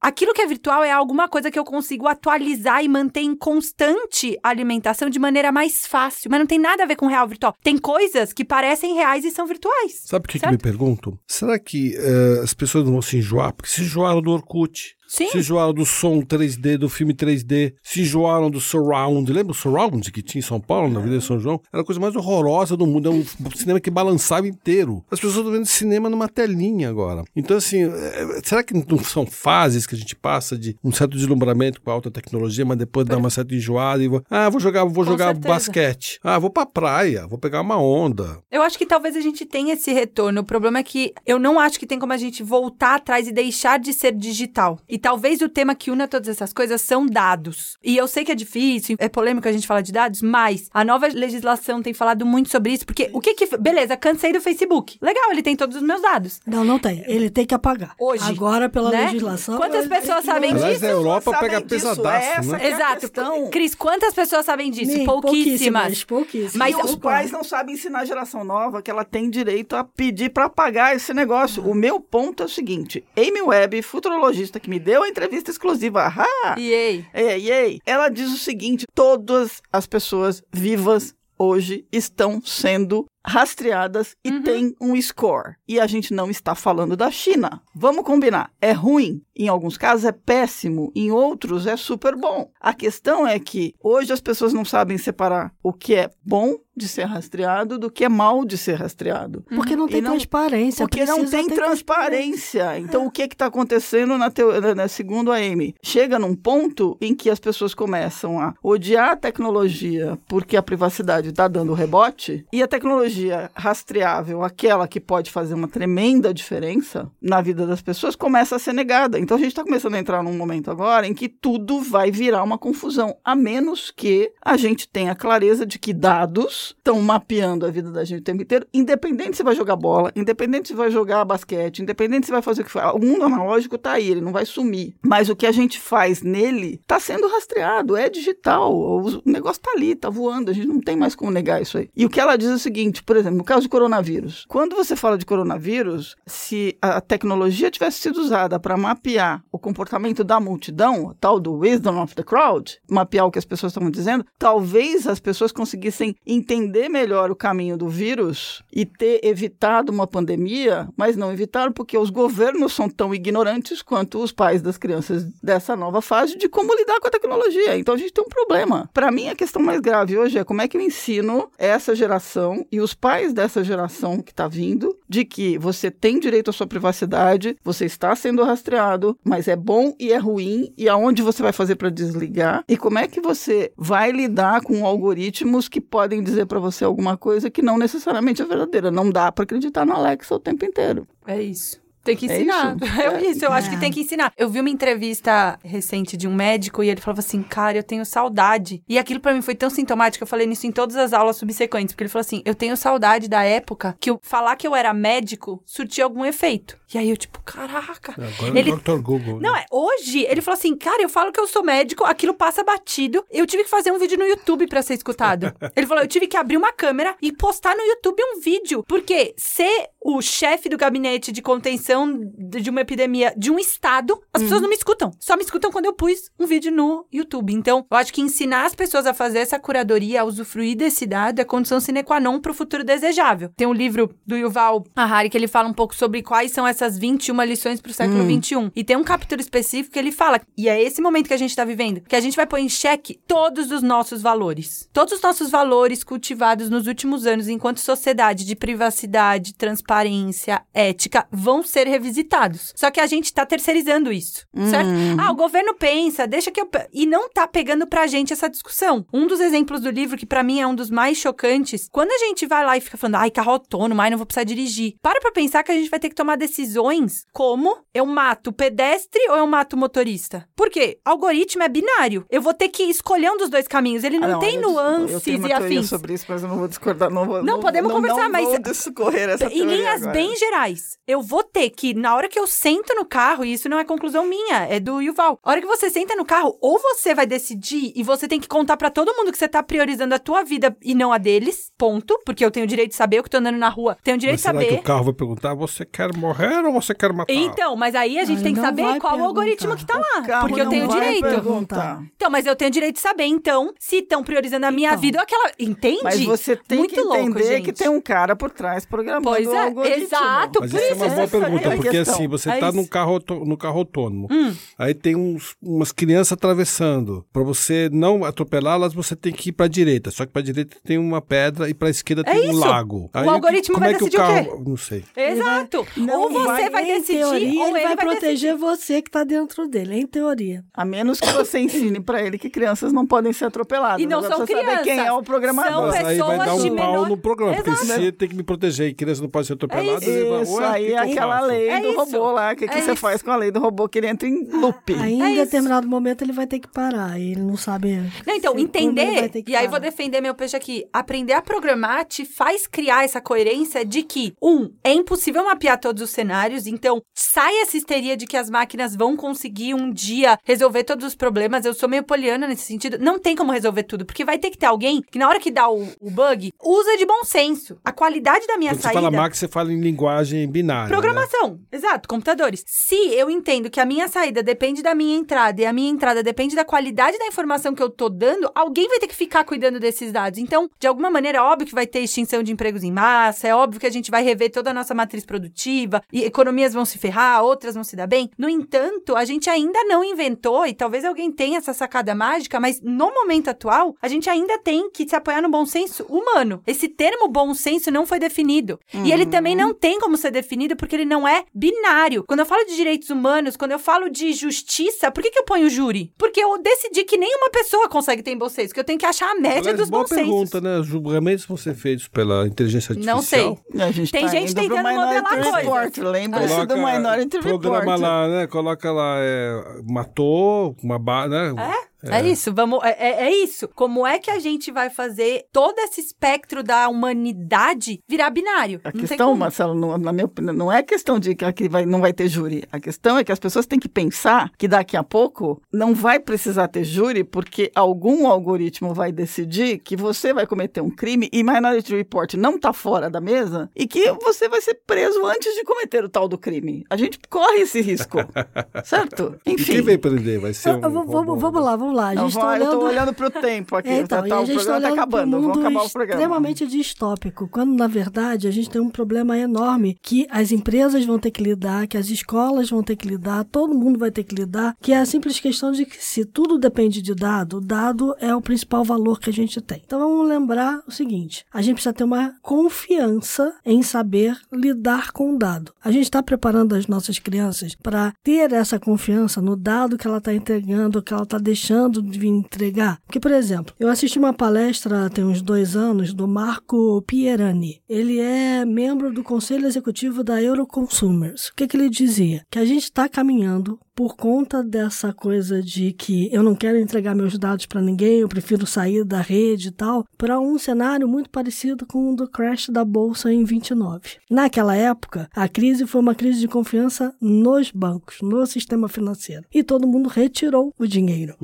Aquilo 0.00 0.32
que 0.32 0.42
é 0.42 0.46
virtual 0.46 0.84
é 0.84 0.90
alguma 0.90 1.28
coisa 1.28 1.50
que 1.50 1.58
eu 1.58 1.64
consigo 1.64 2.06
atualizar 2.06 2.84
e 2.84 2.88
manter 2.88 3.20
em 3.20 3.36
constante 3.36 4.38
alimentação 4.42 5.08
de 5.10 5.18
maneira 5.18 5.50
mais 5.50 5.86
fácil, 5.86 6.30
mas 6.30 6.40
não 6.40 6.46
tem 6.46 6.58
nada 6.58 6.82
a 6.82 6.86
ver 6.86 6.96
com 6.96 7.06
real 7.06 7.26
virtual. 7.26 7.54
Tem 7.62 7.76
coisas 7.78 8.32
que 8.32 8.44
parecem 8.44 8.94
reais 8.94 9.24
e 9.24 9.30
são 9.30 9.46
virtuais. 9.46 10.02
Sabe 10.04 10.26
o 10.26 10.28
que, 10.28 10.38
que 10.38 10.50
me 10.50 10.58
pergunto? 10.58 11.18
Será 11.26 11.58
que 11.58 11.94
eh, 11.96 12.40
as 12.42 12.54
pessoas 12.54 12.84
não 12.84 12.92
vão 12.92 13.02
se 13.02 13.16
enjoar? 13.16 13.52
Porque 13.52 13.70
se 13.70 13.82
enjoaram 13.82 14.22
do 14.22 14.30
Orkut. 14.30 14.96
Sim. 15.06 15.28
Se 15.28 15.38
enjoaram 15.38 15.72
do 15.72 15.84
som 15.86 16.20
3D, 16.20 16.76
do 16.76 16.88
filme 16.88 17.14
3D. 17.14 17.74
Se 17.82 18.00
enjoaram 18.00 18.50
do 18.50 18.60
Surround. 18.60 19.32
Lembra 19.32 19.52
o 19.52 19.54
Surround 19.54 20.10
que 20.10 20.22
tinha 20.22 20.40
em 20.40 20.42
São 20.42 20.60
Paulo, 20.60 20.90
na 20.90 20.98
Avenida 21.00 21.20
São 21.20 21.38
João? 21.38 21.60
Era 21.72 21.82
a 21.82 21.84
coisa 21.84 22.00
mais 22.00 22.16
horrorosa 22.16 22.76
do 22.76 22.86
mundo. 22.86 23.08
É 23.08 23.12
um 23.12 23.24
cinema 23.54 23.80
que 23.80 23.90
balançava 23.90 24.46
inteiro. 24.48 25.04
As 25.10 25.20
pessoas 25.20 25.36
estão 25.36 25.52
vendo 25.52 25.66
cinema 25.66 26.08
numa 26.08 26.28
telinha 26.28 26.88
agora. 26.88 27.24
Então, 27.36 27.56
assim, 27.56 27.84
eh, 27.84 28.40
será 28.42 28.62
que 28.62 28.74
não 28.74 28.98
são 29.04 29.26
fases 29.26 29.86
que 29.86 29.94
a 29.94 29.98
gente 29.98 30.16
passa 30.16 30.56
de 30.58 30.76
um 30.82 30.90
certo 30.92 31.16
deslumbramento 31.16 31.80
com 31.80 31.90
a 31.90 31.94
alta 31.94 32.10
tecnologia, 32.10 32.64
mas 32.64 32.78
depois 32.78 33.06
dá 33.06 33.16
uma 33.16 33.30
certa 33.30 33.54
enjoada 33.54 34.02
e 34.02 34.08
vou, 34.08 34.22
ah, 34.30 34.48
vou 34.48 34.60
jogar, 34.60 34.84
vou 34.84 35.04
Com 35.04 35.10
jogar 35.12 35.26
certeza. 35.26 35.48
basquete. 35.48 36.18
Ah, 36.22 36.38
vou 36.38 36.50
pra 36.50 36.66
praia, 36.66 37.26
vou 37.26 37.38
pegar 37.38 37.60
uma 37.60 37.80
onda. 37.80 38.38
Eu 38.50 38.62
acho 38.62 38.78
que 38.78 38.86
talvez 38.86 39.16
a 39.16 39.20
gente 39.20 39.44
tenha 39.44 39.74
esse 39.74 39.92
retorno. 39.92 40.40
O 40.40 40.44
problema 40.44 40.78
é 40.78 40.82
que 40.82 41.12
eu 41.26 41.38
não 41.38 41.58
acho 41.60 41.78
que 41.78 41.86
tem 41.86 41.98
como 41.98 42.12
a 42.12 42.16
gente 42.16 42.42
voltar 42.42 42.96
atrás 42.96 43.28
e 43.28 43.32
deixar 43.32 43.78
de 43.78 43.92
ser 43.92 44.12
digital. 44.12 44.78
E 44.94 44.98
talvez 44.98 45.40
o 45.40 45.48
tema 45.48 45.74
que 45.74 45.90
una 45.90 46.06
todas 46.06 46.28
essas 46.28 46.52
coisas 46.52 46.80
são 46.80 47.04
dados. 47.04 47.76
E 47.82 47.96
eu 47.96 48.06
sei 48.06 48.24
que 48.24 48.30
é 48.30 48.34
difícil, 48.36 48.94
é 49.00 49.08
polêmico 49.08 49.48
a 49.48 49.50
gente 49.50 49.66
falar 49.66 49.80
de 49.80 49.90
dados, 49.90 50.22
mas 50.22 50.70
a 50.72 50.84
nova 50.84 51.08
legislação 51.08 51.82
tem 51.82 51.92
falado 51.92 52.24
muito 52.24 52.48
sobre 52.48 52.72
isso, 52.72 52.86
porque 52.86 53.10
o 53.12 53.20
que 53.20 53.34
que. 53.34 53.56
Beleza, 53.56 53.96
cansei 53.96 54.32
do 54.32 54.40
Facebook. 54.40 54.96
Legal, 55.02 55.32
ele 55.32 55.42
tem 55.42 55.56
todos 55.56 55.74
os 55.74 55.82
meus 55.82 56.00
dados. 56.00 56.40
Não, 56.46 56.62
não 56.62 56.78
tem. 56.78 57.02
Ele 57.08 57.28
tem 57.28 57.44
que 57.44 57.52
apagar. 57.52 57.96
Hoje, 57.98 58.22
Agora, 58.30 58.68
pela 58.68 58.92
né? 58.92 59.06
legislação. 59.06 59.56
Quantas 59.56 59.88
pessoas 59.88 60.24
sabem 60.24 60.52
Aliás, 60.52 60.74
disso? 60.74 60.86
a 60.86 60.90
Europa 60.90 61.30
Sabem 61.32 61.50
pega 61.50 61.60
disso, 61.66 61.88
pesadaço, 61.88 62.26
essa 62.38 62.56
né? 62.56 62.64
é 62.64 62.70
Exato. 62.70 63.00
questão. 63.00 63.50
Cris, 63.50 63.74
quantas 63.74 64.14
pessoas 64.14 64.46
sabem 64.46 64.70
disso? 64.70 64.92
Nem- 64.96 65.04
Pouquíssimas. 65.06 66.04
Pouquíssimas. 66.04 66.54
Mas 66.54 66.78
e 66.78 66.82
os 66.82 66.94
pais 66.94 67.32
não 67.32 67.42
sabem 67.42 67.74
ensinar 67.74 67.98
a 68.00 68.04
geração 68.04 68.44
nova 68.44 68.80
que 68.80 68.92
ela 68.92 69.04
tem 69.04 69.28
direito 69.28 69.74
a 69.74 69.82
pedir 69.82 70.30
para 70.30 70.48
pagar 70.48 70.94
esse 70.94 71.12
negócio. 71.12 71.68
O 71.68 71.74
meu 71.74 71.98
ponto 71.98 72.44
é 72.44 72.46
o 72.46 72.48
seguinte: 72.48 73.04
Amy 73.16 73.42
Webb, 73.42 73.82
futurologista 73.82 74.60
que 74.60 74.70
me 74.70 74.83
deu 74.84 75.02
a 75.02 75.08
entrevista 75.08 75.50
exclusiva. 75.50 76.02
Ahá! 76.02 76.54
E 76.58 76.72
aí? 76.72 77.06
Ei, 77.12 77.50
ei. 77.50 77.78
Ela 77.84 78.08
diz 78.08 78.30
o 78.32 78.38
seguinte: 78.38 78.86
todas 78.94 79.60
as 79.72 79.86
pessoas 79.86 80.42
vivas 80.52 81.14
hoje 81.38 81.86
estão 81.90 82.40
sendo 82.40 83.06
rastreadas 83.26 84.16
e 84.24 84.30
Uhum. 84.30 84.42
tem 84.42 84.76
um 84.80 85.00
score. 85.00 85.54
E 85.66 85.80
a 85.80 85.86
gente 85.86 86.12
não 86.12 86.30
está 86.30 86.54
falando 86.54 86.96
da 86.96 87.10
China. 87.10 87.60
Vamos 87.74 88.04
combinar. 88.04 88.50
É 88.60 88.72
ruim. 88.72 89.22
Em 89.36 89.48
alguns 89.48 89.76
casos 89.76 90.04
é 90.04 90.12
péssimo, 90.12 90.92
em 90.94 91.10
outros 91.10 91.66
é 91.66 91.76
super 91.76 92.14
bom. 92.16 92.50
A 92.60 92.72
questão 92.72 93.26
é 93.26 93.38
que 93.38 93.74
hoje 93.82 94.12
as 94.12 94.20
pessoas 94.20 94.52
não 94.52 94.64
sabem 94.64 94.96
separar 94.96 95.52
o 95.62 95.72
que 95.72 95.94
é 95.94 96.10
bom 96.24 96.54
de 96.76 96.88
ser 96.88 97.04
rastreado 97.04 97.78
do 97.78 97.90
que 97.90 98.04
é 98.04 98.08
mal 98.08 98.44
de 98.44 98.56
ser 98.58 98.74
rastreado. 98.74 99.44
Porque 99.54 99.76
não 99.76 99.86
tem 99.88 100.00
não- 100.02 100.10
transparência. 100.12 100.84
Porque 100.84 101.04
não 101.04 101.24
tem 101.24 101.46
ter 101.46 101.54
transparência. 101.54 102.78
Então, 102.78 103.06
o 103.06 103.10
que 103.10 103.22
está 103.22 103.46
acontecendo 103.46 104.16
na 104.18 104.30
teo... 104.30 104.60
na- 104.60 104.74
na- 104.74 104.88
segundo 104.88 105.30
a 105.32 105.36
Amy? 105.36 105.74
Chega 105.82 106.18
num 106.18 106.34
ponto 106.34 106.96
em 107.00 107.14
que 107.14 107.30
as 107.30 107.38
pessoas 107.38 107.74
começam 107.74 108.38
a 108.40 108.54
odiar 108.62 109.10
a 109.10 109.16
tecnologia 109.16 110.18
porque 110.28 110.56
a 110.56 110.62
privacidade 110.62 111.28
está 111.30 111.46
dando 111.48 111.74
rebote 111.74 112.44
e 112.52 112.62
a 112.62 112.66
tecnologia 112.68 113.13
rastreável, 113.54 114.42
aquela 114.42 114.88
que 114.88 115.00
pode 115.00 115.30
fazer 115.30 115.54
uma 115.54 115.68
tremenda 115.68 116.32
diferença 116.32 117.10
na 117.20 117.40
vida 117.40 117.66
das 117.66 117.82
pessoas, 117.82 118.16
começa 118.16 118.56
a 118.56 118.58
ser 118.58 118.72
negada. 118.72 119.18
Então, 119.18 119.36
a 119.36 119.40
gente 119.40 119.48
está 119.48 119.64
começando 119.64 119.94
a 119.94 119.98
entrar 119.98 120.22
num 120.22 120.36
momento 120.36 120.70
agora 120.70 121.06
em 121.06 121.14
que 121.14 121.28
tudo 121.28 121.80
vai 121.80 122.10
virar 122.10 122.42
uma 122.42 122.58
confusão, 122.58 123.16
a 123.24 123.34
menos 123.34 123.90
que 123.90 124.32
a 124.42 124.56
gente 124.56 124.88
tenha 124.88 125.14
clareza 125.14 125.66
de 125.66 125.78
que 125.78 125.92
dados 125.92 126.74
estão 126.78 127.00
mapeando 127.00 127.66
a 127.66 127.70
vida 127.70 127.90
da 127.90 128.04
gente 128.04 128.20
o 128.20 128.24
tempo 128.24 128.42
inteiro, 128.42 128.66
independente 128.72 129.36
se 129.36 129.42
vai 129.42 129.54
jogar 129.54 129.76
bola, 129.76 130.12
independente 130.16 130.68
se 130.68 130.74
vai 130.74 130.90
jogar 130.90 131.24
basquete, 131.24 131.80
independente 131.80 132.26
se 132.26 132.32
vai 132.32 132.42
fazer 132.42 132.62
o 132.62 132.64
que 132.64 132.70
for. 132.70 132.82
O 132.94 132.98
mundo 132.98 133.24
analógico 133.24 133.78
tá 133.78 133.92
aí, 133.92 134.10
ele 134.10 134.20
não 134.20 134.32
vai 134.32 134.46
sumir. 134.46 134.94
Mas 135.02 135.28
o 135.28 135.36
que 135.36 135.46
a 135.46 135.52
gente 135.52 135.78
faz 135.78 136.22
nele 136.22 136.80
tá 136.86 136.98
sendo 136.98 137.28
rastreado, 137.28 137.96
é 137.96 138.08
digital. 138.08 138.74
O 138.74 139.22
negócio 139.24 139.62
tá 139.62 139.72
ali, 139.72 139.94
tá 139.94 140.10
voando, 140.10 140.50
a 140.50 140.54
gente 140.54 140.66
não 140.66 140.80
tem 140.80 140.96
mais 140.96 141.14
como 141.14 141.30
negar 141.30 141.60
isso 141.60 141.78
aí. 141.78 141.88
E 141.94 142.04
o 142.04 142.08
que 142.08 142.20
ela 142.20 142.36
diz 142.36 142.48
é 142.48 142.54
o 142.54 142.58
seguinte, 142.58 143.02
por 143.04 143.16
exemplo, 143.16 143.38
no 143.38 143.44
caso 143.44 143.62
de 143.62 143.68
coronavírus, 143.68 144.44
quando 144.48 144.76
você 144.76 144.96
fala 144.96 145.18
de 145.18 145.26
coronavírus, 145.26 146.16
se 146.26 146.76
a 146.80 147.00
tecnologia 147.00 147.70
tivesse 147.70 147.98
sido 147.98 148.20
usada 148.20 148.58
para 148.58 148.76
mapear 148.76 149.42
o 149.52 149.58
comportamento 149.58 150.24
da 150.24 150.40
multidão, 150.40 151.14
tal 151.20 151.38
do 151.38 151.54
wisdom 151.54 152.02
of 152.02 152.14
the 152.14 152.22
crowd, 152.22 152.78
mapear 152.88 153.26
o 153.26 153.30
que 153.30 153.38
as 153.38 153.44
pessoas 153.44 153.72
estavam 153.72 153.90
dizendo, 153.90 154.24
talvez 154.38 155.06
as 155.06 155.20
pessoas 155.20 155.52
conseguissem 155.52 156.16
entender 156.26 156.88
melhor 156.88 157.30
o 157.30 157.36
caminho 157.36 157.76
do 157.76 157.88
vírus 157.88 158.62
e 158.72 158.84
ter 158.86 159.20
evitado 159.22 159.92
uma 159.92 160.06
pandemia, 160.06 160.88
mas 160.96 161.16
não 161.16 161.32
evitaram 161.32 161.72
porque 161.72 161.98
os 161.98 162.10
governos 162.10 162.72
são 162.72 162.88
tão 162.88 163.14
ignorantes 163.14 163.82
quanto 163.82 164.22
os 164.22 164.32
pais 164.32 164.62
das 164.62 164.78
crianças 164.78 165.24
dessa 165.42 165.76
nova 165.76 166.00
fase 166.00 166.36
de 166.36 166.48
como 166.48 166.74
lidar 166.74 167.00
com 167.00 167.08
a 167.08 167.10
tecnologia. 167.10 167.76
Então 167.76 167.94
a 167.94 167.98
gente 167.98 168.12
tem 168.12 168.24
um 168.24 168.28
problema. 168.28 168.88
Para 168.92 169.10
mim, 169.10 169.28
a 169.28 169.34
questão 169.34 169.62
mais 169.62 169.80
grave 169.80 170.16
hoje 170.16 170.38
é 170.38 170.44
como 170.44 170.62
é 170.62 170.68
que 170.68 170.76
eu 170.76 170.80
ensino 170.80 171.50
essa 171.58 171.94
geração 171.94 172.64
e 172.70 172.80
os 172.80 172.93
pais 172.94 173.32
dessa 173.32 173.62
geração 173.62 174.20
que 174.20 174.32
está 174.32 174.48
vindo 174.48 174.96
de 175.08 175.24
que 175.24 175.58
você 175.58 175.90
tem 175.90 176.18
direito 176.18 176.50
à 176.50 176.52
sua 176.52 176.66
privacidade, 176.66 177.56
você 177.62 177.84
está 177.84 178.14
sendo 178.16 178.42
rastreado, 178.42 179.18
mas 179.24 179.48
é 179.48 179.56
bom 179.56 179.94
e 179.98 180.12
é 180.12 180.16
ruim, 180.16 180.72
e 180.76 180.88
aonde 180.88 181.22
você 181.22 181.42
vai 181.42 181.52
fazer 181.52 181.76
para 181.76 181.90
desligar, 181.90 182.64
e 182.68 182.76
como 182.76 182.98
é 182.98 183.06
que 183.06 183.20
você 183.20 183.72
vai 183.76 184.10
lidar 184.10 184.62
com 184.62 184.86
algoritmos 184.86 185.68
que 185.68 185.80
podem 185.80 186.22
dizer 186.22 186.46
para 186.46 186.58
você 186.58 186.84
alguma 186.84 187.16
coisa 187.16 187.50
que 187.50 187.62
não 187.62 187.78
necessariamente 187.78 188.42
é 188.42 188.44
verdadeira. 188.44 188.90
Não 188.90 189.10
dá 189.10 189.30
para 189.30 189.44
acreditar 189.44 189.84
no 189.84 189.92
Alexa 189.92 190.34
o 190.34 190.40
tempo 190.40 190.64
inteiro. 190.64 191.06
É 191.26 191.42
isso. 191.42 191.83
Tem 192.04 192.16
que 192.16 192.30
É 192.30 192.36
ensinar. 192.36 192.76
isso? 192.76 193.00
É, 193.00 193.06
É. 193.24 193.30
isso, 193.30 193.44
eu 193.44 193.52
acho 193.52 193.70
que 193.70 193.76
É. 193.76 193.78
tem 193.80 193.90
que 193.90 194.00
ensinar. 194.00 194.32
Eu 194.36 194.48
vi 194.48 194.60
uma 194.60 194.68
entrevista 194.70 195.58
recente 195.64 196.16
de 196.16 196.28
um 196.28 196.34
médico 196.34 196.82
e 196.82 196.88
ele 196.90 197.00
falava 197.00 197.20
assim: 197.20 197.42
Cara, 197.42 197.78
eu 197.78 197.82
tenho 197.82 198.04
saudade. 198.04 198.82
E 198.88 198.98
aquilo 198.98 199.20
pra 199.20 199.32
mim 199.32 199.42
foi 199.42 199.54
tão 199.54 199.70
sintomático, 199.70 200.22
eu 200.22 200.28
falei 200.28 200.46
nisso 200.46 200.66
em 200.66 200.72
todas 200.72 200.96
as 200.96 201.12
aulas 201.12 201.36
subsequentes. 201.36 201.94
Porque 201.94 202.04
ele 202.04 202.10
falou 202.10 202.20
assim: 202.20 202.42
Eu 202.44 202.54
tenho 202.54 202.76
saudade 202.76 203.28
da 203.28 203.42
época 203.42 203.96
que 203.98 204.10
eu, 204.10 204.18
falar 204.22 204.56
que 204.56 204.66
eu 204.66 204.74
era 204.76 204.92
médico 204.92 205.62
surtia 205.64 206.04
algum 206.04 206.24
efeito. 206.24 206.76
E 206.94 206.98
aí 206.98 207.10
eu, 207.10 207.16
tipo, 207.16 207.40
caraca. 207.42 208.12
Agora 208.12 208.56
Ele- 208.58 208.70
é 208.70 208.74
o 208.74 208.76
Dr. 208.76 208.98
Google. 209.02 209.40
Não, 209.40 209.52
né? 209.52 209.60
é, 209.62 209.66
hoje 209.74 210.20
ele 210.28 210.40
falou 210.40 210.56
assim, 210.56 210.76
cara, 210.76 211.02
eu 211.02 211.08
falo 211.08 211.32
que 211.32 211.40
eu 211.40 211.48
sou 211.48 211.64
médico, 211.64 212.04
aquilo 212.04 212.34
passa 212.34 212.62
batido. 212.62 213.24
Eu 213.30 213.46
tive 213.46 213.64
que 213.64 213.70
fazer 213.70 213.90
um 213.90 213.98
vídeo 213.98 214.16
no 214.16 214.24
YouTube 214.24 214.68
pra 214.68 214.80
ser 214.80 214.94
escutado. 214.94 215.52
ele 215.74 215.86
falou, 215.86 216.04
eu 216.04 216.08
tive 216.08 216.28
que 216.28 216.36
abrir 216.36 216.56
uma 216.56 216.72
câmera 216.72 217.16
e 217.20 217.32
postar 217.32 217.74
no 217.76 217.82
YouTube 217.82 218.22
um 218.22 218.40
vídeo. 218.40 218.84
Porque 218.86 219.34
ser 219.36 219.88
o 220.00 220.20
chefe 220.22 220.68
do 220.68 220.76
gabinete 220.76 221.32
de 221.32 221.42
contenção 221.42 221.93
de 222.36 222.64
de 222.64 222.70
uma 222.70 222.80
epidemia 222.80 223.32
de 223.36 223.50
um 223.52 223.58
estado, 223.58 224.20
as 224.32 224.42
pessoas 224.42 224.62
não 224.62 224.68
me 224.68 224.74
escutam. 224.74 225.12
Só 225.20 225.36
me 225.36 225.42
escutam 225.42 225.70
quando 225.70 225.84
eu 225.84 225.92
pus 225.92 226.30
um 226.40 226.46
vídeo 226.46 226.72
no 226.72 227.06
YouTube. 227.12 227.52
Então, 227.52 227.86
eu 227.90 227.96
acho 227.96 228.12
que 228.12 228.22
ensinar 228.22 228.64
as 228.64 228.74
pessoas 228.74 229.06
a 229.06 229.14
fazer 229.14 229.38
essa 229.38 229.58
curadoria, 229.58 230.22
a 230.22 230.24
usufruir 230.24 230.76
desse 230.76 231.06
dado, 231.06 231.38
é 231.38 231.44
condição 231.44 231.78
sine 231.78 232.02
qua 232.02 232.18
non 232.18 232.40
pro 232.40 232.54
futuro 232.54 232.82
desejável. 232.82 233.50
Tem 233.54 233.66
um 233.66 233.72
livro 233.72 234.14
do 234.26 234.36
Yuval 234.36 234.84
Harari 234.96 235.28
que 235.28 235.36
ele 235.36 235.46
fala 235.46 235.68
um 235.68 235.74
pouco 235.74 235.94
sobre 235.94 236.22
quais 236.22 236.52
são 236.52 236.66
essas 236.66 236.98
21 236.98 237.42
lições 237.42 237.80
pro 237.80 237.92
século 237.92 238.24
XXI. 238.24 238.72
E 238.74 238.82
tem 238.82 238.96
um 238.96 239.04
capítulo 239.04 239.40
específico 239.40 239.92
que 239.92 239.98
ele 239.98 240.10
fala, 240.10 240.40
e 240.56 240.68
é 240.68 240.82
esse 240.82 241.02
momento 241.02 241.28
que 241.28 241.34
a 241.34 241.38
gente 241.38 241.54
tá 241.54 241.64
vivendo, 241.64 242.00
que 242.00 242.16
a 242.16 242.20
gente 242.20 242.36
vai 242.36 242.46
pôr 242.46 242.58
em 242.58 242.68
xeque 242.68 243.20
todos 243.26 243.70
os 243.70 243.82
nossos 243.82 244.22
valores. 244.22 244.88
Todos 244.92 245.12
os 245.14 245.20
nossos 245.20 245.50
valores 245.50 246.02
cultivados 246.02 246.70
nos 246.70 246.86
últimos 246.86 247.26
anos 247.26 247.46
enquanto 247.48 247.78
sociedade 247.78 248.46
de 248.46 248.56
privacidade, 248.56 249.54
transparência, 249.54 250.62
ética, 250.72 251.26
vão 251.30 251.62
ser 251.62 251.83
revisitados. 251.88 252.72
Só 252.76 252.90
que 252.90 253.00
a 253.00 253.06
gente 253.06 253.32
tá 253.32 253.44
terceirizando 253.46 254.12
isso, 254.12 254.46
certo? 254.70 254.90
Ah, 255.20 255.30
o 255.30 255.36
governo 255.36 255.74
pensa, 255.74 256.26
deixa 256.26 256.50
que 256.50 256.60
eu... 256.60 256.68
E 256.92 257.06
não 257.06 257.28
tá 257.28 257.46
pegando 257.46 257.86
pra 257.86 258.06
gente 258.06 258.32
essa 258.32 258.48
discussão. 258.48 259.04
Um 259.12 259.26
dos 259.26 259.40
exemplos 259.40 259.80
do 259.80 259.90
livro, 259.90 260.16
que 260.16 260.26
pra 260.26 260.42
mim 260.42 260.60
é 260.60 260.66
um 260.66 260.74
dos 260.74 260.90
mais 260.90 261.18
chocantes, 261.18 261.88
quando 261.92 262.10
a 262.10 262.18
gente 262.18 262.46
vai 262.46 262.64
lá 262.64 262.76
e 262.76 262.80
fica 262.80 262.96
falando, 262.96 263.16
ai, 263.16 263.30
carro 263.30 263.52
autônomo, 263.52 264.00
ai, 264.00 264.10
não 264.10 264.16
vou 264.18 264.26
precisar 264.26 264.44
dirigir. 264.44 264.94
Para 265.02 265.20
pra 265.20 265.30
pensar 265.32 265.62
que 265.62 265.72
a 265.72 265.74
gente 265.74 265.90
vai 265.90 265.98
ter 266.00 266.08
que 266.08 266.14
tomar 266.14 266.36
decisões 266.36 267.24
como 267.32 267.76
eu 267.92 268.06
mato 268.06 268.50
o 268.50 268.52
pedestre 268.52 269.20
ou 269.30 269.36
eu 269.36 269.46
mato 269.46 269.74
o 269.74 269.78
motorista. 269.78 270.48
Por 270.56 270.70
quê? 270.70 270.98
Algoritmo 271.04 271.62
é 271.62 271.68
binário. 271.68 272.24
Eu 272.30 272.40
vou 272.42 272.54
ter 272.54 272.68
que 272.68 272.82
escolher 272.84 273.30
um 273.30 273.36
dos 273.36 273.48
dois 273.48 273.66
caminhos. 273.68 274.04
Ele 274.04 274.18
não, 274.18 274.36
Ah, 274.36 274.38
tem 274.40 274.54
eu 274.56 274.60
dis- 274.60 274.64
eu 274.68 274.72
nuances 274.72 275.22
tenho 275.22 275.38
uma 275.38 275.48
e 275.48 275.52
afins. 275.52 275.88
sobre 275.88 276.14
isso, 276.14 276.26
mas 276.28 276.42
eu 276.42 276.48
não 276.48 276.58
vou 276.58 276.68
discordar. 276.68 277.10
Não, 277.10 277.26
vou, 277.26 277.42
Não, 277.42 277.60
podemos 277.60 277.92
conversar, 277.92 278.24
não 278.24 278.30
mas- 278.30 278.44
vou 278.44 278.58
discorrer 278.58 279.28
essa 279.30 279.46
Em 279.52 279.64
linhas 279.64 280.02
agora. 280.02 280.12
bem 280.12 280.36
gerais, 280.36 280.98
eu 281.06 281.20
vou 281.22 281.42
ter 281.42 281.70
que, 281.74 281.92
na 281.94 282.14
hora 282.14 282.28
que 282.28 282.38
eu 282.38 282.46
sento 282.46 282.94
no 282.94 283.04
carro, 283.04 283.44
e 283.44 283.52
isso 283.52 283.68
não 283.68 283.78
é 283.78 283.84
conclusão 283.84 284.24
minha, 284.26 284.66
é 284.68 284.78
do 284.80 285.00
Yuval. 285.00 285.38
A 285.42 285.50
hora 285.50 285.60
que 285.60 285.66
você 285.66 285.90
senta 285.90 286.14
no 286.16 286.24
carro, 286.24 286.56
ou 286.60 286.78
você 286.78 287.14
vai 287.14 287.26
decidir 287.26 287.92
e 287.94 288.02
você 288.02 288.26
tem 288.28 288.40
que 288.40 288.48
contar 288.48 288.76
pra 288.76 288.90
todo 288.90 289.14
mundo 289.14 289.32
que 289.32 289.38
você 289.38 289.48
tá 289.48 289.62
priorizando 289.62 290.14
a 290.14 290.18
tua 290.18 290.42
vida 290.44 290.76
e 290.82 290.94
não 290.94 291.12
a 291.12 291.18
deles, 291.18 291.70
ponto, 291.76 292.18
porque 292.24 292.44
eu 292.44 292.50
tenho 292.50 292.64
o 292.64 292.68
direito 292.68 292.90
de 292.90 292.96
saber, 292.96 293.18
eu 293.18 293.22
que 293.22 293.30
tô 293.30 293.38
andando 293.38 293.58
na 293.58 293.68
rua, 293.68 293.96
tenho 294.02 294.16
o 294.16 294.20
direito 294.20 294.36
Mas 294.36 294.40
de 294.42 294.46
será 294.46 294.60
saber. 294.60 294.74
que 294.76 294.80
o 294.80 294.82
carro 294.84 295.04
vai 295.04 295.14
perguntar, 295.14 295.54
você 295.54 295.84
quer 295.84 296.16
morrer 296.16 296.64
ou 296.64 296.72
você 296.72 296.94
quer 296.94 297.12
matar? 297.12 297.32
Então, 297.32 297.74
mas 297.76 297.94
aí 297.94 298.18
a 298.18 298.24
gente 298.24 298.40
Ah, 298.40 298.42
tem 298.44 298.54
que 298.54 298.60
saber 298.60 298.98
qual 299.00 299.18
o 299.18 299.24
algoritmo 299.24 299.76
que 299.76 299.84
tá 299.84 299.98
lá. 299.98 300.40
Porque 300.40 300.60
eu 300.60 300.68
tenho 300.68 300.86
vai 300.86 301.00
direito. 301.00 301.22
perguntar. 301.22 302.02
Então, 302.16 302.30
mas 302.30 302.46
eu 302.46 302.54
tenho 302.56 302.70
direito 302.70 302.94
de 302.96 303.00
saber, 303.00 303.24
então, 303.24 303.72
se 303.78 303.96
estão 303.96 304.22
priorizando 304.22 304.66
a 304.66 304.70
minha 304.70 304.90
Então. 304.90 305.00
vida 305.00 305.18
ou 305.18 305.22
aquela. 305.22 305.50
Entende? 305.58 306.00
Mas 306.02 306.22
você 306.24 306.56
tem 306.56 306.78
Muito 306.78 306.94
que 306.94 307.00
louco, 307.00 307.18
entender 307.18 307.44
gente. 307.44 307.64
que 307.64 307.72
tem 307.72 307.88
um 307.88 308.00
cara 308.00 308.36
por 308.36 308.50
trás 308.50 308.84
programando 308.86 309.24
Pois 309.30 309.46
o 309.46 309.52
é, 309.54 309.64
algoritmo. 309.64 310.02
exato, 310.04 310.60
Mas 310.60 310.70
por 310.70 310.78
essa 310.80 310.86
é 310.86 310.92
isso, 310.92 311.04
uma 311.04 311.08
boa 311.14 311.22
é 311.22 311.26
pergunta, 311.26 311.63
a 311.72 311.76
porque 311.76 311.90
questão. 311.90 312.14
assim, 312.14 312.28
você 312.28 312.50
É 312.50 312.58
tá 312.58 312.68
isso. 312.68 312.76
num 312.76 312.86
carro, 312.86 313.20
no 313.46 313.56
carro 313.56 313.78
autônomo, 313.78 314.28
Hum. 314.30 314.54
aí 314.78 314.94
tem 314.94 315.16
uns, 315.16 315.54
umas 315.62 315.92
crianças 315.92 316.32
atravessando. 316.32 317.24
Pra 317.32 317.42
você 317.42 317.88
não 317.92 318.24
atropelá-las, 318.24 318.92
você 318.94 319.14
tem 319.16 319.32
que 319.32 319.48
ir 319.50 319.52
pra 319.52 319.66
direita. 319.68 320.10
Só 320.10 320.24
que 320.26 320.32
pra 320.32 320.42
direita 320.42 320.76
tem 320.84 320.98
uma 320.98 321.20
pedra 321.20 321.68
e 321.68 321.74
pra 321.74 321.88
esquerda 321.90 322.22
É 322.26 322.32
tem 322.32 322.48
um 322.48 322.52
isso. 322.52 322.60
lago. 322.60 323.10
O 323.14 323.18
Aí 323.18 323.28
algoritmo 323.28 323.74
como 323.74 323.84
vai 323.86 323.94
é 323.94 323.98
que 323.98 324.04
o 324.04 324.06
decidir 324.06 324.22
o 324.22 324.26
carro... 324.26 324.56
quê? 324.58 324.64
Não 324.70 324.76
sei. 324.76 325.04
Exato. 325.16 325.86
Não 325.96 326.22
ou 326.22 326.30
você 326.30 326.44
vai- 326.46 326.70
vai, 326.70 326.84
decidir, 326.86 327.18
teoria, 327.18 327.60
ou 327.60 327.64
ele 327.68 327.72
vai, 327.72 327.82
decidir. 327.96 327.96
proteger 328.10 328.56
você 328.56 329.02
que 329.02 329.10
tá 329.10 329.24
dentro 329.24 329.66
dele, 329.68 329.96
em 330.00 330.06
teoria. 330.06 330.64
A 330.72 330.84
menos 330.84 331.20
que 331.20 331.30
você 331.32 331.58
ensine 331.60 332.00
pra 332.00 332.22
ele 332.22 332.38
que 332.38 332.48
crianças 332.50 332.92
não 332.92 333.06
podem 333.06 333.32
ser 333.32 333.46
atropeladas. 333.46 334.00
E 334.00 334.06
não 334.06 334.18
Agora 334.18 334.36
são 334.36 334.46
saber 334.46 334.54
quem 334.54 334.66
é 334.66 334.80
o 334.80 334.82
crianças. 334.82 335.24
programador. 335.24 335.72
São 335.72 335.86
Mas 335.86 335.94
aí 335.96 336.02
vai 336.04 336.14
pessoas 336.14 336.38
dar 336.38 336.44
de 336.44 336.70
um 336.70 336.76
pau 336.76 336.92
menor- 336.92 337.08
no 337.08 337.16
programa, 337.16 337.54
porque 337.54 337.70
Exato. 337.70 338.00
se 338.02 338.12
tem 338.12 338.28
que 338.28 338.34
me 338.36 338.42
proteger 338.42 338.88
e 338.88 338.94
criança 338.94 339.22
não 339.22 339.28
pode 339.28 339.46
ser 339.46 339.54
atropelada, 339.54 340.04
É 340.04 340.08
ele 340.08 340.30
vai, 340.30 340.42
Isso 340.42 340.54
ué, 340.56 340.62
o 340.66 340.68
aí 340.70 340.92
é 340.92 340.98
aquela 340.98 341.38
faço? 341.40 341.50
Lei 341.58 341.68
É 341.68 341.80
do 341.80 341.88
isso. 341.88 341.96
robô 341.98 342.30
lá. 342.32 342.52
O 342.52 342.56
que, 342.56 342.66
que 342.68 342.74
É 342.74 342.80
você 342.82 342.92
isso. 342.92 343.00
faz 343.00 343.22
com 343.22 343.30
a 343.30 343.36
lei 343.36 343.50
do 343.50 343.60
robô 343.60 343.88
que 343.88 343.98
ele 343.98 344.06
entra 344.08 344.28
em 344.28 344.44
loop? 344.44 344.94
Aí, 344.94 345.20
É 345.20 345.24
em 345.28 345.32
isso. 345.34 345.44
determinado 345.44 345.86
momento, 345.88 346.22
ele 346.22 346.32
vai 346.32 346.46
ter 346.46 346.58
que 346.58 346.68
parar. 346.68 347.18
e 347.18 347.32
Ele 347.32 347.42
não 347.42 347.56
sabe. 347.56 347.96
Não, 348.26 348.34
então, 348.34 348.58
entender, 348.58 349.28
ter 349.30 349.42
que 349.42 349.52
e 349.52 349.56
aí 349.56 349.64
vou 349.64 349.72
parar. 349.72 349.84
defender 349.90 350.20
meu 350.20 350.34
peixe 350.34 350.56
aqui. 350.56 350.84
Aprender 350.92 351.32
a 351.34 351.42
programar 351.42 352.04
te 352.04 352.24
faz 352.24 352.66
criar 352.66 353.04
essa 353.04 353.20
coerência 353.20 353.84
de 353.84 354.02
que, 354.02 354.32
um, 354.42 354.70
é 354.82 354.92
impossível 354.92 355.44
mapear 355.44 355.78
todos 355.78 356.02
os 356.02 356.10
cenários, 356.10 356.66
então 356.66 357.00
sai 357.14 357.60
essa 357.62 357.76
histeria 357.76 358.16
de 358.16 358.26
que 358.26 358.36
as 358.36 358.48
máquinas 358.50 358.94
vão 358.96 359.16
conseguir 359.16 359.74
um 359.74 359.90
dia 359.92 360.38
resolver 360.44 360.84
todos 360.84 361.04
os 361.06 361.14
problemas. 361.14 361.64
Eu 361.64 361.74
sou 361.74 361.88
meio 361.88 362.02
poliana 362.02 362.46
nesse 362.46 362.62
sentido. 362.64 362.98
Não 362.98 363.18
tem 363.18 363.34
como 363.36 363.52
resolver 363.52 363.82
tudo, 363.84 364.04
porque 364.04 364.24
vai 364.24 364.38
ter 364.38 364.50
que 364.50 364.58
ter 364.58 364.66
alguém 364.66 365.02
que, 365.10 365.18
na 365.18 365.28
hora 365.28 365.40
que 365.40 365.50
dá 365.50 365.68
o, 365.68 365.82
o 366.00 366.10
bug, 366.10 366.50
usa 366.62 366.96
de 366.96 367.06
bom 367.06 367.24
senso. 367.24 367.76
A 367.84 367.92
qualidade 367.92 368.46
da 368.46 368.56
minha 368.56 368.70
Quando 368.72 368.76
você 368.78 368.82
saída. 368.82 369.00
fala 369.00 369.10
máquina, 369.10 369.34
você 369.34 369.48
fala 369.48 369.72
em 369.72 369.80
linguagem 369.80 370.46
binária. 370.48 370.88
né? 370.88 371.02
Computação. 371.34 371.60
Exato, 371.70 372.08
computadores. 372.08 372.64
Se 372.66 372.94
eu 372.94 373.28
entendo 373.28 373.70
que 373.70 373.80
a 373.80 373.84
minha 373.84 374.06
saída 374.08 374.42
depende 374.42 374.82
da 374.82 374.94
minha 374.94 375.16
entrada 375.16 375.60
e 375.60 375.66
a 375.66 375.72
minha 375.72 375.90
entrada 375.90 376.22
depende 376.22 376.54
da 376.54 376.64
qualidade 376.64 377.18
da 377.18 377.26
informação 377.26 377.74
que 377.74 377.82
eu 377.82 377.90
tô 377.90 378.08
dando, 378.08 378.50
alguém 378.54 378.88
vai 378.88 378.98
ter 378.98 379.08
que 379.08 379.14
ficar 379.14 379.44
cuidando 379.44 379.80
desses 379.80 380.12
dados. 380.12 380.38
Então, 380.38 380.70
de 380.78 380.86
alguma 380.86 381.10
maneira, 381.10 381.38
é 381.38 381.40
óbvio 381.40 381.66
que 381.66 381.74
vai 381.74 381.86
ter 381.86 382.00
extinção 382.00 382.42
de 382.42 382.52
empregos 382.52 382.82
em 382.82 382.92
massa, 382.92 383.48
é 383.48 383.54
óbvio 383.54 383.80
que 383.80 383.86
a 383.86 383.90
gente 383.90 384.10
vai 384.10 384.22
rever 384.22 384.50
toda 384.50 384.70
a 384.70 384.74
nossa 384.74 384.94
matriz 384.94 385.24
produtiva 385.24 386.02
e 386.12 386.24
economias 386.24 386.72
vão 386.72 386.84
se 386.84 386.98
ferrar, 386.98 387.42
outras 387.42 387.74
vão 387.74 387.84
se 387.84 387.96
dar 387.96 388.06
bem. 388.06 388.30
No 388.38 388.48
entanto, 388.48 389.16
a 389.16 389.24
gente 389.24 389.50
ainda 389.50 389.82
não 389.84 390.04
inventou, 390.04 390.66
e 390.66 390.74
talvez 390.74 391.04
alguém 391.04 391.32
tenha 391.32 391.58
essa 391.58 391.74
sacada 391.74 392.14
mágica, 392.14 392.60
mas 392.60 392.80
no 392.80 393.12
momento 393.12 393.48
atual, 393.48 393.96
a 394.00 394.08
gente 394.08 394.30
ainda 394.30 394.58
tem 394.58 394.90
que 394.90 395.08
se 395.08 395.16
apoiar 395.16 395.42
no 395.42 395.50
bom 395.50 395.66
senso 395.66 396.04
humano. 396.04 396.62
Esse 396.66 396.88
termo 396.88 397.28
bom 397.28 397.54
senso 397.54 397.90
não 397.90 398.06
foi 398.06 398.18
definido. 398.18 398.78
E 398.92 399.12
ele 399.12 399.26
também 399.26 399.56
não 399.56 399.74
tem 399.74 399.98
como 399.98 400.16
ser 400.16 400.30
definido 400.30 400.76
porque 400.76 400.94
ele 400.94 401.04
não 401.04 401.23
é 401.26 401.44
binário. 401.54 402.24
Quando 402.26 402.40
eu 402.40 402.46
falo 402.46 402.64
de 402.64 402.76
direitos 402.76 403.10
humanos, 403.10 403.56
quando 403.56 403.72
eu 403.72 403.78
falo 403.78 404.08
de 404.08 404.32
justiça, 404.32 405.10
por 405.10 405.22
que, 405.22 405.30
que 405.30 405.38
eu 405.38 405.44
ponho 405.44 405.68
júri? 405.70 406.12
Porque 406.18 406.40
eu 406.40 406.56
decidi 406.60 407.04
que 407.04 407.16
nenhuma 407.16 407.50
pessoa 407.50 407.88
consegue 407.88 408.22
ter 408.22 408.34
bom 408.36 408.48
senso, 408.48 408.74
que 408.74 408.80
eu 408.80 408.84
tenho 408.84 408.98
que 408.98 409.06
achar 409.06 409.30
a 409.30 409.34
média 409.34 409.60
Aliás, 409.60 409.78
dos 409.78 409.90
bons 409.90 410.08
sensos. 410.08 410.24
pergunta, 410.24 410.60
né? 410.60 410.78
Os 410.78 410.86
julgamentos 410.86 411.44
vão 411.46 411.56
ser 411.56 411.74
feitos 411.74 412.08
pela 412.08 412.46
inteligência 412.46 412.92
artificial. 412.92 413.16
Não 413.16 413.22
sei. 413.22 413.56
A 413.80 413.90
gente 413.90 414.10
Tem 414.12 414.24
tá 414.24 414.30
gente 414.30 414.54
tentando 414.54 414.82
modelar 414.82 415.54
Report. 415.54 415.96
Lembra-se 415.98 416.66
do 416.66 416.76
Minority 416.76 417.38
programa 417.38 417.78
Report. 417.80 418.00
lá, 418.00 418.28
né? 418.28 418.46
Coloca 418.46 418.92
lá, 418.92 419.16
é, 419.18 419.80
matou, 419.88 420.76
uma 420.82 420.98
ba, 420.98 421.28
né? 421.28 421.54
É? 421.56 421.93
É. 422.12 422.28
isso, 422.28 422.52
vamos. 422.52 422.82
É, 422.84 422.90
é- 422.90 423.24
é 423.28 423.34
isso. 423.36 423.68
Como 423.68 424.06
é 424.06 424.18
que 424.18 424.30
a 424.30 424.38
gente 424.38 424.70
vai 424.70 424.90
fazer 424.90 425.46
todo 425.52 425.78
esse 425.78 426.00
espectro 426.00 426.62
da 426.62 426.88
humanidade 426.88 428.00
virar 428.08 428.30
binário? 428.30 428.80
A 428.84 428.90
Não 428.92 429.00
questão. 429.00 429.34
Marcelo, 429.36 429.74
não- 429.74 429.96
na 429.98 430.12
minha 430.12 430.26
opinião, 430.26 430.54
não 430.54 430.72
é 430.72 430.82
questão 430.82 431.18
de 431.18 431.34
que 431.34 431.44
aqui 431.44 431.68
vai, 431.68 431.84
não 431.86 432.00
vai 432.00 432.12
ter 432.12 432.28
júri. 432.28 432.64
A 432.70 432.78
questão 432.80 433.18
é 433.18 433.24
que 433.24 433.32
as 433.32 433.38
pessoas 433.38 433.66
têm 433.66 433.78
que 433.78 433.88
pensar 433.88 434.50
que 434.58 434.68
daqui 434.68 434.96
a 434.96 435.02
pouco 435.02 435.60
não 435.72 435.94
vai 435.94 436.18
precisar 436.20 436.68
ter 436.68 436.84
júri, 436.84 437.24
porque 437.24 437.70
algum 437.74 438.26
algoritmo 438.28 438.92
vai 438.94 439.10
decidir 439.12 439.78
que 439.78 439.96
você 439.96 440.32
vai 440.32 440.46
cometer 440.46 440.80
um 440.80 440.90
crime 440.90 441.28
e 441.32 441.42
Minority 441.42 441.94
Report 441.96 442.34
não 442.34 442.56
está 442.56 442.72
fora 442.72 443.08
da 443.10 443.20
mesa 443.20 443.70
e 443.74 443.86
que 443.86 444.12
você 444.22 444.48
vai 444.48 444.60
ser 444.60 444.74
preso 444.86 445.24
antes 445.26 445.54
de 445.54 445.64
cometer 445.64 446.04
o 446.04 446.08
tal 446.08 446.28
do 446.28 446.38
crime. 446.38 446.84
A 446.90 446.96
gente 446.96 447.18
corre 447.28 447.60
esse 447.62 447.80
risco, 447.80 448.18
certo? 448.84 449.38
E 449.46 449.52
Enfim. 449.52 449.64
quem 449.72 449.82
vai 449.82 449.98
prender? 449.98 450.40
Vai 450.40 450.52
ser 450.54 450.70
um 450.70 450.80
eu 450.82 450.90
vamos, 450.90 451.40
vamos 451.40 451.60
né? 451.60 451.60
lá, 451.60 451.76
vamos 451.76 451.93
lá. 451.94 452.08
A 452.08 452.14
gente 452.16 452.34
tá 452.34 452.40
vai, 452.40 452.58
eu 452.58 452.62
olhando... 452.62 452.78
tô 452.78 452.86
olhando 452.86 453.14
pro 453.14 453.30
tempo 453.30 453.76
aqui. 453.76 453.88
É, 453.88 454.00
então, 454.00 454.22
tá, 454.22 454.28
tá, 454.28 454.36
a 454.36 454.40
o 454.40 454.46
gente 454.46 454.58
está 454.58 454.72
programa 454.72 454.80
tá 454.80 454.88
olhando 454.88 454.94
para 454.94 455.02
acabando. 455.02 455.36
um 455.36 455.40
Vamos 455.40 455.56
mundo 455.56 455.66
acabar 455.66 455.84
o 455.84 455.90
programa. 455.90 456.20
extremamente 456.20 456.66
distópico, 456.66 457.48
quando 457.48 457.74
na 457.74 457.86
verdade 457.86 458.48
a 458.48 458.50
gente 458.50 458.68
tem 458.68 458.80
um 458.80 458.90
problema 458.90 459.38
enorme 459.38 459.96
que 460.02 460.26
as 460.30 460.52
empresas 460.52 461.04
vão 461.04 461.18
ter 461.18 461.30
que 461.30 461.42
lidar, 461.42 461.86
que 461.86 461.96
as 461.96 462.08
escolas 462.08 462.70
vão 462.70 462.82
ter 462.82 462.96
que 462.96 463.08
lidar, 463.08 463.44
todo 463.44 463.74
mundo 463.74 463.98
vai 463.98 464.10
ter 464.10 464.24
que 464.24 464.34
lidar, 464.34 464.76
que 464.80 464.92
é 464.92 464.98
a 464.98 465.06
simples 465.06 465.38
questão 465.40 465.72
de 465.72 465.86
que 465.86 466.04
se 466.04 466.24
tudo 466.24 466.58
depende 466.58 467.00
de 467.00 467.14
dado, 467.14 467.58
o 467.58 467.60
dado 467.60 468.14
é 468.18 468.34
o 468.34 468.40
principal 468.40 468.84
valor 468.84 469.20
que 469.20 469.30
a 469.30 469.32
gente 469.32 469.60
tem. 469.60 469.82
Então 469.84 470.00
vamos 470.00 470.28
lembrar 470.28 470.80
o 470.86 470.90
seguinte: 470.90 471.44
a 471.52 471.62
gente 471.62 471.74
precisa 471.74 471.92
ter 471.92 472.04
uma 472.04 472.34
confiança 472.42 473.54
em 473.64 473.82
saber 473.82 474.36
lidar 474.52 475.12
com 475.12 475.34
o 475.34 475.38
dado. 475.38 475.72
A 475.82 475.90
gente 475.90 476.04
está 476.04 476.22
preparando 476.22 476.74
as 476.74 476.86
nossas 476.86 477.18
crianças 477.18 477.74
para 477.74 478.12
ter 478.22 478.52
essa 478.52 478.78
confiança 478.78 479.40
no 479.40 479.56
dado 479.56 479.96
que 479.96 480.06
ela 480.06 480.18
está 480.18 480.32
entregando, 480.32 481.02
que 481.02 481.12
ela 481.12 481.22
está 481.22 481.38
deixando 481.38 481.83
de 481.90 482.26
entregar. 482.26 482.98
Porque, 483.06 483.20
por 483.20 483.30
exemplo, 483.30 483.74
eu 483.78 483.88
assisti 483.88 484.18
uma 484.18 484.32
palestra 484.32 485.10
tem 485.10 485.24
uns 485.24 485.42
dois 485.42 485.76
anos 485.76 486.12
do 486.12 486.26
Marco 486.26 487.02
Pierani. 487.06 487.80
Ele 487.88 488.18
é 488.18 488.64
membro 488.64 489.12
do 489.12 489.22
Conselho 489.22 489.66
Executivo 489.66 490.24
da 490.24 490.42
Euroconsumers. 490.42 491.48
O 491.48 491.54
que, 491.54 491.66
que 491.66 491.76
ele 491.76 491.88
dizia? 491.88 492.44
Que 492.50 492.58
a 492.58 492.64
gente 492.64 492.84
está 492.84 493.08
caminhando 493.08 493.78
por 493.94 494.16
conta 494.16 494.62
dessa 494.62 495.12
coisa 495.12 495.62
de 495.62 495.92
que 495.92 496.28
eu 496.32 496.42
não 496.42 496.54
quero 496.54 496.78
entregar 496.78 497.14
meus 497.14 497.38
dados 497.38 497.66
para 497.66 497.80
ninguém, 497.80 498.20
eu 498.20 498.28
prefiro 498.28 498.66
sair 498.66 499.04
da 499.04 499.20
rede 499.20 499.68
e 499.68 499.70
tal, 499.70 500.04
para 500.18 500.40
um 500.40 500.58
cenário 500.58 501.08
muito 501.08 501.30
parecido 501.30 501.86
com 501.86 502.12
o 502.12 502.16
do 502.16 502.28
crash 502.28 502.68
da 502.68 502.84
bolsa 502.84 503.32
em 503.32 503.44
29. 503.44 504.16
Naquela 504.30 504.74
época, 504.74 505.28
a 505.34 505.48
crise 505.48 505.86
foi 505.86 506.00
uma 506.00 506.14
crise 506.14 506.40
de 506.40 506.48
confiança 506.48 507.14
nos 507.20 507.70
bancos, 507.70 508.18
no 508.20 508.44
sistema 508.46 508.88
financeiro, 508.88 509.44
e 509.54 509.62
todo 509.62 509.86
mundo 509.86 510.08
retirou 510.08 510.72
o 510.78 510.86
dinheiro. 510.86 511.36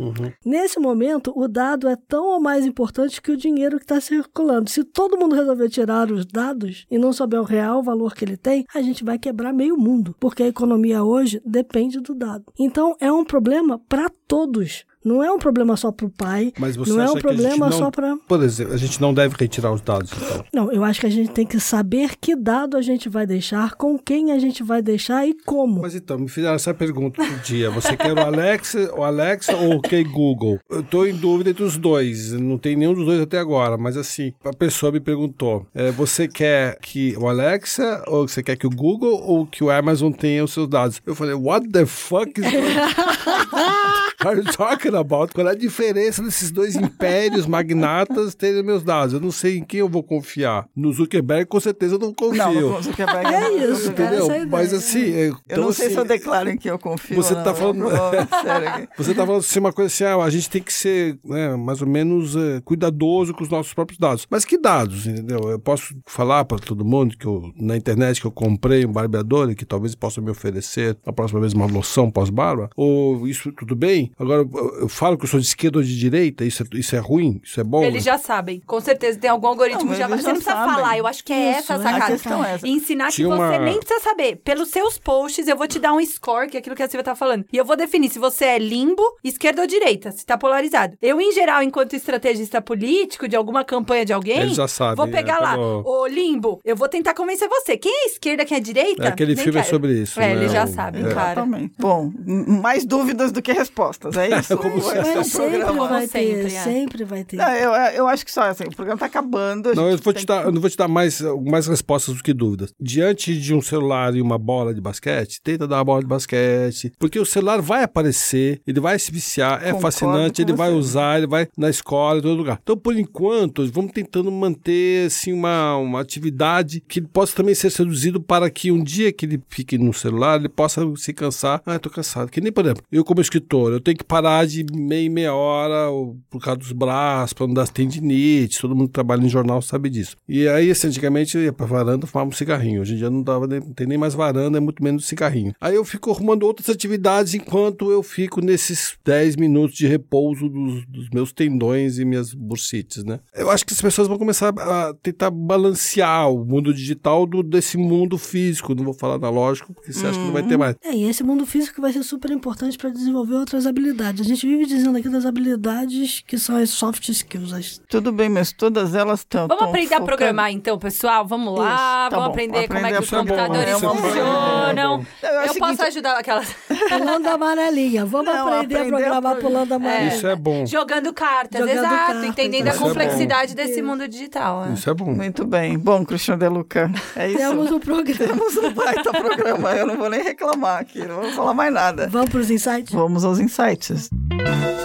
Nesse 0.44 0.80
momento, 0.80 1.32
o 1.36 1.46
dado 1.46 1.88
é 1.88 1.96
tão 1.96 2.26
ou 2.26 2.40
mais 2.40 2.66
importante 2.66 3.22
que 3.22 3.30
o 3.30 3.36
dinheiro 3.36 3.76
que 3.76 3.84
está 3.84 4.00
circulando. 4.00 4.68
Se 4.68 4.82
todo 4.82 5.16
mundo 5.16 5.36
resolver 5.36 5.68
tirar 5.68 6.10
os 6.10 6.26
dados 6.26 6.86
e 6.90 6.98
não 6.98 7.12
souber 7.12 7.40
o 7.40 7.44
real 7.44 7.82
valor 7.82 8.14
que 8.14 8.24
ele 8.24 8.36
tem, 8.36 8.64
a 8.74 8.82
gente 8.82 9.04
vai 9.04 9.18
quebrar 9.18 9.52
meio 9.52 9.76
mundo, 9.76 10.16
porque 10.18 10.42
a 10.42 10.48
economia 10.48 11.04
hoje 11.04 11.40
depende 11.44 12.00
do 12.00 12.14
dado. 12.14 12.39
Então, 12.58 12.96
é 13.00 13.10
um 13.10 13.24
problema 13.24 13.78
para 13.88 14.10
todos. 14.26 14.84
Não 15.04 15.22
é 15.22 15.30
um 15.32 15.38
problema 15.38 15.76
só 15.76 15.90
para 15.90 16.06
o 16.06 16.10
pai. 16.10 16.52
Mas 16.58 16.76
você 16.76 16.92
não 16.92 17.00
é 17.00 17.10
um 17.10 17.14
que 17.14 17.20
problema 17.20 17.70
não- 17.70 17.78
só 17.78 17.90
para. 17.90 18.16
Por 18.28 18.42
exemplo, 18.42 18.74
a 18.74 18.76
gente 18.76 19.00
não 19.00 19.14
deve 19.14 19.34
retirar 19.38 19.72
os 19.72 19.80
dados, 19.80 20.10
então. 20.12 20.44
Não, 20.52 20.72
eu 20.72 20.84
acho 20.84 21.00
que 21.00 21.06
a 21.06 21.10
gente 21.10 21.30
tem 21.30 21.46
que 21.46 21.58
saber 21.58 22.16
que 22.20 22.36
dado 22.36 22.76
a 22.76 22.82
gente 22.82 23.08
vai 23.08 23.26
deixar, 23.26 23.74
com 23.74 23.98
quem 23.98 24.32
a 24.32 24.38
gente 24.38 24.62
vai 24.62 24.82
deixar 24.82 25.26
e 25.26 25.34
como. 25.46 25.80
Mas 25.82 25.94
então, 25.94 26.18
me 26.18 26.28
fizeram 26.28 26.54
essa 26.54 26.74
pergunta 26.74 27.22
outro 27.22 27.38
dia. 27.38 27.70
Você 27.70 27.96
quer 27.96 28.12
o 28.12 28.18
Alexa, 28.20 28.92
o 28.94 29.02
Alexa 29.02 29.56
ou 29.56 29.70
o 29.70 29.76
OK 29.76 30.04
Google? 30.04 30.58
Eu 30.68 30.82
tô 30.82 31.06
em 31.06 31.14
dúvida 31.14 31.50
entre 31.50 31.62
os 31.64 31.76
dois. 31.78 32.32
Não 32.32 32.58
tem 32.58 32.76
nenhum 32.76 32.94
dos 32.94 33.06
dois 33.06 33.20
até 33.20 33.38
agora. 33.38 33.78
Mas 33.78 33.96
assim, 33.96 34.32
a 34.44 34.52
pessoa 34.52 34.92
me 34.92 35.00
perguntou: 35.00 35.66
é, 35.74 35.90
você 35.90 36.28
quer 36.28 36.78
que 36.80 37.16
o 37.16 37.26
Alexa 37.28 38.02
ou 38.06 38.28
você 38.28 38.42
quer 38.42 38.56
que 38.56 38.66
o 38.66 38.70
Google 38.70 39.20
ou 39.24 39.46
que 39.46 39.64
o 39.64 39.70
Amazon 39.70 40.12
tenha 40.12 40.44
os 40.44 40.52
seus 40.52 40.68
dados? 40.68 41.00
Eu 41.06 41.14
falei, 41.14 41.34
what 41.34 41.68
the 41.70 41.86
fuck 41.86 42.30
is 42.38 42.46
Are 44.22 44.36
you 44.36 44.44
talking 44.44 44.89
about? 44.96 45.32
Qual 45.32 45.46
é 45.46 45.52
a 45.52 45.54
diferença 45.54 46.22
desses 46.22 46.50
dois 46.50 46.76
impérios 46.76 47.46
magnatas 47.46 48.34
terem 48.34 48.62
meus 48.62 48.82
dados? 48.82 49.14
Eu 49.14 49.20
não 49.20 49.30
sei 49.30 49.58
em 49.58 49.64
quem 49.64 49.80
eu 49.80 49.88
vou 49.88 50.02
confiar. 50.02 50.66
No 50.74 50.92
Zuckerberg, 50.92 51.46
com 51.46 51.60
certeza 51.60 51.94
eu 51.94 51.98
não 51.98 52.12
confio. 52.12 52.36
Não, 52.38 52.52
não 52.72 52.82
Zuckerberg, 52.82 53.26
É 53.26 53.40
não, 53.40 53.72
isso. 53.72 53.90
Entendeu? 53.90 54.30
é 54.30 54.46
Mas 54.46 54.72
assim. 54.72 55.12
é, 55.14 55.28
Eu 55.28 55.36
então, 55.46 55.64
não 55.64 55.72
sei 55.72 55.86
assim, 55.86 55.94
se 55.94 56.00
eu 56.00 56.04
declaro 56.04 56.50
em 56.50 56.56
que 56.56 56.70
eu 56.70 56.78
confio. 56.78 57.16
Você 57.16 57.34
não. 57.34 57.44
tá 57.44 57.54
falando-. 57.54 57.88
Você 58.96 59.14
tá 59.14 59.26
falando 59.26 59.40
assim 59.40 59.58
uma 59.58 59.72
coisa 59.72 59.92
assim, 59.92 60.04
ah, 60.04 60.16
a 60.22 60.30
gente 60.30 60.48
tem 60.50 60.62
que 60.62 60.72
ser 60.72 61.18
né, 61.24 61.56
mais 61.56 61.80
ou 61.82 61.88
menos 61.88 62.36
eh, 62.36 62.60
cuidadoso 62.64 63.34
com 63.34 63.42
os 63.42 63.48
nossos 63.48 63.72
próprios 63.74 63.98
dados. 63.98 64.26
Mas 64.30 64.44
que 64.44 64.58
dados, 64.58 65.06
entendeu? 65.06 65.40
Eu 65.50 65.58
posso 65.58 65.94
falar 66.06 66.44
para 66.44 66.58
todo 66.58 66.84
mundo 66.84 67.16
que 67.16 67.26
eu, 67.26 67.50
na 67.56 67.76
internet 67.76 68.20
que 68.20 68.26
eu 68.26 68.30
comprei 68.30 68.84
um 68.84 68.92
barbeador 68.92 69.50
e 69.50 69.54
que 69.54 69.64
talvez 69.64 69.94
possa 69.94 70.20
me 70.20 70.30
oferecer 70.30 70.96
a 71.06 71.12
próxima 71.12 71.40
vez 71.40 71.52
uma 71.52 71.66
loção 71.66 72.10
pós-barba? 72.10 72.70
Ou 72.76 73.26
isso 73.26 73.52
tudo 73.52 73.74
bem? 73.74 74.10
Agora, 74.18 74.44
eu, 74.80 74.88
falo 74.88 75.16
que 75.18 75.24
eu 75.24 75.28
sou 75.28 75.38
de 75.40 75.46
esquerda 75.46 75.78
ou 75.78 75.84
de 75.84 75.98
direita, 75.98 76.44
isso 76.44 76.62
é, 76.62 76.66
isso 76.78 76.96
é 76.96 76.98
ruim? 76.98 77.40
Isso 77.44 77.60
é 77.60 77.64
bom? 77.64 77.82
Eles 77.84 78.02
já 78.04 78.18
sabem. 78.18 78.60
Com 78.66 78.80
certeza 78.80 79.18
tem 79.18 79.30
algum 79.30 79.46
algoritmo 79.46 79.90
Não, 79.90 79.94
já. 79.94 80.08
Você 80.08 80.22
já 80.22 80.28
não 80.28 80.34
precisa 80.36 80.50
sabem. 80.56 80.74
falar. 80.74 80.98
Eu 80.98 81.06
acho 81.06 81.24
que 81.24 81.32
é 81.32 81.50
Isso, 81.50 81.58
essa 81.60 81.74
a 81.74 81.76
é. 81.76 81.82
sacada. 81.82 82.04
A 82.04 82.06
questão 82.08 82.44
é 82.44 82.54
essa. 82.54 82.66
E 82.66 82.70
ensinar 82.70 83.08
que 83.08 83.14
Tinha 83.14 83.28
você 83.28 83.34
uma- 83.42 83.58
nem 83.58 83.78
precisa 83.78 84.00
saber. 84.00 84.36
Pelos 84.44 84.68
seus 84.70 84.98
posts, 84.98 85.46
eu 85.46 85.56
vou 85.56 85.66
te 85.68 85.78
dar 85.78 85.92
um 85.92 86.04
score, 86.04 86.48
que 86.48 86.56
é 86.56 86.60
aquilo 86.60 86.74
que 86.76 86.82
a 86.82 86.88
Silvia 86.88 87.04
tá 87.04 87.14
falando. 87.14 87.44
E 87.52 87.56
eu 87.56 87.64
vou 87.64 87.76
definir 87.76 88.10
se 88.10 88.18
você 88.18 88.44
é 88.44 88.58
limbo, 88.58 89.02
esquerda 89.22 89.62
ou 89.62 89.66
direita, 89.66 90.10
se 90.12 90.24
tá 90.24 90.36
polarizado. 90.38 90.96
Eu, 91.00 91.20
em 91.20 91.32
geral, 91.32 91.62
enquanto 91.62 91.94
estrategista 91.94 92.60
político 92.62 93.28
de 93.28 93.36
alguma 93.36 93.64
campanha 93.64 94.04
de 94.04 94.12
alguém, 94.12 94.38
Eles 94.40 94.56
já 94.56 94.68
sabem, 94.68 94.96
vou 94.96 95.06
é, 95.06 95.10
pegar 95.10 95.40
lá, 95.40 95.52
pelo- 95.54 95.82
ô 95.86 96.06
limbo, 96.06 96.60
eu 96.64 96.74
vou 96.76 96.88
tentar 96.88 97.14
convencer 97.14 97.48
você. 97.48 97.76
Quem 97.76 97.92
é 97.92 98.06
esquerda, 98.06 98.44
quem 98.44 98.56
é 98.56 98.60
direita? 98.60 99.04
É, 99.04 99.08
aquele 99.08 99.34
Nem 99.34 99.44
filme 99.44 99.58
é 99.58 99.62
quero. 99.62 99.74
sobre 99.74 99.92
isso, 100.00 100.20
É, 100.20 100.34
né? 100.34 100.40
eles 100.40 100.52
já 100.52 100.64
O- 100.64 100.68
sabem, 100.68 101.04
é. 101.04 101.08
cara. 101.14 101.32
Exatamente. 101.32 101.74
Bom, 101.78 102.10
mais 102.26 102.84
dúvidas 102.84 103.32
do 103.32 103.40
que 103.42 103.52
respostas, 103.52 104.16
é 104.16 104.28
isso? 104.40 104.56
Como 104.70 104.94
Mas 105.16 105.26
sempre 105.26 105.58
programa. 105.58 105.88
vai 105.88 106.06
ter, 106.08 106.08
Sempre, 106.20 106.54
é. 106.54 106.62
sempre 106.64 107.04
vai 107.04 107.24
ter. 107.24 107.36
Não, 107.36 107.50
eu, 107.54 107.70
eu 107.94 108.08
acho 108.08 108.24
que 108.24 108.32
só 108.32 108.42
assim, 108.42 108.64
o 108.64 108.74
programa 108.74 108.98
tá 108.98 109.06
acabando. 109.06 109.70
a 109.70 109.74
Não, 109.74 109.90
eu 109.90 109.98
vou 109.98 110.12
te 110.12 110.24
dar, 110.26 110.42
que- 110.42 110.48
eu 110.48 110.52
não 110.52 110.60
vou 110.60 110.70
te 110.70 110.76
dar 110.76 110.88
mais, 110.88 111.20
mais 111.46 111.66
respostas 111.66 112.14
do 112.16 112.22
que 112.22 112.32
dúvidas. 112.32 112.72
Diante 112.80 113.38
de 113.38 113.54
um 113.54 113.60
celular 113.60 114.14
e 114.14 114.20
uma 114.22 114.38
bola 114.38 114.74
de 114.74 114.80
basquete, 114.80 115.40
tenta 115.42 115.66
dar 115.66 115.76
uma 115.78 115.84
bola 115.84 116.00
de 116.00 116.06
basquete. 116.06 116.92
Porque 116.98 117.18
o 117.18 117.24
celular 117.26 117.60
vai 117.60 117.82
aparecer, 117.82 118.60
ele 118.66 118.80
vai 118.80 118.98
se 118.98 119.10
viciar, 119.12 119.54
é 119.62 119.72
Concordo 119.72 119.80
fascinante, 119.82 120.42
ele 120.42 120.52
vai 120.52 120.70
você. 120.70 120.76
usar, 120.76 121.18
ele 121.18 121.26
vai 121.26 121.48
na 121.56 121.68
escola, 121.70 122.18
em 122.18 122.22
todo 122.22 122.36
lugar. 122.36 122.58
Então, 122.62 122.76
por 122.76 122.96
enquanto, 122.96 123.66
vamos 123.72 123.92
tentando 123.92 124.30
manter 124.30 125.06
assim, 125.06 125.32
uma, 125.32 125.76
uma 125.76 126.00
atividade 126.00 126.82
que 126.88 127.00
possa 127.00 127.34
também 127.36 127.54
ser 127.54 127.70
seduzido 127.70 128.20
para 128.20 128.50
que 128.50 128.70
um 128.72 128.82
dia 128.82 129.12
que 129.12 129.26
ele 129.26 129.40
fique 129.48 129.76
no 129.78 129.92
celular, 129.92 130.38
ele 130.38 130.48
possa 130.48 130.82
se 130.96 131.12
cansar. 131.12 131.62
Ah, 131.66 131.74
eu 131.74 131.80
tô 131.80 131.90
cansado. 131.90 132.30
Que 132.30 132.40
nem, 132.40 132.52
por 132.52 132.64
exemplo, 132.64 132.82
eu 132.90 133.04
como 133.04 133.20
escritor, 133.20 133.72
eu 133.72 133.80
tenho 133.80 133.96
que 133.96 134.04
parar 134.04 134.46
de 134.46 134.59
de 134.62 134.78
meia 134.78 135.06
em 135.06 135.08
meia 135.08 135.34
hora 135.34 135.90
ou 135.90 136.16
por 136.28 136.42
causa 136.42 136.58
dos 136.58 136.72
braços, 136.72 137.32
para 137.32 137.46
não 137.46 137.54
dar 137.54 137.68
tendinite. 137.68 138.60
Todo 138.60 138.74
mundo 138.74 138.88
que 138.88 138.94
trabalha 138.94 139.24
em 139.24 139.28
jornal 139.28 139.60
sabe 139.62 139.90
disso. 139.90 140.16
E 140.28 140.46
aí, 140.48 140.70
assim, 140.70 140.88
antigamente 140.88 141.36
eu 141.36 141.44
ia 141.44 141.52
pra 141.52 141.66
varanda 141.66 142.06
fumava 142.06 142.28
um 142.28 142.32
cigarrinho. 142.32 142.80
Hoje 142.80 142.94
em 142.94 142.96
dia 142.96 143.10
não, 143.10 143.22
dava, 143.22 143.46
não 143.46 143.72
tem 143.72 143.86
nem 143.86 143.98
mais 143.98 144.14
varanda, 144.14 144.58
é 144.58 144.60
muito 144.60 144.82
menos 144.82 145.06
cigarrinho. 145.06 145.54
Aí 145.60 145.74
eu 145.74 145.84
fico 145.84 146.10
arrumando 146.10 146.44
outras 146.44 146.68
atividades 146.68 147.34
enquanto 147.34 147.90
eu 147.90 148.02
fico 148.02 148.40
nesses 148.40 148.96
10 149.04 149.36
minutos 149.36 149.76
de 149.76 149.86
repouso 149.86 150.48
dos, 150.48 150.86
dos 150.86 151.10
meus 151.10 151.32
tendões 151.32 151.98
e 151.98 152.04
minhas 152.04 152.34
bursites, 152.34 153.04
né? 153.04 153.20
Eu 153.34 153.50
acho 153.50 153.64
que 153.64 153.72
as 153.72 153.80
pessoas 153.80 154.08
vão 154.08 154.18
começar 154.18 154.48
a 154.48 154.94
tentar 155.02 155.30
balancear 155.30 156.30
o 156.30 156.44
mundo 156.44 156.74
digital 156.74 157.26
do, 157.26 157.42
desse 157.42 157.76
mundo 157.76 158.18
físico. 158.18 158.74
Não 158.74 158.84
vou 158.84 158.94
falar 158.94 159.14
analógico, 159.14 159.72
porque 159.72 159.92
você 159.92 160.06
acha 160.06 160.18
que 160.18 160.24
não 160.24 160.32
vai 160.32 160.42
ter 160.42 160.56
mais. 160.56 160.76
É, 160.82 160.94
e 160.94 161.04
esse 161.04 161.22
mundo 161.22 161.46
físico 161.46 161.80
vai 161.80 161.92
ser 161.92 162.02
super 162.02 162.30
importante 162.30 162.76
para 162.76 162.90
desenvolver 162.90 163.34
outras 163.34 163.66
habilidades. 163.66 164.20
A 164.20 164.28
gente 164.28 164.46
vive 164.50 164.66
dizendo 164.66 164.96
aqui 164.98 165.08
das 165.08 165.24
habilidades 165.26 166.22
que 166.26 166.38
são 166.38 166.56
as 166.56 166.70
soft 166.70 167.08
skills. 167.08 167.52
As... 167.52 167.80
Tudo 167.88 168.12
bem, 168.12 168.28
mas 168.28 168.52
todas 168.52 168.94
elas 168.94 169.20
estão. 169.20 169.46
Vamos 169.48 169.64
aprender 169.64 169.94
a 169.94 170.00
programar 170.00 170.50
então, 170.50 170.78
pessoal? 170.78 171.26
Vamos 171.26 171.58
lá, 171.58 171.66
Isso, 171.68 171.76
tá 171.76 172.08
vamos 172.10 172.24
bom. 172.26 172.30
aprender 172.32 172.66
como 172.66 172.78
é 172.78 172.80
Aprender 172.82 172.98
que 172.98 173.04
os 173.04 173.12
a 173.12 173.16
computadores 173.18 173.68
É 173.68 173.76
uma 173.76 173.80
boa 173.94 173.96
funcionam. 174.02 175.00
ideia. 175.00 175.46
Eu 175.46 175.52
o 175.52 175.58
posso 175.58 175.82
ajudar 175.82 176.18
aquelas. 176.18 176.54
Pulando 176.88 177.26
amarelinha. 177.28 178.04
Vamos 178.06 178.26
Não, 178.26 178.48
aprender, 178.48 178.76
a 178.76 178.78
aprender 178.80 178.86
a 178.86 178.98
programar 178.98 179.32
pro- 179.36 179.42
pulando 179.42 179.72
amarelinha. 179.72 180.14
Isso 180.14 180.26
é 180.26 180.36
bom. 180.36 180.66
Jogando 180.66 181.12
cartas, 181.12 181.60
Jogando 181.60 181.78
exato. 181.78 181.94
cartas, 181.96 182.24
entendendo 182.24 182.66
a 182.66 182.70
é 182.70 182.72
bom. 182.76 182.84
complexidade 182.86 183.54
desse 183.54 183.80
mundo 183.82 184.06
digital. 184.08 184.64
né? 184.66 184.74
Isso 184.74 184.88
é 184.90 184.94
bom. 184.94 185.12
Muito 185.12 185.44
bem. 185.46 185.78
Bom, 185.78 186.04
Cristiano 186.04 186.40
De 186.40 186.48
Luca, 186.48 186.90
é 187.16 187.28
isso. 187.28 187.38
Temos 187.38 187.70
um 187.70 187.78
programa. 187.80 188.18
Temos 188.18 188.56
um 188.56 188.72
baita 188.72 189.10
programa. 189.12 189.72
Eu 189.72 189.86
não 189.86 189.96
vou 189.96 190.10
nem 190.10 190.22
reclamar 190.22 190.80
aqui, 190.80 191.00
não 191.06 191.20
vou 191.22 191.30
falar 191.32 191.54
mais 191.54 191.72
nada. 191.72 192.08
Vamos 192.08 192.30
para 192.30 192.40
os 192.40 192.50
insights? 192.50 192.92
Vamos 192.92 193.24
aos 193.24 193.38
insights. 193.38 194.10
thank 194.44 194.64
you 194.64 194.79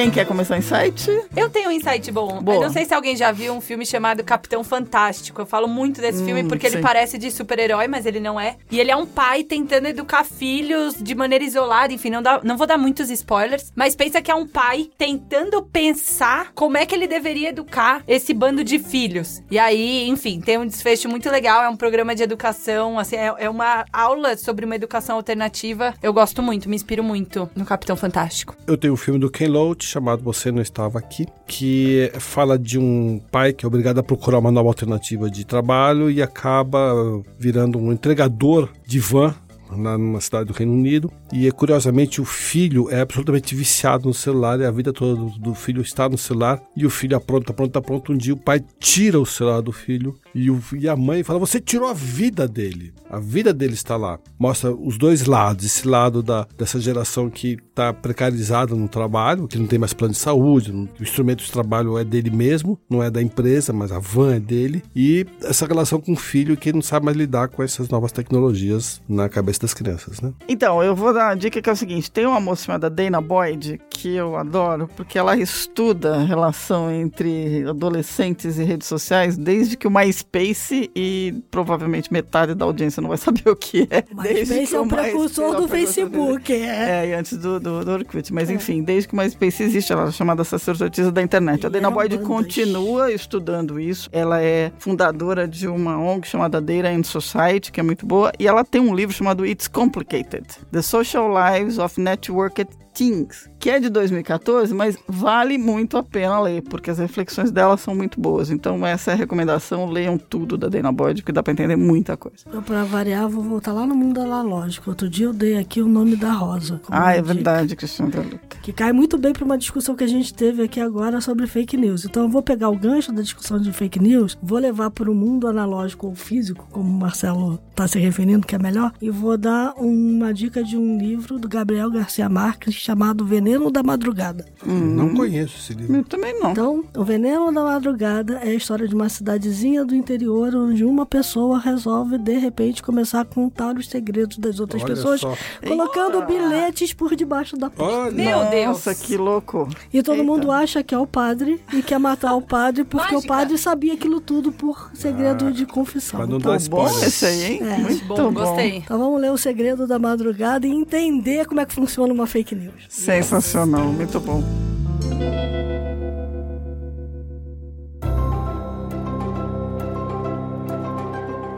Quem 0.00 0.10
quer 0.10 0.24
começar 0.24 0.54
o 0.54 0.58
insight? 0.58 1.10
Eu 1.36 1.50
tenho 1.50 1.68
um 1.68 1.72
insight 1.72 2.10
bom. 2.10 2.40
Boa. 2.40 2.56
Eu 2.56 2.62
não 2.62 2.70
sei 2.70 2.86
se 2.86 2.94
alguém 2.94 3.14
já 3.14 3.30
viu 3.30 3.52
um 3.52 3.60
filme 3.60 3.84
chamado 3.84 4.24
Capitão 4.24 4.64
Fantástico. 4.64 5.42
Eu 5.42 5.44
falo 5.44 5.68
muito 5.68 6.00
desse 6.00 6.24
filme 6.24 6.42
porque 6.44 6.70
sim. 6.70 6.76
ele 6.76 6.82
parece 6.82 7.18
de 7.18 7.30
super-herói, 7.30 7.86
mas 7.86 8.06
ele 8.06 8.18
não 8.18 8.40
é. 8.40 8.56
E 8.70 8.80
ele 8.80 8.90
é 8.90 8.96
um 8.96 9.04
pai 9.04 9.44
tentando 9.44 9.88
educar 9.88 10.24
filhos 10.24 10.94
de 10.98 11.14
maneira 11.14 11.44
isolada. 11.44 11.92
Enfim, 11.92 12.08
não, 12.08 12.22
dá- 12.22 12.40
não 12.42 12.56
vou 12.56 12.66
dar 12.66 12.78
muitos 12.78 13.10
spoilers. 13.10 13.70
Mas 13.76 13.94
pensa 13.94 14.22
que 14.22 14.30
é 14.30 14.34
um 14.34 14.46
pai 14.46 14.88
tentando 14.96 15.62
pensar 15.62 16.52
como 16.54 16.78
é 16.78 16.86
que 16.86 16.94
ele 16.94 17.06
deveria 17.06 17.50
educar 17.50 18.02
esse 18.08 18.32
bando 18.32 18.64
de 18.64 18.78
filhos. 18.78 19.42
E 19.50 19.58
aí, 19.58 20.08
enfim, 20.08 20.40
tem 20.40 20.56
um 20.56 20.66
desfecho 20.66 21.10
muito 21.10 21.28
legal. 21.28 21.62
É 21.62 21.68
um 21.68 21.76
programa 21.76 22.14
de 22.14 22.22
educação, 22.22 22.98
assim, 22.98 23.16
é, 23.16 23.34
é 23.38 23.50
uma 23.50 23.84
aula 23.92 24.34
sobre 24.38 24.64
uma 24.64 24.76
educação 24.76 25.16
alternativa. 25.16 25.92
Eu 26.02 26.14
gosto 26.14 26.42
muito, 26.42 26.70
me 26.70 26.76
inspiro 26.76 27.04
muito 27.04 27.50
no 27.54 27.66
Capitão 27.66 27.96
Fantástico. 27.96 28.56
Eu 28.66 28.78
tenho 28.78 28.94
um 28.94 28.96
filme 28.96 29.20
do 29.20 29.30
Ken 29.30 29.48
Loach 29.48 29.89
chamado 29.90 30.22
Você 30.22 30.52
Não 30.52 30.62
Estava 30.62 30.98
Aqui, 30.98 31.26
que 31.46 32.10
fala 32.18 32.58
de 32.58 32.78
um 32.78 33.20
pai 33.30 33.52
que 33.52 33.64
é 33.64 33.68
obrigado 33.68 33.98
a 33.98 34.02
procurar 34.02 34.38
uma 34.38 34.50
nova 34.50 34.68
alternativa 34.68 35.28
de 35.28 35.44
trabalho 35.44 36.10
e 36.10 36.22
acaba 36.22 36.94
virando 37.38 37.78
um 37.78 37.92
entregador 37.92 38.68
de 38.86 39.00
van 39.00 39.34
lá 39.76 39.96
numa 39.96 40.20
cidade 40.20 40.46
do 40.46 40.52
Reino 40.52 40.72
Unido. 40.72 41.10
E 41.32 41.50
curiosamente 41.52 42.20
o 42.20 42.24
filho 42.24 42.90
é 42.90 43.00
absolutamente 43.00 43.54
viciado 43.54 44.08
no 44.08 44.14
celular 44.14 44.58
e 44.60 44.64
a 44.64 44.70
vida 44.70 44.92
toda 44.92 45.20
do, 45.38 45.54
filho 45.54 45.82
está 45.82 46.08
no 46.08 46.18
celular. 46.18 46.60
E 46.76 46.84
o 46.84 46.90
filho 46.90 47.16
apronta, 47.16 47.52
apronta, 47.52 47.78
apronta. 47.78 48.12
Um 48.12 48.16
dia 48.16 48.34
o 48.34 48.36
pai 48.36 48.60
tira 48.78 49.20
o 49.20 49.26
celular 49.26 49.60
do 49.60 49.72
filho 49.72 50.18
e, 50.34 50.50
o- 50.50 50.62
e 50.74 50.88
a 50.88 50.96
mãe 50.96 51.22
fala: 51.22 51.38
Você 51.38 51.60
tirou 51.60 51.88
a 51.88 51.94
vida 51.94 52.46
dele. 52.46 52.92
A 53.10 53.18
vida 53.18 53.52
dele 53.52 53.74
está 53.74 53.96
lá. 53.96 54.18
Mostra 54.38 54.72
os 54.72 54.96
dois 54.98 55.26
lados: 55.26 55.64
esse 55.64 55.86
lado 55.86 56.22
da, 56.22 56.46
dessa 56.56 56.80
geração 56.80 57.28
que 57.28 57.58
está 57.70 57.92
precarizada 57.92 58.74
no 58.74 58.88
trabalho, 58.88 59.48
que 59.48 59.58
não 59.58 59.66
tem 59.66 59.78
mais 59.78 59.92
plano 59.92 60.12
de 60.12 60.18
saúde, 60.20 60.72
não- 60.72 60.88
o 60.98 61.02
instrumento 61.02 61.42
de 61.44 61.50
trabalho 61.50 61.98
é 61.98 62.04
dele 62.04 62.30
mesmo, 62.30 62.78
não 62.88 63.02
é 63.02 63.10
da 63.10 63.20
empresa, 63.22 63.72
mas 63.72 63.90
a 63.92 63.98
van 63.98 64.34
é 64.36 64.40
dele. 64.40 64.82
E 64.94 65.26
essa 65.42 65.66
relação 65.66 66.00
com 66.00 66.12
o 66.12 66.16
filho 66.16 66.56
que 66.56 66.72
não 66.72 66.82
sabe 66.82 67.04
mais 67.06 67.16
lidar 67.16 67.48
com 67.48 67.62
essas 67.62 67.88
novas 67.88 68.12
tecnologias 68.12 69.00
na 69.08 69.28
cabeça 69.28 69.60
das 69.60 69.74
crianças, 69.74 70.20
né? 70.20 70.32
Então, 70.48 70.82
eu 70.82 70.94
vou 70.94 71.12
dar 71.12 71.28
uma 71.28 71.34
dica 71.34 71.60
que 71.60 71.68
é 71.68 71.72
o 71.72 71.76
seguinte: 71.76 72.10
tem 72.10 72.26
uma 72.26 72.40
moça 72.40 72.64
chamada 72.64 72.88
Dana 72.90 73.20
Boyd 73.20 73.80
que 73.90 74.14
eu 74.14 74.36
adoro, 74.36 74.88
porque 74.96 75.18
ela 75.18 75.36
estuda 75.36 76.16
a 76.16 76.22
relação 76.24 76.90
entre 76.90 77.64
adolescentes 77.68 78.58
e 78.58 78.64
redes 78.64 78.86
sociais 78.88 79.36
desde 79.36 79.76
que 79.76 79.86
o 79.86 79.90
MySpace 80.20 80.90
e 80.94 81.34
provavelmente 81.50 82.12
metade 82.12 82.54
da 82.54 82.64
audiência 82.64 83.00
não 83.00 83.08
vai 83.08 83.18
saber 83.18 83.48
o 83.48 83.56
que 83.56 83.88
é. 83.90 84.04
MySpace 84.14 84.74
é 84.74 84.80
o 84.80 84.84
MySpace- 84.84 85.10
precursor 85.10 85.54
é 85.54 85.56
do. 85.56 85.68
Facebook. 85.68 86.52
É. 86.52 86.90
É, 87.04 87.08
e 87.08 87.14
antes 87.14 87.36
do, 87.36 87.60
do, 87.60 87.84
do 87.84 87.90
Orkut. 87.92 88.32
Mas 88.32 88.50
enfim, 88.50 88.82
desde 88.82 89.08
que 89.08 89.14
o 89.14 89.16
MySpace 89.16 89.62
existe, 89.62 89.92
ela 89.92 90.08
é 90.08 90.12
chamada 90.12 90.44
sacerdotisa 90.44 91.10
da 91.12 91.22
internet. 91.22 91.64
A 91.66 91.68
E 91.68 91.72
Dana 91.72 91.86
eram 91.88 91.94
Boyd 91.94 92.18
continua 92.18 93.12
estudando 93.12 93.78
isso. 93.80 94.08
Ela 94.12 94.42
é 94.42 94.72
fundadora 94.78 95.46
de 95.46 95.68
uma 95.68 95.96
ONG 95.98 96.26
chamada 96.26 96.60
Data 96.60 96.88
and 96.88 97.04
Society, 97.04 97.70
que 97.72 97.80
é 97.80 97.82
muito 97.82 98.04
boa. 98.06 98.32
E 98.38 98.46
ela 98.46 98.64
tem 98.64 98.80
um 98.80 98.94
livro 98.94 99.14
chamado 99.14 99.46
It's 99.46 99.68
Complicated. 99.68 100.44
The 100.72 100.82
Social 100.82 101.28
Lives 101.32 101.78
of 101.78 102.00
Networked 102.00 102.68
Teens, 102.92 103.50
que 103.58 103.70
é 103.70 103.78
de 103.78 103.88
2014, 103.88 104.74
mas 104.74 104.96
vale 105.08 105.58
muito 105.58 105.96
a 105.96 106.02
pena 106.02 106.40
ler, 106.40 106.62
porque 106.62 106.90
as 106.90 106.98
reflexões 106.98 107.50
dela 107.50 107.76
são 107.76 107.94
muito 107.94 108.20
boas. 108.20 108.50
Então 108.50 108.86
essa 108.86 109.10
é 109.10 109.14
a 109.14 109.16
recomendação, 109.16 109.86
leiam 109.86 110.18
tudo 110.18 110.56
da 110.56 110.68
Dana 110.68 110.92
Boyd, 110.92 111.22
que 111.22 111.32
dá 111.32 111.42
pra 111.42 111.52
entender 111.52 111.76
muita 111.76 112.16
coisa. 112.16 112.38
Eu, 112.52 112.62
pra 112.62 112.84
variar, 112.84 113.28
vou 113.28 113.42
voltar 113.42 113.72
lá 113.72 113.86
no 113.86 113.94
mundo 113.94 114.20
analógico. 114.20 114.90
Outro 114.90 115.08
dia 115.08 115.26
eu 115.26 115.32
dei 115.32 115.56
aqui 115.56 115.80
o 115.80 115.88
nome 115.88 116.16
da 116.16 116.32
Rosa. 116.32 116.80
Ah, 116.88 117.14
é 117.14 117.22
verdade, 117.22 117.76
Cristiano 117.76 118.10
da 118.10 118.20
Luca. 118.20 118.58
Que 118.62 118.72
cai 118.72 118.92
muito 118.92 119.16
bem 119.16 119.32
para 119.32 119.44
uma 119.44 119.56
discussão 119.56 119.94
que 119.94 120.04
a 120.04 120.08
gente 120.08 120.34
teve 120.34 120.62
aqui 120.62 120.80
agora 120.80 121.20
sobre 121.20 121.46
fake 121.46 121.76
news. 121.76 122.04
Então 122.04 122.24
eu 122.24 122.28
vou 122.28 122.42
pegar 122.42 122.68
o 122.68 122.76
gancho 122.76 123.12
da 123.12 123.22
discussão 123.22 123.60
de 123.60 123.72
fake 123.72 123.98
news, 123.98 124.36
vou 124.42 124.58
levar 124.58 124.90
para 124.90 125.10
o 125.10 125.14
mundo 125.14 125.46
analógico 125.46 126.08
ou 126.08 126.14
físico, 126.14 126.66
como 126.70 126.88
o 126.88 126.98
Marcelo 126.98 127.60
está 127.70 127.86
se 127.86 127.98
referindo, 127.98 128.46
que 128.46 128.54
é 128.54 128.58
melhor, 128.58 128.92
e 129.00 129.10
vou 129.10 129.36
dar 129.36 129.74
uma 129.76 130.32
dica 130.32 130.62
de 130.62 130.76
um 130.76 130.98
livro 130.98 131.38
do 131.38 131.48
Gabriel 131.48 131.90
Garcia 131.90 132.28
Marques 132.28 132.79
chamado 132.80 133.24
Veneno 133.24 133.70
da 133.70 133.82
Madrugada. 133.82 134.46
Não 134.64 135.14
conheço 135.14 135.56
esse 135.58 135.74
livro. 135.74 135.96
Eu 135.96 136.04
também 136.04 136.38
não. 136.40 136.52
Então, 136.52 136.84
o 136.96 137.04
Veneno 137.04 137.52
da 137.52 137.62
Madrugada 137.62 138.40
é 138.42 138.50
a 138.50 138.54
história 138.54 138.88
de 138.88 138.94
uma 138.94 139.08
cidadezinha 139.08 139.84
do 139.84 139.94
interior 139.94 140.54
onde 140.54 140.84
uma 140.84 141.04
pessoa 141.04 141.58
resolve 141.58 142.16
de 142.18 142.38
repente 142.38 142.82
começar 142.82 143.20
a 143.20 143.24
contar 143.24 143.76
os 143.76 143.88
segredos 143.88 144.38
das 144.38 144.60
outras 144.60 144.82
Olha 144.82 144.94
pessoas, 144.94 145.20
só. 145.20 145.34
colocando 145.66 146.22
bilhetes 146.24 146.92
por 146.94 147.14
debaixo 147.14 147.56
da 147.56 147.68
porta. 147.70 148.10
Meu 148.12 148.44
Deus. 148.48 148.66
Nossa, 148.66 148.94
que 148.94 149.16
louco. 149.16 149.68
E 149.92 150.02
todo 150.02 150.16
Eita. 150.20 150.24
mundo 150.24 150.50
acha 150.50 150.82
que 150.82 150.94
é 150.94 150.98
o 150.98 151.06
padre 151.06 151.60
e 151.74 151.82
quer 151.82 151.98
matar 151.98 152.34
o 152.34 152.42
padre 152.42 152.84
porque 152.84 153.14
Mágica. 153.14 153.32
o 153.32 153.36
padre 153.36 153.58
sabia 153.58 153.94
aquilo 153.94 154.20
tudo 154.20 154.50
por 154.52 154.90
segredo 154.94 155.52
de 155.52 155.66
confissão. 155.66 156.20
mas 156.20 156.28
não 156.28 156.38
Então, 156.38 156.52
dá 156.52 156.58
Tá 156.58 156.68
bom 156.70 156.84
spoiler. 156.86 157.08
esse 157.08 157.26
aí, 157.26 157.44
hein? 157.44 157.60
É. 157.62 157.78
Muito 157.78 158.04
Bom, 158.06 158.16
bom. 158.16 158.32
gostei. 158.32 158.76
então 158.78 158.98
vamos 158.98 159.20
ler 159.20 159.30
o 159.30 159.36
segredo 159.36 159.86
da 159.86 159.98
madrugada 159.98 160.66
e 160.66 160.70
entender 160.70 161.46
como 161.46 161.60
é 161.60 161.66
que 161.66 161.74
funciona 161.74 162.12
uma 162.12 162.26
fake 162.26 162.54
news. 162.54 162.69
Sensacional, 162.88 163.86
muito 163.86 164.18
bom. 164.20 164.42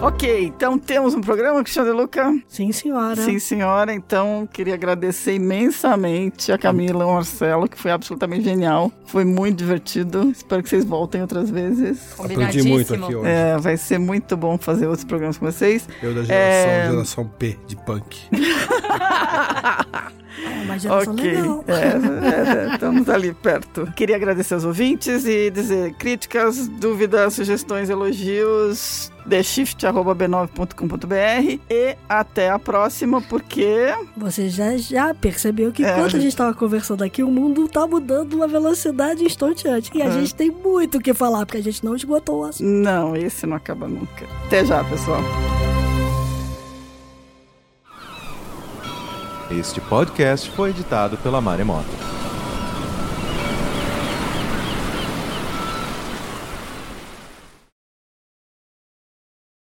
Ok, 0.02 0.46
então 0.46 0.76
temos 0.80 1.14
um 1.14 1.20
programa, 1.20 1.62
Cristiano 1.62 1.88
de 1.92 1.96
Luca? 1.96 2.34
Sim, 2.48 2.72
senhora. 2.72 3.14
Sim, 3.22 3.38
senhora. 3.38 3.94
Então, 3.94 4.48
queria 4.52 4.74
agradecer 4.74 5.34
imensamente 5.34 6.50
a 6.50 6.58
Camila 6.58 7.04
e 7.04 7.06
o 7.06 7.12
Marcelo, 7.14 7.68
que 7.68 7.78
foi 7.78 7.92
absolutamente 7.92 8.42
genial. 8.42 8.90
Foi 9.06 9.24
muito 9.24 9.58
divertido. 9.58 10.28
Espero 10.30 10.60
que 10.60 10.68
vocês 10.68 10.84
voltem 10.84 11.22
outras 11.22 11.48
vezes. 11.50 12.18
Aprendi 12.18 12.64
muito 12.64 12.92
aqui 12.94 13.14
hoje. 13.14 13.28
É, 13.30 13.56
vai 13.58 13.76
ser 13.76 13.98
muito 13.98 14.36
bom 14.36 14.58
fazer 14.58 14.86
outros 14.88 15.04
programas 15.04 15.38
com 15.38 15.46
vocês. 15.46 15.88
Eu 16.02 16.12
da 16.12 16.24
geração, 16.24 16.34
É. 16.36 16.90
geração 16.90 17.24
P 17.38 17.56
de 17.68 17.76
punk. 17.76 18.18
É 20.44 20.64
uma 20.64 20.78
geração 20.78 21.12
ok, 21.12 21.30
legal. 21.30 21.64
é, 21.68 21.72
é, 21.74 22.70
é, 22.70 22.74
estamos 22.74 23.08
ali 23.08 23.34
perto. 23.34 23.86
Queria 23.94 24.16
agradecer 24.16 24.54
aos 24.54 24.64
ouvintes 24.64 25.26
e 25.26 25.50
dizer 25.50 25.92
críticas, 25.94 26.66
dúvidas, 26.68 27.34
sugestões, 27.34 27.90
elogios, 27.90 29.11
theshift.b9.com.br 29.28 31.58
e 31.70 31.96
até 32.08 32.50
a 32.50 32.58
próxima, 32.58 33.20
porque 33.20 33.94
Você 34.16 34.48
já, 34.48 34.76
já 34.76 35.14
percebeu 35.14 35.70
que 35.72 35.84
É, 35.84 35.92
enquanto 35.92 36.16
a 36.16 36.18
gente- 36.18 36.28
estava 36.28 36.52
conversando 36.54 37.02
aqui, 37.04 37.22
o 37.22 37.30
mundo 37.30 37.68
tá 37.68 37.86
mudando 37.86 38.34
uma 38.34 38.48
velocidade 38.48 39.24
estonteante. 39.24 39.90
E 39.94 40.02
a 40.02 40.06
É. 40.06 40.10
gente 40.10 40.34
tem 40.34 40.50
muito 40.50 40.98
o 40.98 41.00
que 41.00 41.14
falar, 41.14 41.44
porque 41.46 41.58
a 41.58 41.62
gente 41.62 41.84
não 41.84 41.94
esgotou 41.94 42.40
o 42.40 42.44
assunto. 42.44 42.66
não, 42.66 43.14
esse 43.16 43.46
não 43.46 43.56
acaba 43.56 43.86
nunca. 43.88 44.26
Até 44.46 44.64
já, 44.64 44.82
pessoal. 44.84 45.20
Este 49.50 49.80
podcast 49.82 50.50
foi 50.52 50.70
editado 50.70 51.16
pela 51.18 51.40
Maremoto. 51.40 51.84